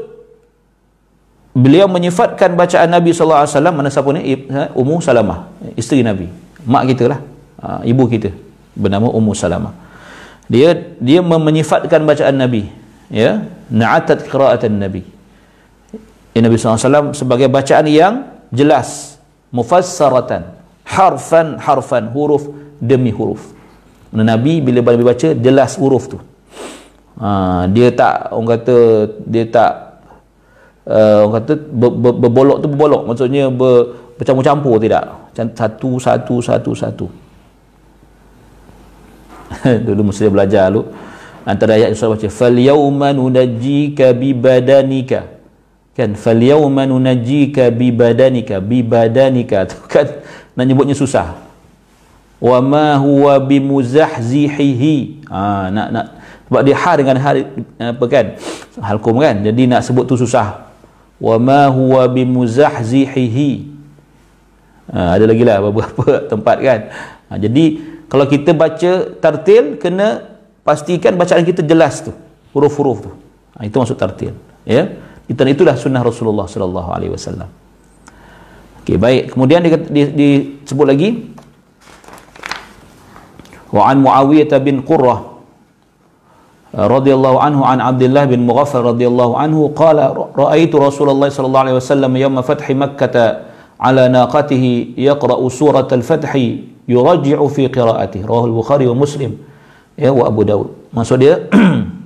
beliau 1.53 1.89
menyifatkan 1.89 2.53
bacaan 2.53 2.89
Nabi 2.89 3.11
sallallahu 3.13 3.43
alaihi 3.43 3.53
wasallam 3.53 3.75
mana 3.75 3.89
siapa 3.89 4.09
ni? 4.13 4.21
Ha, 4.49 4.73
Ummu 4.75 4.99
Salamah 4.99 5.49
isteri 5.79 6.03
Nabi. 6.03 6.27
Mak 6.67 6.83
kita 6.93 7.05
lah. 7.07 7.19
Uh, 7.57 7.81
ibu 7.87 8.03
kita 8.05 8.29
bernama 8.77 9.09
Ummu 9.09 9.33
Salamah. 9.33 9.73
Dia 10.47 10.75
dia 10.99 11.19
menyifatkan 11.23 12.03
bacaan 12.07 12.35
Nabi 12.35 12.67
ya. 13.11 13.47
Na'atat 13.67 14.27
qira'atan 14.31 14.79
Nabi. 14.79 15.03
Ya, 16.31 16.39
Nabi 16.45 16.55
SAW 16.55 17.11
sebagai 17.17 17.49
bacaan 17.51 17.89
yang 17.89 18.36
jelas. 18.51 19.19
Mufassaratan. 19.51 20.55
Harfan 20.87 21.59
harfan 21.59 22.11
huruf 22.11 22.47
demi 22.79 23.11
huruf. 23.11 23.55
Nabi 24.11 24.63
bila 24.63 24.79
Nabi 24.81 25.03
baca 25.03 25.35
jelas 25.35 25.75
huruf 25.75 26.07
tu. 26.07 26.17
Ha, 27.17 27.65
dia 27.73 27.89
tak 27.91 28.29
orang 28.29 28.49
kata 28.55 28.77
dia 29.25 29.43
tak 29.49 29.71
uh, 30.85 31.25
orang 31.25 31.35
kata 31.41 31.53
ber, 31.57 31.91
ber, 31.91 32.13
berbolok 32.15 32.57
tu 32.63 32.67
berbolok. 32.71 33.03
Maksudnya 33.09 33.51
ber, 33.51 33.95
bercampur-campur 34.15 34.79
tidak. 34.79 35.03
Satu 35.35 35.99
satu 35.99 36.35
satu 36.39 36.71
satu. 36.71 37.07
Dulu 39.87 40.11
mesti 40.11 40.27
belajar 40.27 40.71
dulu. 40.71 40.87
Antara 41.47 41.79
ayat 41.79 41.95
yang 41.95 41.99
surah 41.99 42.19
baca 42.19 42.27
fal 42.27 42.57
yauma 42.59 43.15
nunajjika 43.15 44.11
bi 44.11 44.35
badanika 44.35 45.36
kan? 45.97 46.13
Fal 46.13 46.37
yauma 46.37 46.85
nunajjika 46.85 47.73
bi 47.73 47.89
badanika 47.89 48.61
bi 48.61 48.85
badanika 48.85 49.65
tu 49.65 49.81
kan? 49.89 50.05
Nak 50.53 50.63
nyebutnya 50.69 50.93
susah. 50.93 51.33
Wa 52.37 52.61
ma 52.61 53.01
huwa 53.01 53.41
bimuzahzihihi. 53.41 55.25
Ha 55.33 55.73
nak 55.73 55.87
nak. 55.89 56.05
Sebab 56.47 56.61
dia 56.63 56.77
har 56.77 56.95
dengan 57.01 57.17
har 57.17 57.35
apa 57.81 58.05
kan? 58.05 58.25
Halkum 58.77 59.17
kan? 59.17 59.41
Jadi 59.41 59.65
nak 59.65 59.81
sebut 59.81 60.05
tu 60.05 60.13
susah. 60.13 60.69
Wa 61.17 61.41
ma 61.41 61.65
huwa 61.73 62.05
bimuzahzihihi. 62.05 63.75
Ha, 64.87 65.19
ada 65.19 65.27
lagi 65.27 65.43
lah 65.43 65.59
beberapa 65.65 66.05
tempat 66.31 66.57
kan? 66.63 66.79
Ha, 67.27 67.41
jadi 67.41 67.81
kalau 68.07 68.23
kita 68.23 68.55
baca 68.55 68.91
tartil 69.19 69.75
kena 69.75 70.23
pastikan 70.63 71.19
bacaan 71.19 71.43
kita 71.43 71.65
jelas 71.65 71.99
tu. 72.05 72.15
Huruf-huruf 72.55 73.03
tu. 73.03 73.11
Ha, 73.59 73.67
itu 73.67 73.75
maksud 73.75 73.99
tartil. 73.99 74.31
Ya 74.63 75.06
itu 75.27 75.43
itulah 75.43 75.75
sunnah 75.75 76.01
Rasulullah 76.03 76.47
sallallahu 76.47 76.89
alaihi 76.91 77.11
wasallam. 77.11 77.51
Okey, 78.83 78.95
baik. 78.95 79.35
Kemudian 79.35 79.59
disebut 79.63 79.91
di, 79.91 80.55
dia 80.63 80.87
lagi 80.87 81.09
Wa 83.67 83.91
an 83.91 83.99
Muawiyah 83.99 84.63
bin 84.63 84.79
Qurrah 84.79 85.19
uh, 86.71 86.87
radhiyallahu 86.87 87.37
anhu 87.43 87.67
an 87.67 87.83
Abdullah 87.83 88.23
bin 88.31 88.47
Mughaffar 88.47 88.95
radhiyallahu 88.95 89.35
anhu 89.35 89.75
qala 89.75 90.15
ra'aitu 90.31 90.79
Rasulullah 90.79 91.27
sallallahu 91.27 91.63
alaihi 91.67 91.77
wasallam 91.77 92.11
yawma 92.15 92.41
fathi 92.47 92.71
Makkah 92.71 93.43
ala 93.75 94.07
naqatihi 94.07 94.95
yaqra'u 94.95 95.43
surat 95.51 95.91
al-fath 95.91 96.31
yurajji'u 96.87 97.45
fi 97.51 97.67
qira'atihi 97.67 98.23
rawahu 98.23 98.55
al-Bukhari 98.55 98.87
wa 98.87 98.95
Muslim 98.95 99.35
ya 99.99 100.15
wa 100.15 100.31
Abu 100.31 100.47
Dawud 100.47 100.95
maksud 100.95 101.19
dia 101.19 101.43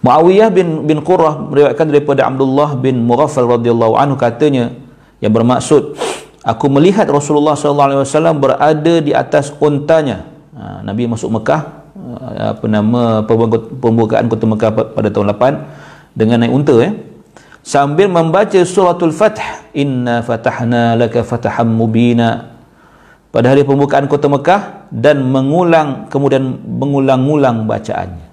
Muawiyah 0.00 0.48
bin 0.48 0.88
bin 0.88 1.04
Qurrah 1.04 1.36
meriwayatkan 1.52 1.92
daripada 1.92 2.24
Abdullah 2.24 2.72
bin 2.80 3.04
Mughaffal 3.04 3.44
radhiyallahu 3.44 4.00
anhu 4.00 4.16
katanya 4.16 4.72
yang 5.20 5.28
bermaksud 5.28 5.92
aku 6.40 6.72
melihat 6.72 7.04
Rasulullah 7.04 7.52
SAW 7.52 8.32
berada 8.40 8.94
di 9.04 9.12
atas 9.12 9.52
untanya. 9.60 10.24
Ha, 10.56 10.80
Nabi 10.80 11.04
masuk 11.04 11.28
Mekah 11.36 11.84
ha, 11.92 12.56
apa 12.56 12.64
nama 12.64 13.20
pembukaan 13.76 14.24
kota 14.32 14.48
Mekah 14.48 14.70
pada 14.72 15.08
tahun 15.12 15.36
8 15.36 16.16
dengan 16.16 16.48
naik 16.48 16.52
unta 16.56 16.80
ya. 16.80 16.96
Sambil 17.60 18.08
membaca 18.08 18.56
suratul 18.64 19.12
fath 19.12 19.68
inna 19.76 20.24
fatahna 20.24 20.96
laka 20.96 21.20
fataham 21.20 21.76
mubina. 21.76 22.56
Pada 23.28 23.52
hari 23.52 23.68
pembukaan 23.68 24.08
kota 24.08 24.32
Mekah 24.32 24.88
dan 24.88 25.28
mengulang 25.28 26.08
kemudian 26.08 26.56
mengulang-ulang 26.64 27.68
bacaannya 27.68 28.29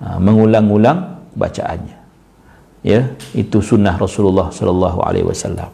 ha, 0.00 0.16
mengulang-ulang 0.18 1.30
bacaannya. 1.36 1.98
Ya 2.80 3.12
itu 3.36 3.60
sunnah 3.60 3.94
Rasulullah 4.00 4.48
sallallahu 4.48 5.04
alaihi 5.04 5.28
wasallam. 5.28 5.68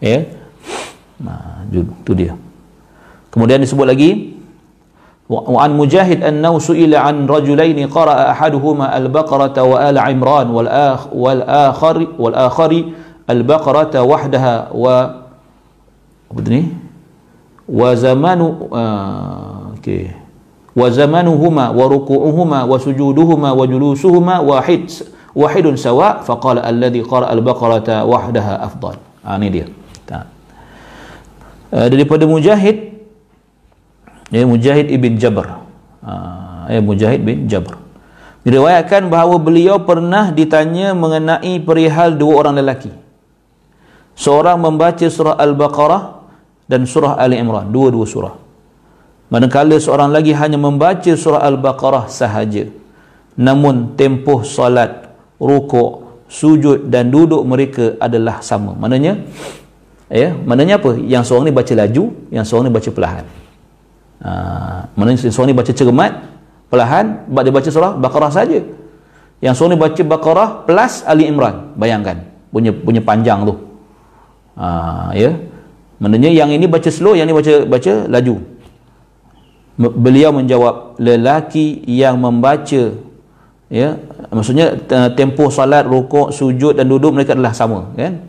Ya. 0.00 0.24
Nah, 1.20 1.64
itu 1.68 2.12
dia. 2.12 2.32
Kemudian 3.32 3.60
disebut 3.60 3.84
lagi 3.84 4.36
wa 5.26 5.58
an 5.60 5.74
mujahid 5.74 6.22
annahu 6.22 6.62
su'ila 6.62 7.02
an 7.02 7.26
rajulaini 7.26 7.90
qara'a 7.90 8.30
ahaduhuma 8.30 8.94
al-baqarah 8.94 9.58
wa 9.58 9.76
ala 9.76 10.06
imran 10.06 10.48
wal 10.54 10.70
akh 10.70 11.10
wal 11.10 11.42
akhar 11.42 11.98
wal 12.14 12.36
akhari 12.36 12.94
al-baqarah 13.26 13.90
wahdaha 14.06 14.70
wa 20.76 20.92
julusuhuma 23.64 24.44
wahid 24.44 24.92
wahidun 25.32 25.80
sawa. 25.80 26.20
Faqala 26.20 26.60
alladhi 26.60 27.00
qara'a 27.00 27.32
al-baqarah 27.32 28.04
wahdaha 28.04 28.60
afdal. 28.60 29.00
Ha, 29.24 29.40
ini 29.40 29.48
dia. 29.48 29.66
Uh, 31.66 31.90
daripada 31.90 32.28
Mujahid 32.30 32.94
ya 34.30 34.46
Mujahid 34.46 34.86
ibn 34.92 35.18
Jabr. 35.18 35.64
Uh, 36.04 36.70
ya 36.70 36.78
Mujahid 36.84 37.26
bin 37.26 37.50
Jabr. 37.50 37.74
Diriwayatkan 38.46 39.10
bahawa 39.10 39.42
beliau 39.42 39.82
pernah 39.82 40.30
ditanya 40.30 40.94
mengenai 40.94 41.58
perihal 41.58 42.14
dua 42.14 42.46
orang 42.46 42.62
lelaki. 42.62 42.94
Seorang 44.14 44.62
membaca 44.62 45.02
surah 45.02 45.34
Al-Baqarah 45.34 46.22
dan 46.70 46.86
surah 46.86 47.18
Ali 47.18 47.42
Imran. 47.42 47.74
Dua-dua 47.74 48.06
surah 48.06 48.45
manakala 49.32 49.76
seorang 49.78 50.10
lagi 50.14 50.30
hanya 50.34 50.58
membaca 50.58 51.12
surah 51.12 51.42
Al-Baqarah 51.46 52.06
sahaja 52.06 52.70
namun 53.36 53.94
tempoh 53.94 54.42
salat 54.42 55.12
rukuk 55.36 56.06
sujud 56.26 56.88
dan 56.90 57.12
duduk 57.12 57.44
mereka 57.46 57.94
adalah 58.02 58.42
sama. 58.42 58.74
Maknanya 58.74 59.22
ya 60.08 60.34
maknanya 60.34 60.80
apa? 60.80 60.96
Yang 60.98 61.30
seorang 61.30 61.46
ni 61.50 61.54
baca 61.54 61.72
laju 61.76 62.04
yang 62.32 62.44
seorang 62.48 62.66
ni 62.68 62.74
baca 62.74 62.90
perlahan. 62.90 63.24
Ha, 64.24 64.30
maknanya 64.96 65.28
seorang 65.28 65.50
ni 65.52 65.56
baca 65.56 65.72
cermat 65.76 66.12
perlahan 66.72 67.28
sebab 67.28 67.42
dia 67.44 67.54
baca 67.54 67.68
surah 67.70 67.92
Baqarah 68.00 68.32
saja. 68.32 68.58
Yang 69.44 69.54
seorang 69.54 69.72
ni 69.76 69.78
baca 69.78 70.02
Baqarah 70.02 70.48
plus 70.64 71.04
Ali 71.04 71.28
Imran 71.28 71.76
bayangkan 71.76 72.24
punya 72.50 72.72
punya 72.72 73.04
panjang 73.04 73.44
tu. 73.44 73.54
Ha, 74.56 75.12
ya. 75.12 75.36
Maknanya 75.96 76.28
yang 76.32 76.48
ini 76.52 76.64
baca 76.68 76.88
slow 76.88 77.16
yang 77.16 77.28
ini 77.28 77.36
baca 77.36 77.68
baca 77.68 77.92
laju 78.08 78.55
beliau 79.76 80.32
menjawab 80.32 80.96
lelaki 80.96 81.84
yang 81.84 82.16
membaca 82.16 82.96
ya 83.68 83.88
maksudnya 84.32 84.76
tempoh 85.12 85.52
salat 85.52 85.84
rukuk 85.84 86.32
sujud 86.32 86.76
dan 86.76 86.88
duduk 86.88 87.12
mereka 87.12 87.36
adalah 87.36 87.52
sama 87.52 87.92
kan 87.92 88.24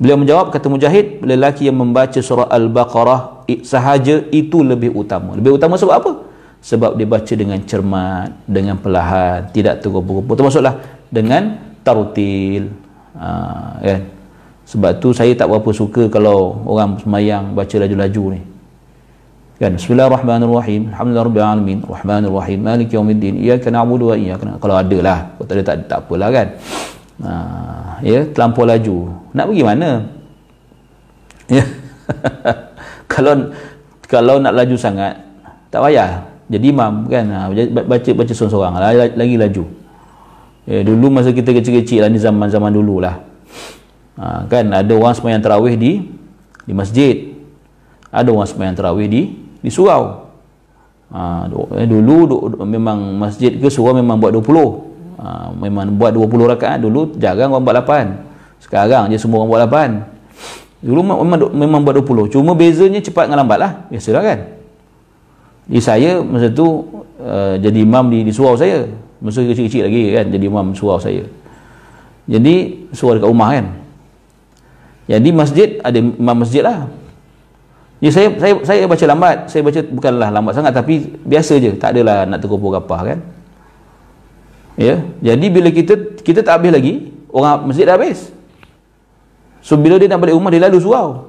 Beliau 0.00 0.16
menjawab 0.16 0.48
kata 0.48 0.72
Mujahid, 0.72 1.20
lelaki 1.28 1.68
yang 1.68 1.76
membaca 1.76 2.16
surah 2.24 2.48
Al-Baqarah 2.48 3.44
sahaja 3.60 4.24
itu 4.32 4.64
lebih 4.64 4.96
utama. 4.96 5.36
Lebih 5.36 5.60
utama 5.60 5.76
sebab 5.76 5.94
apa? 6.00 6.12
Sebab 6.64 6.96
dia 6.96 7.04
baca 7.04 7.34
dengan 7.36 7.60
cermat, 7.68 8.32
dengan 8.48 8.80
perlahan, 8.80 9.52
tidak 9.52 9.84
tergopoh-gopoh. 9.84 10.40
Termasuklah 10.40 10.80
dengan 11.12 11.60
tarutil. 11.84 12.72
Ha, 13.12 13.28
kan? 13.76 14.00
Sebab 14.64 15.04
tu 15.04 15.12
saya 15.12 15.36
tak 15.36 15.52
berapa 15.52 15.68
suka 15.68 16.08
kalau 16.08 16.64
orang 16.64 16.96
semayang 17.04 17.52
baca 17.52 17.76
laju-laju 17.76 18.24
ni. 18.32 18.40
Kan? 19.60 19.76
Bismillahirrahmanirrahim. 19.76 20.88
Alhamdulillahirabbil 20.88 21.44
alamin. 21.44 21.78
Rahmanirrahim. 21.84 22.58
Maliki 22.64 22.96
yaumiddin. 22.96 23.36
Iyyaka 23.36 23.68
na'budu 23.68 24.08
wa 24.08 24.16
iyyaka 24.16 24.56
Kalau 24.56 24.72
ada 24.80 24.98
lah. 25.04 25.18
Kalau 25.36 25.44
tak 25.44 25.54
ada 25.60 25.62
tak, 25.68 25.76
tak 25.84 25.98
apalah 26.08 26.28
kan. 26.32 26.48
Ha, 27.20 27.32
ya 28.00 28.24
terlampau 28.32 28.64
laju 28.64 29.12
nak 29.36 29.44
pergi 29.52 29.60
mana 29.60 30.08
ya 31.52 31.60
kalau 33.12 33.52
kalau 34.08 34.40
nak 34.40 34.56
laju 34.56 34.72
sangat 34.80 35.20
tak 35.68 35.84
payah 35.84 36.24
jadi 36.48 36.72
imam 36.72 37.04
kan 37.12 37.24
ha, 37.28 37.52
baca 37.68 38.10
baca 38.16 38.32
seorang-seorang 38.32 38.72
lagi 39.20 39.36
laju 39.36 39.64
ya, 40.64 40.80
dulu 40.80 41.12
masa 41.12 41.36
kita 41.36 41.52
kecil-kecil 41.52 42.00
lah 42.00 42.08
ni 42.08 42.16
zaman-zaman 42.16 42.72
dulu 42.72 43.04
lah 43.04 43.20
ha, 44.16 44.48
kan 44.48 44.72
ada 44.72 44.92
orang 44.96 45.12
semayang 45.12 45.44
terawih 45.44 45.76
di 45.76 46.00
di 46.64 46.72
masjid 46.72 47.36
ada 48.08 48.32
orang 48.32 48.48
semayang 48.48 48.80
terawih 48.80 49.12
di 49.12 49.22
di 49.60 49.70
surau. 49.72 50.30
Ha, 51.10 51.50
dulu 51.90 52.46
memang 52.62 53.18
masjid 53.18 53.50
ke 53.50 53.66
surau 53.66 53.98
memang 53.98 54.22
buat 54.22 54.30
20 54.30 54.46
ha, 55.18 55.50
memang 55.50 55.98
buat 55.98 56.14
20 56.14 56.54
rakaat 56.54 56.78
dulu 56.78 57.18
jarang 57.18 57.50
orang 57.50 57.66
buat 57.66 57.82
8 57.82 58.62
sekarang 58.62 59.10
je 59.10 59.18
semua 59.18 59.42
orang 59.42 59.50
buat 59.50 59.62
8 59.66 60.86
dulu 60.86 61.00
memang, 61.02 61.50
memang 61.50 61.80
buat 61.82 61.98
20 61.98 62.30
cuma 62.30 62.54
bezanya 62.54 63.02
cepat 63.02 63.26
dengan 63.26 63.42
lambat 63.42 63.58
lah. 63.58 63.72
Biasalah 63.90 64.22
kan? 64.22 64.38
Jadi 65.68 65.80
saya 65.82 66.10
masa 66.24 66.48
tu 66.50 66.66
uh, 67.20 67.54
jadi 67.60 67.78
imam 67.84 68.06
di, 68.08 68.24
di 68.24 68.32
surau 68.32 68.54
saya. 68.54 68.86
Masa 69.20 69.44
kecil-kecil 69.44 69.84
lagi 69.84 70.02
kan 70.14 70.26
jadi 70.32 70.44
imam 70.48 70.72
surau 70.72 70.96
saya. 71.02 71.26
Jadi 72.30 72.86
surau 72.94 73.18
dekat 73.18 73.28
rumah 73.28 73.50
kan? 73.52 73.66
Jadi 75.10 75.28
masjid 75.34 75.68
ada 75.82 75.98
imam 75.98 76.36
masjid 76.38 76.62
lah 76.62 76.86
jadi 78.00 78.12
saya 78.16 78.28
saya 78.40 78.52
saya 78.64 78.80
baca 78.88 79.04
lambat. 79.04 79.36
Saya 79.52 79.60
baca 79.60 79.80
bukanlah 79.84 80.28
lambat 80.32 80.52
sangat 80.56 80.72
tapi 80.72 81.20
biasa 81.20 81.60
je. 81.60 81.76
Tak 81.76 81.92
adalah 81.92 82.24
nak 82.24 82.40
terkumpul 82.40 82.72
kapah 82.80 83.00
kan? 83.12 83.18
Ya 84.80 85.04
jadi 85.20 85.46
bila 85.52 85.68
kita 85.68 86.16
kita 86.24 86.40
tak 86.40 86.64
habis 86.64 86.72
lagi 86.72 87.12
orang 87.28 87.68
masjid 87.68 87.84
dah 87.84 88.00
habis. 88.00 88.32
So 89.60 89.76
bila 89.76 90.00
dia 90.00 90.08
nak 90.08 90.24
balik 90.24 90.32
rumah 90.32 90.48
dia 90.48 90.64
lalu 90.64 90.80
surau. 90.80 91.28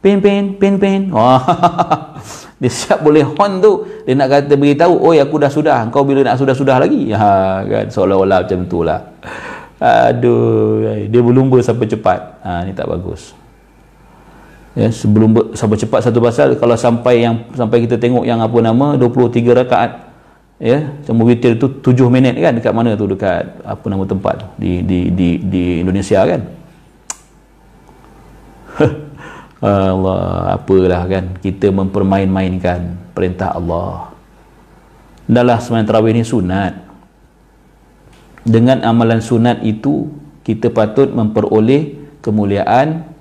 Pen 0.00 0.24
pen 0.24 0.54
pen 0.56 0.78
pen 0.78 1.10
oh, 1.10 1.42
dia 2.62 2.70
siap 2.72 3.04
boleh 3.04 3.28
hon 3.28 3.60
tu. 3.60 3.84
Dia 4.08 4.16
nak 4.16 4.32
kata 4.32 4.56
beritahu 4.56 4.96
oh 4.96 5.12
aku 5.12 5.36
dah 5.36 5.52
sudah. 5.52 5.84
Kau 5.92 6.00
bila 6.00 6.24
nak 6.24 6.40
sudah-sudah 6.40 6.80
lagi? 6.80 7.12
Ha, 7.18 7.60
kan? 7.68 7.86
Seolah-olah 7.92 8.48
macam 8.48 8.64
tu 8.64 8.80
lah. 8.88 9.04
Aduh 9.84 10.80
dia 11.12 11.20
berlumba 11.20 11.60
sampai 11.60 11.92
cepat. 11.92 12.40
Ha, 12.40 12.64
ni 12.64 12.72
tak 12.72 12.88
bagus 12.88 13.36
ya, 14.78 14.88
sebelum 14.94 15.34
sampai 15.58 15.74
cepat 15.74 16.06
satu 16.06 16.22
pasal 16.22 16.54
kalau 16.54 16.78
sampai 16.78 17.26
yang 17.26 17.50
sampai 17.50 17.82
kita 17.82 17.98
tengok 17.98 18.22
yang 18.22 18.38
apa 18.38 18.58
nama 18.62 18.94
23 18.94 19.58
rakaat 19.66 19.90
ya 20.62 20.94
sama 21.02 21.26
witir 21.26 21.58
tu 21.58 21.82
7 21.82 22.06
minit 22.06 22.38
kan 22.38 22.54
dekat 22.54 22.70
mana 22.70 22.94
tu? 22.94 23.10
Dekat 23.10 23.58
apa 23.66 23.84
nama 23.90 24.06
tempat 24.06 24.54
di 24.54 24.86
di 24.86 25.10
di 25.10 25.28
di 25.42 25.62
Indonesia 25.82 26.22
kan? 26.22 26.40
Allah 29.58 30.54
apalah 30.54 31.02
kan? 31.10 31.34
Kita 31.42 31.74
mempermain-mainkan 31.74 33.10
perintah 33.10 33.58
Allah. 33.58 34.14
Adalah 35.26 35.58
sembahyang 35.58 35.88
tarawih 35.90 36.14
ni 36.14 36.22
sunat. 36.22 36.86
Dengan 38.46 38.80
amalan 38.86 39.18
sunat 39.18 39.60
itu 39.66 40.08
kita 40.46 40.70
patut 40.72 41.10
memperoleh 41.10 41.98
kemuliaan 42.22 43.17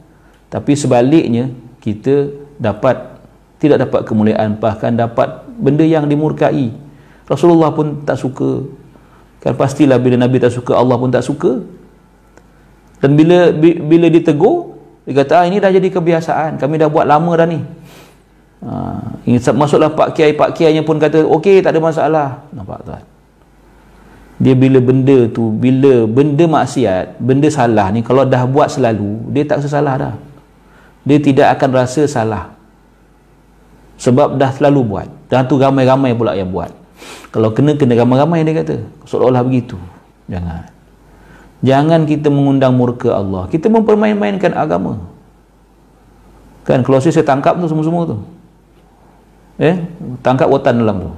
tapi 0.47 0.79
sebaliknya 0.79 1.51
kita 1.83 2.31
dapat 2.55 3.19
tidak 3.57 3.87
dapat 3.87 4.01
kemuliaan 4.07 4.55
bahkan 4.55 4.95
dapat 4.95 5.43
benda 5.59 5.83
yang 5.83 6.07
dimurkai. 6.07 6.71
Rasulullah 7.27 7.73
pun 7.73 8.05
tak 8.07 8.15
suka. 8.21 8.63
Kan 9.43 9.53
pastilah 9.59 9.99
bila 9.99 10.15
Nabi 10.15 10.39
tak 10.39 10.55
suka 10.55 10.77
Allah 10.77 10.95
pun 10.95 11.11
tak 11.11 11.25
suka. 11.25 11.59
Dan 13.03 13.13
bila 13.19 13.51
bila 13.59 14.07
ditegur 14.07 14.77
dia 15.07 15.23
kata 15.23 15.33
ah, 15.41 15.45
ini 15.47 15.59
dah 15.59 15.71
jadi 15.73 15.87
kebiasaan. 15.91 16.61
Kami 16.61 16.75
dah 16.79 16.87
buat 16.87 17.03
lama 17.03 17.31
dah 17.35 17.47
ni. 17.47 17.59
Ha, 18.57 19.53
masuklah 19.53 19.93
Pak 19.93 20.17
Kiai 20.17 20.33
Pak 20.33 20.57
Kiai 20.57 20.73
pun 20.81 20.97
kata 20.97 21.21
okey 21.27 21.59
tak 21.59 21.75
ada 21.75 21.79
masalah. 21.83 22.27
Nampak 22.55 22.81
tak 22.87 23.01
dia 24.37 24.53
bila 24.53 24.77
benda 24.77 25.25
tu 25.33 25.49
bila 25.49 26.05
benda 26.05 26.45
maksiat 26.45 27.17
benda 27.17 27.49
salah 27.49 27.89
ni 27.89 28.05
kalau 28.05 28.21
dah 28.21 28.45
buat 28.45 28.69
selalu 28.69 29.33
dia 29.33 29.41
tak 29.49 29.65
sesalah 29.65 29.97
dah 29.97 30.13
dia 31.07 31.19
tidak 31.23 31.55
akan 31.55 31.69
rasa 31.71 32.03
salah. 32.03 32.51
Sebab 33.95 34.35
dah 34.35 34.51
selalu 34.51 34.83
buat. 34.83 35.07
Dan 35.31 35.47
tu 35.47 35.55
ramai-ramai 35.55 36.11
pula 36.11 36.35
yang 36.35 36.51
buat. 36.51 36.69
Kalau 37.31 37.55
kena 37.55 37.79
kena 37.79 37.95
ramai-ramai 37.95 38.43
dia 38.43 38.59
kata. 38.59 38.83
Seolah-olah 39.07 39.41
begitu. 39.47 39.79
Jangan. 40.27 40.67
Jangan 41.63 42.03
kita 42.03 42.27
mengundang 42.27 42.75
murka 42.75 43.15
Allah. 43.15 43.47
Kita 43.47 43.71
mempermain-mainkan 43.71 44.51
agama. 44.53 44.99
Kan 46.67 46.83
kalau 46.83 46.99
saya 46.99 47.23
tangkap 47.23 47.55
tu 47.55 47.65
semua-semua 47.71 48.03
tu. 48.03 48.17
Eh? 49.57 49.79
Tangkap 50.21 50.51
watan 50.51 50.83
dalam 50.83 50.97
tu. 51.01 51.11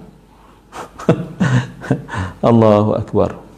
Allahu 2.50 2.96
Akbar. 2.96 3.50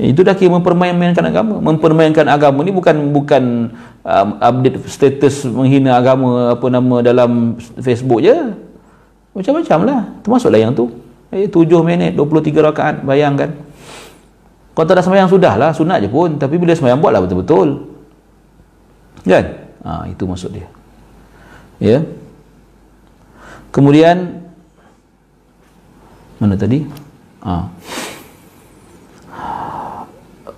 Itu 0.00 0.24
dah 0.24 0.32
kira 0.32 0.54
mempermain-mainkan 0.56 1.24
agama. 1.26 1.58
Mempermainkan 1.58 2.24
agama 2.30 2.62
ni 2.62 2.72
bukan 2.72 3.12
bukan 3.12 3.74
um, 4.10 4.28
update 4.42 4.82
status 4.90 5.46
menghina 5.46 5.94
agama 5.94 6.58
apa 6.58 6.66
nama 6.66 6.96
dalam 7.00 7.54
Facebook 7.78 8.20
je 8.26 8.34
macam-macam 9.30 9.78
lah. 9.86 10.00
Termasuklah 10.26 10.58
yang 10.58 10.74
tu. 10.74 10.90
Eh, 11.30 11.46
7 11.46 11.86
minit, 11.86 12.18
23 12.18 12.58
rakaat. 12.58 13.06
Bayangkan. 13.06 13.54
Kau 14.74 14.82
tak 14.82 14.98
ada 14.98 15.02
sembahyang 15.06 15.30
sudah 15.30 15.54
lah. 15.54 15.70
Sunat 15.70 16.02
je 16.02 16.10
pun. 16.10 16.34
Tapi 16.34 16.58
bila 16.58 16.74
sembahyang 16.74 16.98
buatlah 16.98 17.22
betul-betul. 17.22 17.68
Kan? 19.22 19.44
Ha, 19.86 20.10
itu 20.10 20.22
maksud 20.26 20.50
dia. 20.50 20.66
Ya. 21.78 22.02
Kemudian 23.70 24.42
mana 26.42 26.58
tadi? 26.58 26.82
Ha. 27.46 27.70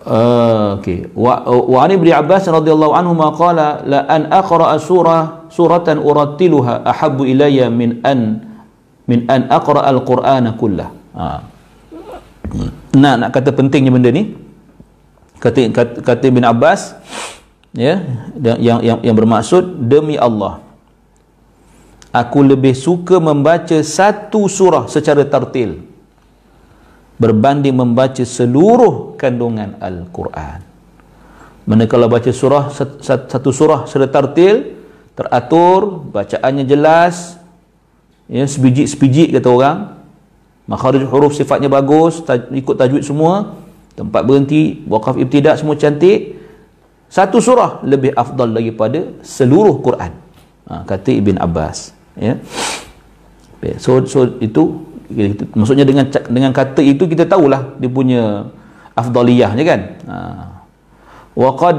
Uh, 0.02 0.82
okey. 0.82 1.14
Wa 1.14 1.46
wa 1.46 1.78
ani 1.86 1.94
bin 1.94 2.10
Abbas 2.10 2.46
radhiyallahu 2.50 2.90
anhu 2.90 3.14
ma 3.14 3.30
qala 3.38 3.86
la 3.86 4.02
an 4.10 4.26
aqra 4.34 4.74
surah 4.82 5.46
suratan 5.46 6.02
urattiluha 6.02 6.82
ahabbu 6.82 7.22
ilayya 7.22 7.70
min 7.70 8.02
an 8.02 8.42
min 9.06 9.26
an 9.30 9.46
aqra 9.46 9.86
al-Qur'ana 9.86 10.58
kullah. 10.58 10.90
Ha. 11.14 11.26
Nak 12.98 13.14
nak 13.22 13.30
kata 13.30 13.54
pentingnya 13.54 13.94
benda 13.94 14.10
ni. 14.10 14.34
Kata 15.38 15.58
kata, 15.70 15.94
kata 16.02 16.26
bin 16.30 16.42
Abbas 16.42 16.98
ya 17.72 18.04
yang 18.36 18.80
yang 18.84 18.98
yang 19.00 19.16
bermaksud 19.16 19.88
demi 19.88 20.20
Allah 20.20 20.60
aku 22.12 22.44
lebih 22.44 22.76
suka 22.76 23.16
membaca 23.16 23.80
satu 23.80 24.44
surah 24.44 24.84
secara 24.92 25.24
tartil 25.24 25.80
berbanding 27.20 27.76
membaca 27.76 28.24
seluruh 28.24 29.16
kandungan 29.20 29.76
Al-Quran. 29.80 30.60
Mana 31.62 31.86
kalau 31.86 32.10
baca 32.10 32.30
surah 32.34 32.74
satu 33.02 33.54
surah 33.54 33.86
secara 33.86 34.10
tartil 34.10 34.74
teratur, 35.12 36.02
bacaannya 36.10 36.64
jelas, 36.66 37.38
ya 38.26 38.42
sebiji-sebiji 38.48 39.30
kata 39.36 39.48
orang. 39.48 39.78
Makharij 40.62 41.04
huruf 41.10 41.34
sifatnya 41.34 41.66
bagus 41.66 42.22
ikut 42.54 42.78
tajwid 42.78 43.02
semua 43.02 43.58
tempat 43.98 44.22
berhenti 44.22 44.80
waqaf 44.86 45.18
ibtidak 45.18 45.58
semua 45.58 45.74
cantik. 45.74 46.38
Satu 47.12 47.44
surah 47.44 47.84
lebih 47.84 48.16
afdal 48.16 48.56
daripada 48.56 49.04
seluruh 49.20 49.84
Quran. 49.84 50.16
Ha, 50.70 50.86
kata 50.88 51.12
Ibn 51.12 51.36
Abbas 51.42 51.92
ya. 52.16 52.40
So 53.78 54.02
so 54.08 54.38
itu, 54.42 54.80
maksudnya 55.56 55.86
dengan 55.88 56.06
dengan 56.08 56.50
kata 56.54 56.80
itu 56.84 57.08
kita 57.08 57.26
tahulah 57.26 57.76
dia 57.80 57.90
punya 57.90 58.52
afdaliyahnya 58.92 59.64
kan? 59.64 59.80
Ha. 60.06 60.16
wa 61.32 61.50
qad 61.56 61.78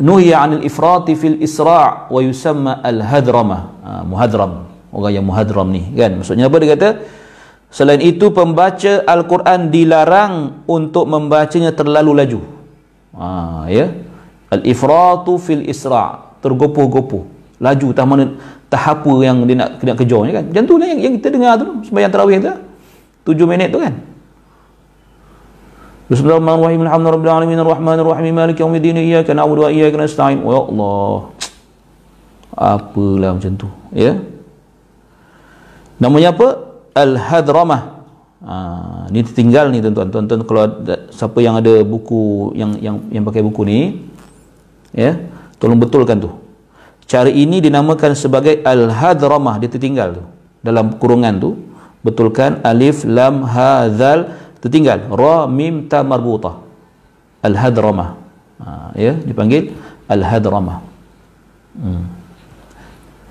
nuhiya 0.00 0.46
'anil 0.46 0.64
ifrati 0.64 1.12
fil 1.18 1.38
isra' 1.42 2.08
wa 2.08 2.20
yusamma 2.22 2.80
al 2.80 3.02
hadramah 3.02 3.62
ha, 3.84 3.90
muhadram. 4.06 4.68
Orang 4.88 5.12
yang 5.12 5.26
muhadram 5.26 5.68
ni 5.68 5.84
kan? 5.92 6.16
Maksudnya 6.16 6.48
apa 6.48 6.56
dia 6.62 6.72
kata? 6.72 6.88
Selain 7.68 8.00
itu 8.00 8.32
pembaca 8.32 9.04
Al-Quran 9.04 9.68
dilarang 9.68 10.64
untuk 10.64 11.04
membacanya 11.04 11.76
terlalu 11.76 12.16
laju. 12.16 12.40
Ha, 13.12 13.68
ya? 13.68 13.92
Al-ifratu 14.48 15.36
fil 15.36 15.68
isra. 15.68 16.32
Tergopoh-gopoh. 16.40 17.28
Laju 17.60 17.88
tak 17.92 18.06
mana 18.08 18.24
tahap 18.68 19.04
yang 19.24 19.48
dia 19.48 19.56
nak 19.56 19.80
kena 19.80 19.96
kejarnya 19.96 20.32
kan. 20.32 20.44
Macam 20.52 20.64
tu 20.68 20.74
lah 20.76 20.86
yang, 20.92 21.00
yang 21.00 21.12
kita 21.20 21.28
dengar 21.32 21.52
tu 21.56 21.66
sembahyang 21.88 22.12
tarawih 22.12 22.36
tu 22.40 22.52
tujuh 23.32 23.46
minit 23.48 23.72
tu 23.72 23.80
kan. 23.80 23.96
Bismillahirrahmanirrahim. 26.08 26.88
Alhamdulillah 26.88 27.36
Alamin 27.36 27.58
Ar-Rahmanirrahim 27.60 28.32
Maliki 28.32 28.64
Yawmiddin 28.64 28.96
Iyaka 28.96 29.36
na'budu 29.36 29.68
wa 29.68 29.70
iyaka 29.72 29.96
nasta'in. 30.00 30.40
Ya 30.40 30.60
Allah. 30.64 31.16
Apalah 32.58 33.30
macam 33.36 33.52
tu 33.54 33.68
Ya? 33.92 34.18
Namanya 36.00 36.32
apa? 36.32 36.48
Al-hadramah. 36.96 38.00
Ha, 38.38 38.54
ni 39.12 39.20
tertinggal 39.20 39.68
ni 39.68 39.84
tuan-tuan. 39.84 40.08
Tuan-tuan 40.08 40.40
kalau 40.48 40.62
ada, 40.64 41.12
siapa 41.12 41.38
yang 41.44 41.60
ada 41.60 41.84
buku 41.84 42.54
yang 42.56 42.80
yang 42.80 42.96
yang 43.12 43.24
pakai 43.28 43.44
buku 43.44 43.60
ni 43.68 43.78
ya? 44.96 45.12
Tolong 45.60 45.76
betulkan 45.76 46.22
tu 46.22 46.30
cara 47.08 47.32
ini 47.32 47.64
dinamakan 47.64 48.12
sebagai 48.12 48.60
al-hadramah 48.62 49.56
dia 49.56 49.72
tertinggal 49.72 50.20
tu. 50.20 50.22
Dalam 50.60 51.00
kurungan 51.00 51.40
tu 51.40 51.50
betulkan 52.04 52.60
alif 52.62 53.02
lam 53.08 53.48
ha 53.48 53.88
zal 53.88 54.36
tertinggal. 54.60 55.08
Ra 55.08 55.48
mim 55.48 55.88
ta 55.88 56.04
marbutah. 56.04 56.60
Al-hadramah. 57.40 58.14
Ha, 58.60 58.92
ya 58.94 59.16
dipanggil 59.24 59.72
al-hadramah. 60.10 60.84
Hmm. 61.78 62.04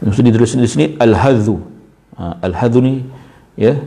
Maksud 0.01 0.23
ditulis 0.25 0.55
di 0.55 0.69
sini 0.69 0.85
al-hadhu 0.97 1.57
uh, 2.15 2.33
al-hadhu 2.39 2.79
ni 2.79 2.93
ya 3.59 3.77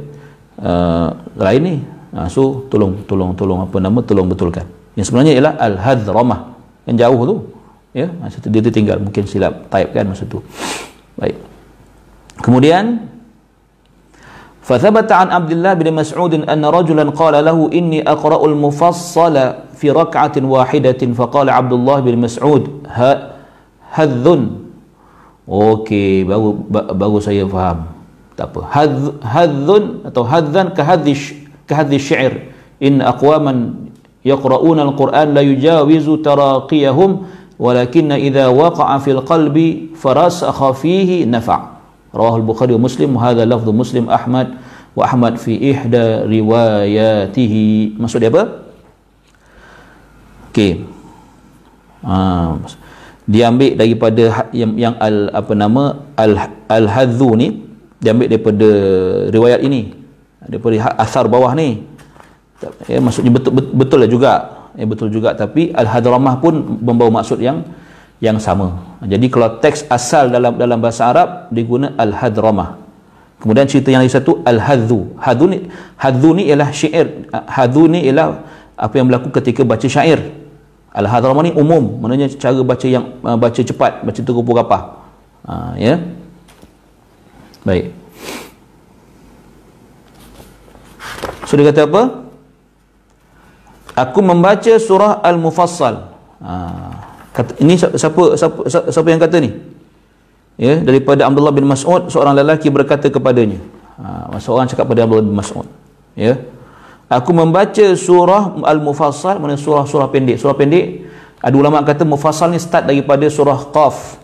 uh, 0.63 1.17
lain 1.35 1.63
ni. 1.67 1.75
Uh, 2.11 2.27
so 2.27 2.67
tolong 2.67 3.07
tolong 3.07 3.33
tolong 3.39 3.67
apa 3.67 3.77
nama 3.83 3.99
tolong 4.07 4.29
betulkan. 4.31 4.67
Yang 4.95 5.11
sebenarnya 5.11 5.33
ialah 5.39 5.55
al-hadramah. 5.59 6.41
Yang 6.87 6.97
jauh 7.03 7.21
tu 7.27 7.37
ya 7.96 8.12
masa 8.20 8.44
tu 8.44 8.52
dia 8.52 8.62
tertinggal 8.62 9.00
mungkin 9.00 9.24
silap 9.26 9.70
type 9.72 9.92
kan 9.96 10.06
masa 10.08 10.28
tu 10.28 10.44
baik 11.18 11.38
kemudian 12.42 13.16
فثبت 14.66 15.06
عن 15.14 15.30
عبد 15.30 15.52
الله 15.62 15.74
بن 15.78 15.94
مسعود 15.94 16.50
أن 16.50 16.66
رجلا 16.66 17.14
قال 17.14 17.38
له 17.38 17.70
إني 17.70 18.02
أقرأ 18.02 18.42
المفصل 18.50 19.36
في 19.78 19.94
ركعة 19.94 20.42
واحدة 20.42 21.02
فقال 21.14 21.54
عبد 21.54 21.74
الله 21.74 21.98
بن 22.02 22.16
مسعود 22.18 22.90
هذ 23.94 24.26
Okey, 25.46 26.26
baru 26.26 26.58
baru 26.74 27.22
saya 27.22 27.46
faham. 27.46 27.86
Tak 28.34 28.50
apa. 28.50 28.62
Hadzun 29.22 30.02
atau 30.02 30.26
hadzan 30.26 30.74
kahadhi 30.74 31.14
kahadhi 31.70 32.02
syair. 32.02 32.50
In 32.82 32.98
aqwaman 33.00 33.94
yaqra'una 34.26 34.90
al-Quran 34.90 35.38
la 35.38 35.46
yujawizu 35.46 36.26
taraqiyahum 36.26 37.30
walakinna 37.61 38.17
idza 38.17 38.49
waqa'a 38.49 38.97
fil 39.05 39.21
qalbi 39.21 39.93
farasakha 39.93 40.73
fihi 40.73 41.29
nafa'. 41.29 41.77
Rawah 42.17 42.41
al-Bukhari 42.41 42.73
wa 42.75 42.89
Muslim 42.89 43.15
hadha 43.21 43.45
lafdhu 43.45 43.71
Muslim 43.77 44.09
Ahmad 44.09 44.57
wa 44.97 45.03
Ahmad 45.05 45.37
fi 45.37 45.55
ihda 45.55 46.25
riwayatihi. 46.25 48.01
Maksud 48.01 48.19
dia 48.25 48.33
apa? 48.33 48.67
Okey. 50.51 50.83
Ah, 52.03 52.57
diambil 53.31 53.79
daripada 53.79 54.25
ha- 54.35 54.51
yang, 54.51 54.73
yang 54.75 54.95
al 54.99 55.31
apa 55.31 55.53
nama 55.55 56.03
al 56.19 56.33
al 56.67 56.87
hadzu 56.91 57.31
ni 57.39 57.63
diambil 58.03 58.27
daripada 58.27 58.69
riwayat 59.31 59.61
ini 59.63 59.95
daripada 60.43 60.77
ha- 60.83 60.97
asar 61.05 61.31
bawah 61.31 61.53
ni 61.55 61.85
ya 62.91 62.99
maksudnya 62.99 63.31
betul 63.31 63.53
betul, 63.55 63.73
betul 63.77 63.99
lah 64.03 64.11
juga 64.11 64.33
ya 64.75 64.85
betul 64.87 65.09
juga. 65.09 65.35
Tapi 65.35 65.75
al 65.75 65.87
hadramah 65.87 66.39
pun 66.39 66.79
membawa 66.83 67.23
maksud 67.23 67.39
yang 67.43 67.67
yang 68.21 68.37
sama. 68.37 68.99
Jadi 69.03 69.27
kalau 69.33 69.59
teks 69.59 69.89
asal 69.89 70.29
dalam 70.29 70.59
dalam 70.61 70.79
bahasa 70.79 71.09
Arab 71.09 71.49
diguna 71.49 71.97
al 71.97 72.13
hadramah 72.13 72.77
kemudian 73.41 73.65
cerita 73.65 73.89
yang 73.89 74.05
lagi 74.05 74.13
satu 74.13 74.45
al 74.45 74.61
hadzu 74.61 75.17
hadzu 75.17 75.45
ni 75.49 75.59
hadzu 75.97 76.31
ni 76.37 76.43
ialah 76.53 76.69
syair. 76.71 77.27
Hadzu 77.33 77.89
ni 77.89 78.05
ialah 78.05 78.45
apa 78.81 78.95
yang 78.97 79.09
berlaku 79.09 79.29
ketika 79.37 79.61
baca 79.65 79.85
syair. 79.85 80.41
Al-Hadramah 80.91 81.47
ni 81.47 81.53
umum. 81.55 82.03
Maknanya 82.03 82.27
cara 82.35 82.59
baca 82.67 82.87
yang 82.89 83.15
uh, 83.23 83.39
baca 83.39 83.61
cepat 83.63 84.03
baca 84.03 84.21
terupu 84.21 84.51
kapah 84.59 85.07
ha, 85.47 85.79
ya? 85.79 86.03
Baik. 87.63 87.95
So 91.47 91.55
dia 91.55 91.71
kata 91.71 91.87
apa 91.87 92.30
aku 94.07 94.21
membaca 94.25 94.73
surah 94.81 95.21
Al-Mufassal. 95.21 96.09
Ha, 96.41 96.53
kata, 97.37 97.61
ini 97.61 97.77
siapa, 97.77 98.39
siapa, 98.39 98.59
siapa 98.67 99.09
yang 99.09 99.21
kata 99.21 99.37
ni? 99.43 99.51
Ya 100.61 100.77
daripada 100.85 101.25
Abdullah 101.25 101.57
bin 101.57 101.65
Mas'ud 101.65 102.13
seorang 102.13 102.37
lelaki 102.37 102.69
berkata 102.69 103.09
kepadanya. 103.09 103.61
Ha, 104.01 104.37
seorang 104.41 104.69
cakap 104.69 104.89
pada 104.89 105.05
Abdullah 105.05 105.25
bin 105.25 105.37
Mas'ud. 105.37 105.65
Ya. 106.17 106.41
Aku 107.11 107.35
membaca 107.35 107.87
surah 107.97 108.55
Al-Mufassal 108.63 109.43
mana 109.43 109.59
surah-surah 109.59 110.09
pendek. 110.13 110.39
Surah 110.39 110.55
pendek 110.55 111.09
ada 111.41 111.55
ulama 111.57 111.81
kata 111.81 112.05
Mufassal 112.05 112.53
ni 112.53 112.61
start 112.61 112.87
daripada 112.87 113.25
surah 113.33 113.73
Qaf. 113.73 114.21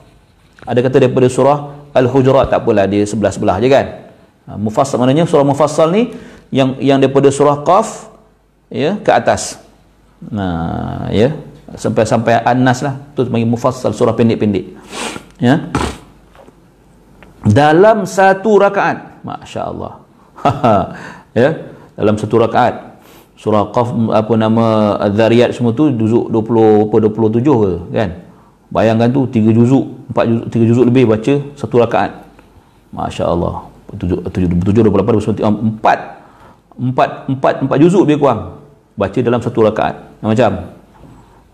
Ada 0.68 0.84
kata 0.84 0.96
daripada 1.02 1.26
surah 1.32 1.72
Al-Hujurat 1.96 2.52
tak 2.52 2.60
apalah 2.62 2.84
dia 2.84 3.08
sebelah-sebelah 3.08 3.56
je 3.58 3.68
kan? 3.72 3.86
Ha, 4.46 4.60
Mufassal 4.60 5.00
maknanya 5.00 5.24
surah 5.24 5.42
Mufassal 5.42 5.88
ni 5.90 6.12
yang 6.52 6.76
yang 6.78 7.00
daripada 7.00 7.32
surah 7.32 7.64
Qaf 7.64 8.12
ya 8.70 9.00
ke 9.00 9.10
atas 9.10 9.65
nah 10.22 11.08
ya. 11.12 11.32
Sampai 11.74 12.06
sampai 12.06 12.38
An-Nas 12.46 12.80
lah. 12.86 12.94
Tu 13.18 13.26
panggil 13.26 13.48
Mufassal 13.48 13.90
surah 13.90 14.14
pendek-pendek. 14.14 14.78
Ya. 15.42 15.66
Dalam 17.42 18.06
satu 18.06 18.58
rakaat. 18.62 19.22
masya-Allah. 19.26 19.92
Ya. 21.36 21.68
Dalam 21.92 22.16
satu 22.16 22.40
rakaat. 22.40 22.96
Surah 23.36 23.68
qaf 23.68 23.92
apa 23.92 24.32
nama 24.40 24.96
az-zariyat 24.96 25.52
semua 25.52 25.76
tu 25.76 25.92
juzuk 25.92 26.32
20 26.32 26.88
apa 26.88 26.96
27 27.28 27.44
ke 27.44 27.72
kan? 27.92 28.10
Bayangkan 28.72 29.12
tu 29.12 29.28
3 29.28 29.52
juzuk 29.52 29.84
4 30.16 30.24
juzuk 30.24 30.44
3 30.48 30.68
juzuk 30.72 30.84
lebih 30.88 31.04
baca 31.04 31.34
satu 31.52 31.76
rakaat. 31.76 32.24
masya-Allah. 32.96 33.68
7 34.00 34.32
27 34.32 34.80
28 34.88 35.44
29 35.44 35.84
4 35.84 36.96
4 36.96 37.36
4 37.36 37.68
4 37.68 37.82
juzuk 37.84 38.08
lebih 38.08 38.24
kurang 38.24 38.55
baca 38.96 39.18
dalam 39.20 39.40
satu 39.44 39.60
rakaat 39.62 39.94
macam 40.24 40.72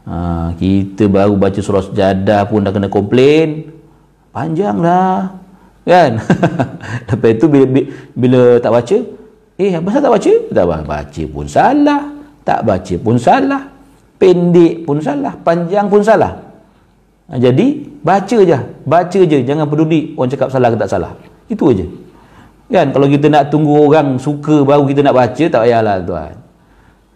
ha, 0.06 0.14
kita 0.56 1.10
baru 1.10 1.34
baca 1.36 1.58
surah 1.58 1.84
sejadah 1.84 2.46
pun 2.46 2.62
dah 2.62 2.72
kena 2.72 2.88
komplain 2.88 3.74
panjang 4.30 4.78
lah 4.78 5.36
kan 5.82 6.22
lepas 7.10 7.30
itu 7.34 7.46
bila, 7.50 7.66
bila 8.14 8.42
tak 8.62 8.72
baca 8.72 8.98
Eh, 9.62 9.78
apa 9.78 9.94
tak 9.94 10.10
baca? 10.10 10.32
Tak 10.50 10.66
baca 10.66 11.22
pun 11.30 11.46
salah. 11.46 12.02
Tak 12.42 12.60
baca 12.66 12.94
pun 12.98 13.16
salah. 13.20 13.62
Pendek 14.18 14.82
pun 14.82 14.98
salah. 14.98 15.38
Panjang 15.38 15.86
pun 15.86 16.02
salah. 16.02 16.34
Ha, 17.30 17.38
jadi, 17.38 17.86
baca 18.02 18.38
je. 18.42 18.58
Baca 18.82 19.20
je. 19.22 19.38
Jangan 19.46 19.70
peduli 19.70 20.18
orang 20.18 20.30
cakap 20.34 20.48
salah 20.50 20.74
ke 20.74 20.76
tak 20.82 20.90
salah. 20.90 21.14
Itu 21.46 21.70
aja. 21.70 21.86
Kan? 22.74 22.90
Kalau 22.90 23.06
kita 23.06 23.30
nak 23.30 23.54
tunggu 23.54 23.86
orang 23.86 24.18
suka 24.18 24.66
baru 24.66 24.82
kita 24.88 25.06
nak 25.06 25.14
baca, 25.14 25.44
tak 25.46 25.60
payahlah 25.62 26.02
tuan. 26.02 26.34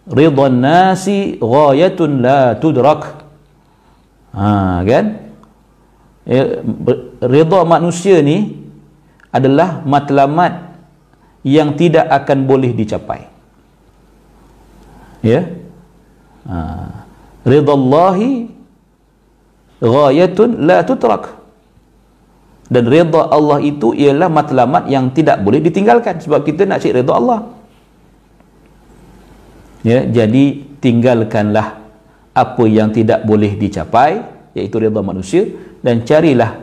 Ridhan 0.07 0.63
nasi 0.63 1.35
ghayatun 1.39 2.23
la 2.23 2.55
tudrak. 2.55 3.27
Ha, 4.31 4.81
kan? 4.87 5.05
Eh, 6.27 6.63
Ridha 7.23 7.59
manusia 7.67 8.19
ni 8.23 8.67
adalah 9.31 9.83
matlamat 9.83 10.67
yang 11.47 11.75
tidak 11.79 12.07
akan 12.11 12.43
boleh 12.43 12.75
dicapai 12.75 13.37
ya 15.23 15.41
ha. 16.45 16.57
ridallahi 17.47 18.51
ghayatun 19.79 20.67
la 20.67 20.83
tutrak 20.83 21.37
dan 22.67 22.83
rida 22.83 23.31
Allah 23.31 23.63
itu 23.63 23.95
ialah 23.95 24.27
matlamat 24.27 24.91
yang 24.91 25.07
tidak 25.15 25.39
boleh 25.39 25.63
ditinggalkan 25.63 26.19
sebab 26.19 26.43
kita 26.43 26.67
nak 26.67 26.83
cari 26.83 26.99
rida 26.99 27.13
Allah 27.15 27.47
ya 29.81 30.05
jadi 30.05 30.43
tinggalkanlah 30.77 31.81
apa 32.33 32.63
yang 32.69 32.93
tidak 32.93 33.25
boleh 33.25 33.57
dicapai 33.57 34.21
iaitu 34.53 34.77
rida 34.77 35.01
manusia 35.01 35.45
dan 35.81 36.05
carilah 36.05 36.57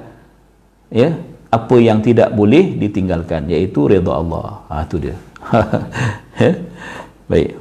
ya 0.91 1.15
apa 1.51 1.77
yang 1.79 2.03
tidak 2.03 2.35
boleh 2.35 2.75
ditinggalkan 2.79 3.47
iaitu 3.47 3.87
redha 3.87 4.11
Allah. 4.11 4.67
Ha 4.71 4.87
tu 4.87 4.99
dia. 4.99 5.15
Ya? 6.35 6.51
baik. 7.31 7.55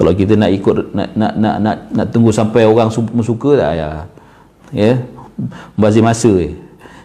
Kalau 0.00 0.12
kita 0.16 0.32
nak 0.32 0.48
ikut 0.48 0.96
nak 0.96 1.12
nak 1.12 1.32
nak 1.36 1.56
nak, 1.60 1.76
nak 1.92 2.06
tunggu 2.08 2.32
sampai 2.32 2.64
orang 2.64 2.88
suka 2.88 3.60
tak 3.60 3.72
ya. 3.76 3.88
Ya 4.72 4.92
bazir 5.76 6.04
masa 6.04 6.30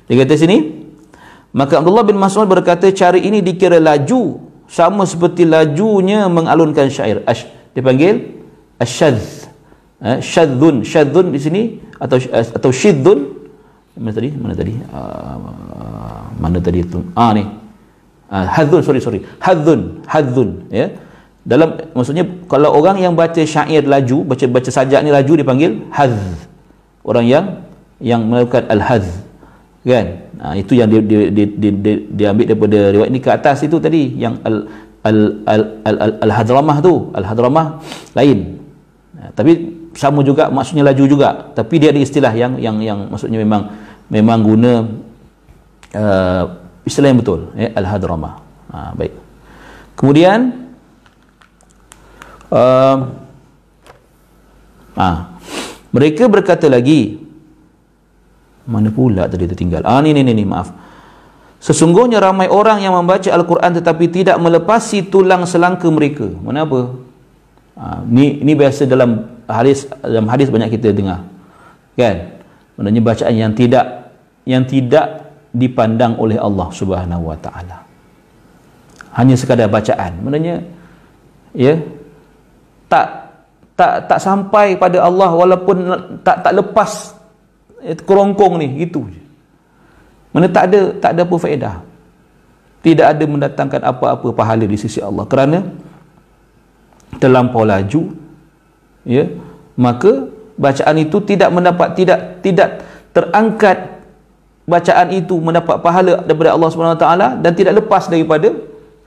dia 0.07 0.13
kata 0.15 0.33
sini 0.37 0.87
maka 1.55 1.79
Abdullah 1.81 2.05
bin 2.05 2.19
Mas'ud 2.19 2.45
berkata 2.45 2.85
cari 2.91 3.25
ini 3.25 3.41
dikira 3.41 3.81
laju 3.81 4.46
sama 4.67 5.07
seperti 5.07 5.47
lajunya 5.47 6.27
mengalunkan 6.27 6.91
syair. 6.91 7.23
Ash, 7.23 7.47
dia 7.71 7.81
panggil 7.81 8.43
asyadz 8.77 9.47
eh, 10.03 10.19
syadzun 10.21 10.83
syadzun 10.83 11.33
di 11.33 11.39
sini 11.39 11.61
atau 11.97 12.19
atau 12.29 12.69
syidzun 12.69 13.37
mana 13.97 14.13
tadi? 14.13 14.29
Mana 14.37 14.53
tadi? 14.53 14.73
Uh, 14.93 15.37
mana 16.37 16.57
tadi 16.61 16.85
tu 16.85 17.01
ah 17.17 17.33
ni. 17.33 17.43
Uh, 18.29 18.45
hadzun 18.45 18.81
sorry 18.85 19.01
sorry. 19.01 19.19
Hadzun 19.41 20.05
hadzun 20.05 20.69
ya. 20.69 20.93
Dalam 21.47 21.79
maksudnya 21.95 22.27
kalau 22.51 22.75
orang 22.75 23.01
yang 23.01 23.17
baca 23.17 23.39
syair 23.41 23.87
laju 23.87 24.21
baca 24.27 24.45
baca 24.51 24.69
sajak 24.69 24.99
ni 25.01 25.09
laju 25.09 25.33
dipanggil 25.39 25.79
hadz 25.89 26.19
orang 27.07 27.25
yang 27.25 27.45
yang 28.03 28.21
melakukan 28.27 28.67
al 28.67 28.83
hadz 28.83 29.07
kan? 29.87 30.05
Ha, 30.37 30.45
itu 30.59 30.75
yang 30.75 30.91
dia 30.91 31.01
dia, 31.01 31.19
dia, 31.31 31.45
dia, 31.47 31.71
dia, 31.71 31.95
dia 32.11 32.27
ambil 32.35 32.45
daripada 32.51 32.79
riwayat 32.93 33.11
ni 33.11 33.21
ke 33.23 33.29
atas 33.31 33.63
itu 33.63 33.79
tadi 33.79 34.13
yang 34.19 34.37
al 34.43 34.67
al 35.07 35.17
al 35.47 35.61
al, 35.87 35.95
al, 36.03 36.11
al 36.27 36.31
hadramah 36.35 36.77
tu. 36.83 37.09
Al 37.15 37.25
hadramah 37.25 37.79
lain. 38.13 38.59
Ha, 39.17 39.31
tapi 39.31 39.51
sama 39.97 40.21
juga 40.21 40.53
maksudnya 40.53 40.85
laju 40.85 41.03
juga. 41.09 41.29
Tapi 41.57 41.81
dia 41.81 41.89
ada 41.89 42.01
istilah 42.03 42.33
yang 42.35 42.59
yang 42.61 42.77
yang 42.83 42.99
maksudnya 43.09 43.41
memang 43.41 43.73
memang 44.13 44.39
guna 44.43 44.73
uh, 45.95 46.43
istilah 46.87 47.07
yang 47.11 47.19
betul 47.19 47.51
eh, 47.57 47.71
al-hadramah. 47.75 48.33
Ha, 48.71 48.77
baik. 48.95 49.13
Kemudian 49.97 50.39
uh, 52.53 52.97
ah, 54.95 55.17
mereka 55.89 56.29
berkata 56.29 56.69
lagi 56.69 57.26
mana 58.67 58.91
pula 58.91 59.31
tadi 59.31 59.47
tertinggal 59.47 59.81
ah 59.87 60.03
ni 60.03 60.11
ni 60.11 60.21
ni, 60.21 60.35
ni 60.35 60.43
maaf. 60.43 60.69
Sesungguhnya 61.57 62.21
ramai 62.21 62.45
orang 62.45 62.85
yang 62.85 62.93
membaca 62.93 63.33
Al-Quran 63.33 63.81
tetapi 63.81 64.05
tidak 64.13 64.37
melepasi 64.37 65.09
tulang 65.09 65.41
selangka 65.49 65.89
mereka. 65.89 66.29
Mana 66.29 66.69
apa? 66.69 66.93
Ha, 67.73 68.05
ni 68.05 68.37
ni 68.45 68.53
biasa 68.53 68.85
dalam 68.85 69.25
hadis 69.49 69.89
dalam 70.05 70.29
hadis 70.29 70.53
banyak 70.53 70.77
kita 70.77 70.93
dengar. 70.93 71.25
Kan? 71.97 72.37
Maknanya 72.77 73.01
bacaan 73.01 73.33
yang 73.33 73.53
tidak 73.57 74.13
yang 74.45 74.69
tidak 74.69 75.33
dipandang 75.49 76.13
oleh 76.21 76.37
Allah 76.37 76.69
Subhanahu 76.69 77.33
wa 77.33 77.37
taala. 77.41 77.81
Hanya 79.17 79.33
sekadar 79.33 79.65
bacaan. 79.65 80.21
Maknanya 80.21 80.61
ya 81.57 81.73
tak 82.85 83.33
tak 83.73 84.05
tak 84.05 84.19
sampai 84.21 84.77
pada 84.77 85.01
Allah 85.01 85.33
walaupun 85.33 85.77
tak 86.21 86.45
tak 86.45 86.53
lepas 86.53 87.16
kerongkong 87.81 88.57
ni 88.61 88.67
gitu 88.85 89.05
je. 89.09 89.21
Mana 90.33 90.49
tak 90.49 90.73
ada 90.73 90.79
tak 90.97 91.11
ada 91.17 91.21
apa 91.25 91.35
faedah. 91.37 91.75
Tidak 92.81 93.05
ada 93.05 93.23
mendatangkan 93.25 93.81
apa-apa 93.83 94.27
pahala 94.31 94.63
di 94.63 94.77
sisi 94.77 95.01
Allah. 95.01 95.25
Kerana 95.25 95.65
terlampau 97.17 97.63
laju 97.63 98.13
ya 99.07 99.25
maka 99.79 100.27
bacaan 100.59 100.97
itu 100.99 101.17
tidak 101.23 101.49
mendapat 101.53 101.95
tidak 101.95 102.43
tidak 102.43 102.83
terangkat 103.15 103.97
bacaan 104.67 105.07
itu 105.15 105.39
mendapat 105.39 105.79
pahala 105.79 106.21
daripada 106.27 106.51
Allah 106.51 106.69
Subhanahu 106.69 106.99
taala 106.99 107.39
dan 107.39 107.55
tidak 107.55 107.79
lepas 107.79 108.11
daripada 108.11 108.51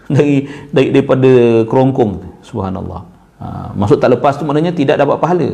dari, 0.08 0.48
dari 0.72 0.88
daripada 0.90 1.30
kerongkong 1.68 2.42
subhanallah. 2.42 3.04
Ha, 3.40 3.72
maksud 3.76 4.00
tak 4.00 4.16
lepas 4.16 4.36
tu 4.36 4.44
maknanya 4.48 4.72
tidak 4.72 4.96
dapat 5.00 5.16
pahala 5.20 5.48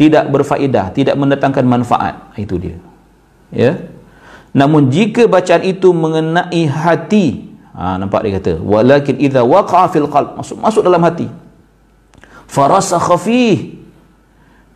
tidak 0.00 0.32
berfaedah 0.32 0.96
tidak 0.96 1.14
mendatangkan 1.20 1.64
manfaat 1.68 2.32
itu 2.40 2.56
dia 2.56 2.76
ya 3.52 3.76
namun 4.56 4.88
jika 4.88 5.28
bacaan 5.28 5.60
itu 5.62 5.92
mengenai 5.92 6.64
hati 6.64 7.52
ha, 7.76 8.00
nampak 8.00 8.24
dia 8.24 8.32
kata 8.40 8.52
walakin 8.64 9.20
idza 9.20 9.44
waqa'a 9.44 9.92
fil 9.92 10.08
qalb 10.08 10.40
masuk 10.40 10.56
masuk 10.56 10.80
dalam 10.80 11.04
hati 11.04 11.28
farasakha 12.48 13.20
fih 13.20 13.80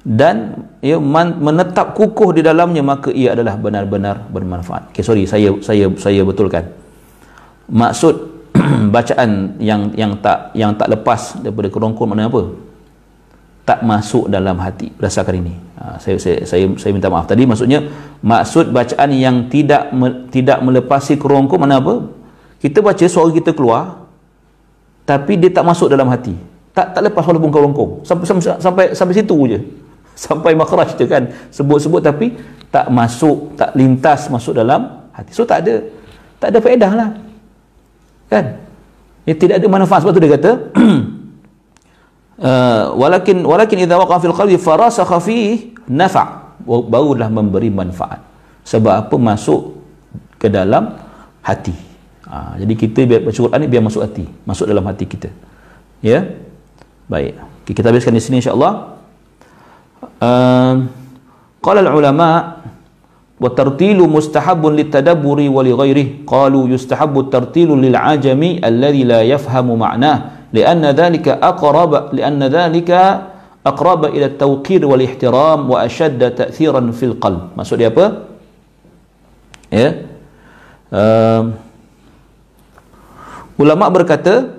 dan 0.05 0.69
ia 0.85 1.01
man, 1.01 1.41
menetap 1.41 1.97
kukuh 1.97 2.37
di 2.37 2.45
dalamnya 2.45 2.85
maka 2.85 3.09
ia 3.09 3.33
adalah 3.33 3.57
benar-benar 3.57 4.29
bermanfaat. 4.29 4.93
Okay, 4.93 5.01
sorry 5.01 5.25
saya 5.25 5.49
saya 5.65 5.89
saya 5.97 6.21
betulkan. 6.21 6.69
Maksud 7.73 8.15
bacaan 8.95 9.57
yang 9.57 9.97
yang 9.97 10.21
tak 10.21 10.53
yang 10.53 10.77
tak 10.77 10.93
lepas 10.93 11.41
daripada 11.41 11.73
kerongkong 11.73 12.13
mana 12.13 12.29
apa? 12.29 12.53
Tak 13.65 13.81
masuk 13.81 14.29
dalam 14.29 14.61
hati 14.61 14.93
berdasarkan 14.93 15.41
ini. 15.41 15.55
Ha, 15.81 15.97
saya, 15.97 16.21
saya 16.21 16.45
saya 16.45 16.69
saya 16.77 16.91
minta 16.93 17.09
maaf 17.09 17.25
tadi 17.25 17.49
maksudnya 17.49 17.81
maksud 18.21 18.69
bacaan 18.71 19.11
yang 19.17 19.49
tidak 19.49 19.89
me, 19.97 20.29
tidak 20.29 20.61
melepasi 20.61 21.17
kerongkong 21.17 21.61
mana 21.65 21.81
apa? 21.81 22.05
Kita 22.61 22.85
baca 22.85 23.05
suara 23.09 23.33
kita 23.33 23.57
keluar 23.57 24.05
tapi 25.09 25.41
dia 25.41 25.49
tak 25.49 25.65
masuk 25.65 25.89
dalam 25.89 26.13
hati. 26.13 26.37
Tak 26.77 26.93
tak 26.93 27.03
lepas 27.09 27.25
walaupun 27.25 27.49
kerongkong. 27.49 27.91
Sampai 28.05 28.29
sampai 28.29 28.43
sampai, 28.61 28.85
sampai 28.93 29.15
situ 29.17 29.37
je 29.49 29.59
sampai 30.29 30.55
makhraj 30.55 30.95
tu 30.95 31.05
kan 31.11 31.27
sebut-sebut 31.51 32.01
tapi 32.01 32.39
tak 32.71 32.87
masuk 32.91 33.55
tak 33.59 33.75
lintas 33.75 34.31
masuk 34.31 34.55
dalam 34.55 35.11
hati 35.11 35.31
so 35.35 35.43
tak 35.43 35.67
ada 35.67 35.83
tak 36.39 36.55
ada 36.55 36.59
faedah 36.63 36.93
lah 36.95 37.11
kan 38.31 38.59
ya, 39.27 39.35
tidak 39.35 39.63
ada 39.63 39.67
manfaat 39.67 40.03
sebab 40.07 40.15
tu 40.15 40.23
dia 40.23 40.33
kata 40.39 40.51
Uh, 42.35 42.91
walakin 42.99 43.47
walakin 43.47 43.87
idza 43.87 43.95
waqa 43.95 44.19
fil 44.19 44.35
qalbi 44.35 44.59
farasakha 44.59 45.23
fihi 45.23 45.71
nafa' 45.87 46.59
barulah 46.67 47.31
memberi 47.31 47.71
manfaat. 47.71 48.19
Sebab 48.67 49.07
apa 49.07 49.17
masuk 49.21 49.77
ke 50.41 50.51
dalam 50.51 50.99
hati. 51.45 51.77
Ha, 52.25 52.57
jadi 52.59 52.73
kita 52.75 53.01
biar 53.05 53.21
baca 53.23 53.37
Quran 53.37 53.61
ni 53.63 53.69
biar 53.69 53.85
masuk 53.85 54.03
hati. 54.03 54.25
Masuk 54.49 54.67
dalam 54.67 54.83
hati 54.89 55.05
kita. 55.05 55.29
Ya? 56.01 56.25
Baik. 57.07 57.37
Okay, 57.63 57.77
kita 57.77 57.93
habiskan 57.93 58.17
di 58.17 58.25
sini 58.25 58.41
insyaallah. 58.41 58.97
Um, 60.19 60.89
qala 61.61 61.85
al 61.85 61.93
ulama 61.93 62.29
wa 63.37 63.51
tartilu 63.53 64.09
mustahabun 64.09 64.75
litadabburi 64.75 65.53
wa 65.53 65.61
li 65.61 65.71
ghairihi. 65.77 66.25
Qalu 66.25 66.73
yustahabbu 66.73 67.29
tartilu 67.29 67.77
lil 67.77 67.95
ajami 67.95 68.59
alladhi 68.65 69.05
la 69.05 69.21
yafhamu 69.21 69.77
ma'nahu 69.77 70.44
لأن 70.54 70.82
ذلك 70.82 71.28
أقرب 71.30 72.18
لأن 72.18 72.42
ذلك 72.44 72.92
أقرب 73.60 74.02
إلى 74.16 74.26
التوقير 74.36 74.82
والاحترام 74.86 75.60
وأشد 75.70 76.22
تأثيرا 76.36 76.82
في 76.96 77.06
القلب 77.14 77.42
maksud 77.60 77.76
dia 77.78 77.94
apa 77.94 78.06
ya 79.70 79.90
uh, 80.90 81.42
ulama 83.62 83.86
berkata 83.94 84.58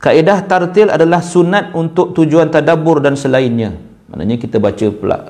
kaedah 0.00 0.48
tartil 0.48 0.88
adalah 0.88 1.20
sunat 1.20 1.76
untuk 1.76 2.16
tujuan 2.16 2.48
tadabbur 2.48 3.04
dan 3.04 3.18
selainnya 3.20 3.76
maknanya 4.08 4.40
kita 4.40 4.56
baca 4.56 4.86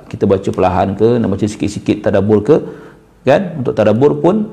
kita 0.07 0.25
baca 0.31 0.49
perlahan 0.55 0.95
ke 0.95 1.19
nak 1.19 1.29
baca 1.35 1.45
sikit-sikit 1.45 2.07
tadabbur 2.07 2.39
ke 2.47 2.57
kan 3.27 3.61
untuk 3.61 3.75
tadabbur 3.75 4.23
pun 4.23 4.47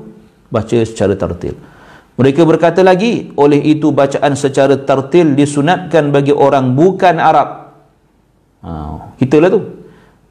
baca 0.50 0.78
secara 0.82 1.14
tartil 1.14 1.54
mereka 2.13 2.45
berkata 2.45 2.85
lagi 2.85 3.33
oleh 3.33 3.57
itu 3.57 3.89
bacaan 3.89 4.37
secara 4.37 4.77
tartil 4.77 5.33
disunatkan 5.33 6.13
bagi 6.13 6.29
orang 6.29 6.77
bukan 6.77 7.17
Arab. 7.17 7.73
Ha, 8.61 8.69
kita 9.17 9.41
lah 9.41 9.49
tu. 9.49 9.61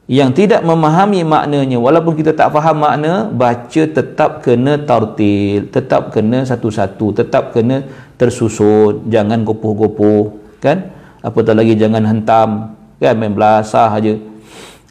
Yang 0.07 0.45
tidak 0.45 0.63
memahami 0.67 1.23
maknanya 1.23 1.79
walaupun 1.79 2.19
kita 2.19 2.35
tak 2.35 2.55
faham 2.55 2.85
makna 2.85 3.27
baca 3.31 3.83
tetap 3.87 4.43
kena 4.43 4.83
tartil 4.83 5.71
tetap 5.71 6.11
kena 6.11 6.43
satu-satu 6.43 7.23
tetap 7.23 7.55
kena 7.55 7.87
tersusun 8.19 9.09
jangan 9.11 9.43
gopoh-gopoh 9.43 10.39
kan? 10.59 10.91
Apatah 11.23 11.55
lagi 11.55 11.79
jangan 11.79 12.03
hentam 12.03 12.75
kan? 12.99 13.15
Main 13.15 13.33
belasah 13.33 13.95
aja 13.95 14.19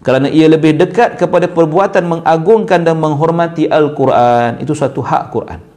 kerana 0.01 0.31
ia 0.31 0.49
lebih 0.49 0.79
dekat 0.79 1.19
kepada 1.19 1.45
perbuatan 1.45 2.03
mengagungkan 2.07 2.81
dan 2.81 2.97
menghormati 2.97 3.69
Al-Quran 3.69 4.63
itu 4.63 4.73
satu 4.73 5.05
hak 5.05 5.29
Quran 5.29 5.70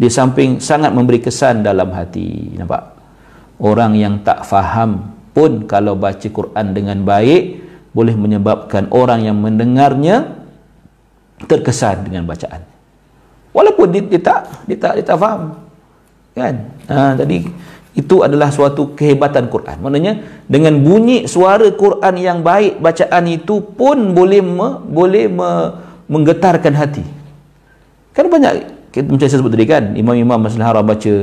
di 0.00 0.08
samping 0.08 0.64
sangat 0.64 0.96
memberi 0.96 1.20
kesan 1.20 1.60
dalam 1.60 1.92
hati 1.92 2.56
nampak? 2.56 2.96
Orang 3.60 3.92
yang 3.92 4.24
tak 4.24 4.48
faham 4.48 5.12
pun 5.36 5.68
kalau 5.68 5.92
baca 5.92 6.24
Quran 6.24 6.72
dengan 6.72 7.04
baik 7.04 7.60
boleh 7.92 8.16
menyebabkan 8.16 8.88
orang 8.88 9.28
yang 9.28 9.36
mendengarnya 9.36 10.40
terkesan 11.44 12.08
dengan 12.08 12.24
bacaan. 12.24 12.64
Walaupun 13.52 13.92
dia, 13.92 14.00
dia 14.00 14.20
tak 14.24 14.40
dia 14.64 14.76
tak 14.80 14.92
dia 14.96 15.04
tak 15.04 15.20
faham 15.20 15.60
kan? 16.32 16.54
Ha, 16.88 17.20
tadi 17.20 17.44
itu 17.92 18.24
adalah 18.24 18.48
suatu 18.48 18.96
kehebatan 18.96 19.52
Quran. 19.52 19.84
Maknanya 19.84 20.12
dengan 20.48 20.80
bunyi 20.80 21.28
suara 21.28 21.68
Quran 21.76 22.14
yang 22.16 22.40
baik 22.40 22.80
bacaan 22.80 23.28
itu 23.28 23.60
pun 23.76 24.16
boleh 24.16 24.40
me, 24.40 24.80
boleh 24.88 25.28
me, 25.28 25.50
menggetarkan 26.08 26.72
hati. 26.72 27.04
Kan 28.16 28.32
banyak 28.32 28.79
kita 28.90 29.06
macam 29.06 29.26
saya 29.26 29.38
sebut 29.38 29.52
tadi 29.54 29.66
kan 29.70 29.94
imam-imam 29.94 30.38
Masjid 30.42 30.62
Haram 30.62 30.82
baca. 30.82 31.14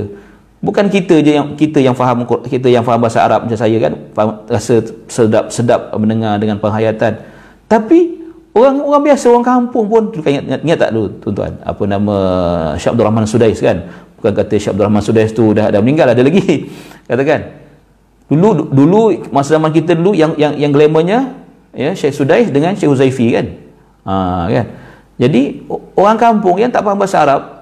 Bukan 0.58 0.90
kita 0.90 1.22
je 1.22 1.38
yang 1.38 1.54
kita 1.54 1.78
yang 1.78 1.94
faham 1.94 2.26
kita 2.26 2.66
yang 2.66 2.82
faham 2.82 2.98
bahasa 2.98 3.22
Arab 3.22 3.46
macam 3.46 3.60
saya 3.60 3.78
kan 3.78 3.94
faham, 4.18 4.42
rasa 4.50 4.82
sedap-sedap 5.06 5.94
mendengar 6.02 6.42
dengan 6.42 6.58
penghayatan. 6.58 7.22
Tapi 7.70 8.18
orang 8.58 8.82
orang 8.82 9.02
biasa 9.06 9.30
orang 9.30 9.46
kampung 9.46 9.86
pun 9.86 10.04
ingat, 10.18 10.44
ingat, 10.50 10.62
ingat 10.66 10.78
tak 10.82 10.92
dulu 10.98 11.08
tuan-tuan? 11.22 11.54
Apa 11.62 11.84
nama 11.86 12.16
Syekh 12.80 12.98
Abdul 12.98 13.06
Rahman 13.06 13.30
Sudais 13.30 13.60
kan? 13.62 13.78
Bukan 14.18 14.32
kata 14.34 14.54
Syekh 14.58 14.74
Abdul 14.74 14.86
Rahman 14.90 15.04
Sudais 15.06 15.30
tu 15.30 15.54
dah 15.54 15.70
dah 15.70 15.80
meninggal 15.84 16.10
ada 16.10 16.22
lagi. 16.26 16.42
Katakan 17.12 17.42
dulu 18.28 18.68
dulu 18.74 19.02
masa 19.30 19.56
zaman 19.56 19.70
kita 19.70 19.94
dulu 19.94 20.18
yang 20.18 20.34
yang 20.42 20.58
yang 20.58 20.72
glamournya 20.74 21.38
ya 21.78 21.94
Syekh 21.94 22.18
Sudais 22.18 22.50
dengan 22.50 22.74
Syekh 22.74 22.90
Uzaifi 22.90 23.28
kan? 23.30 23.46
Ha, 24.10 24.14
kan? 24.50 24.66
Jadi 25.18 25.66
orang 25.98 26.18
kampung 26.18 26.58
yang 26.62 26.74
tak 26.74 26.82
faham 26.82 26.98
bahasa 26.98 27.22
Arab 27.22 27.57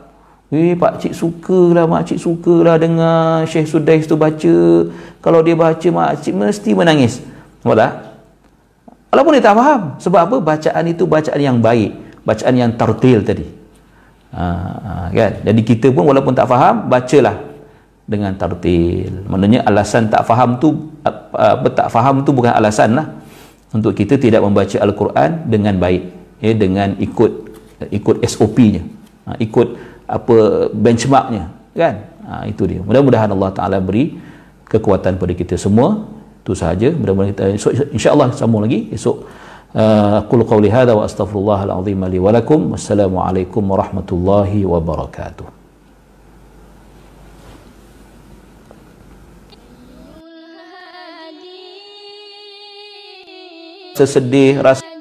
Eh, 0.53 0.77
pak 0.77 1.01
cik 1.01 1.13
sukalah, 1.17 1.89
mak 1.89 2.05
cik 2.05 2.21
sukalah 2.21 2.77
dengar 2.77 3.45
Syekh 3.49 3.65
Sudais 3.65 4.05
tu 4.05 4.13
baca. 4.13 4.55
Kalau 5.21 5.39
dia 5.41 5.57
baca, 5.57 5.87
mak 5.89 6.21
cik 6.21 6.33
mesti 6.37 6.71
menangis. 6.77 7.25
Nampak 7.65 7.77
tak? 7.81 7.91
Walaupun 9.09 9.31
dia 9.33 9.43
tak 9.43 9.57
faham. 9.57 9.81
Sebab 9.97 10.21
apa? 10.29 10.37
Bacaan 10.37 10.85
itu 10.85 11.03
bacaan 11.09 11.41
yang 11.41 11.57
baik. 11.57 11.91
Bacaan 12.21 12.53
yang 12.53 12.71
tartil 12.77 13.25
tadi 13.25 13.65
ha, 14.35 14.45
ha, 14.85 14.91
kan 15.09 15.31
jadi 15.41 15.61
kita 15.63 15.87
pun 15.95 16.03
walaupun 16.03 16.35
tak 16.35 16.47
faham 16.51 16.91
bacalah 16.91 17.39
dengan 18.05 18.35
tartil 18.37 19.25
maknanya 19.25 19.65
alasan 19.65 20.11
tak 20.11 20.21
faham 20.27 20.59
tu 20.61 20.93
apa 21.33 21.67
tak 21.73 21.87
faham 21.89 22.21
tu 22.21 22.35
bukan 22.35 22.53
alasan 22.53 22.93
lah 22.93 23.07
untuk 23.73 23.97
kita 23.97 24.19
tidak 24.19 24.43
membaca 24.45 24.77
Al-Quran 24.77 25.49
dengan 25.49 25.75
baik 25.81 26.03
ya, 26.43 26.51
dengan 26.53 26.93
ikut 27.01 27.31
ikut 27.89 28.15
SOP-nya 28.23 28.83
ha, 29.25 29.39
ikut 29.41 29.94
apa 30.05 30.69
benchmarknya 30.71 31.51
kan? 31.75 31.95
Ha, 32.25 32.49
itu 32.49 32.65
dia. 32.65 32.81
Mudah-mudahan 32.81 33.29
Allah 33.29 33.51
Ta'ala 33.53 33.77
beri 33.77 34.17
kekuatan 34.65 35.21
pada 35.21 35.33
kita 35.35 35.59
semua. 35.59 36.09
Itu 36.41 36.57
sahaja. 36.57 36.89
Mudah-mudahan 36.93 37.33
kita 37.33 37.45
esok 37.57 37.71
insyaAllah 37.93 38.33
sambung 38.33 38.65
lagi. 38.65 38.89
Esok 38.93 39.17
aku 40.23 40.33
uh, 40.39 40.47
qawli 40.47 40.71
hadha 40.71 40.95
wa 40.95 41.03
astaghfirullahal 41.03 41.73
azim 41.83 42.01
li 42.09 42.17
wa 42.17 42.31
lakum. 42.33 42.73
Wassalamu 42.73 43.21
warahmatullahi 43.53 44.63
wabarakatuh. 44.63 45.45
Sesedih 53.95 54.59
rasa 54.59 54.94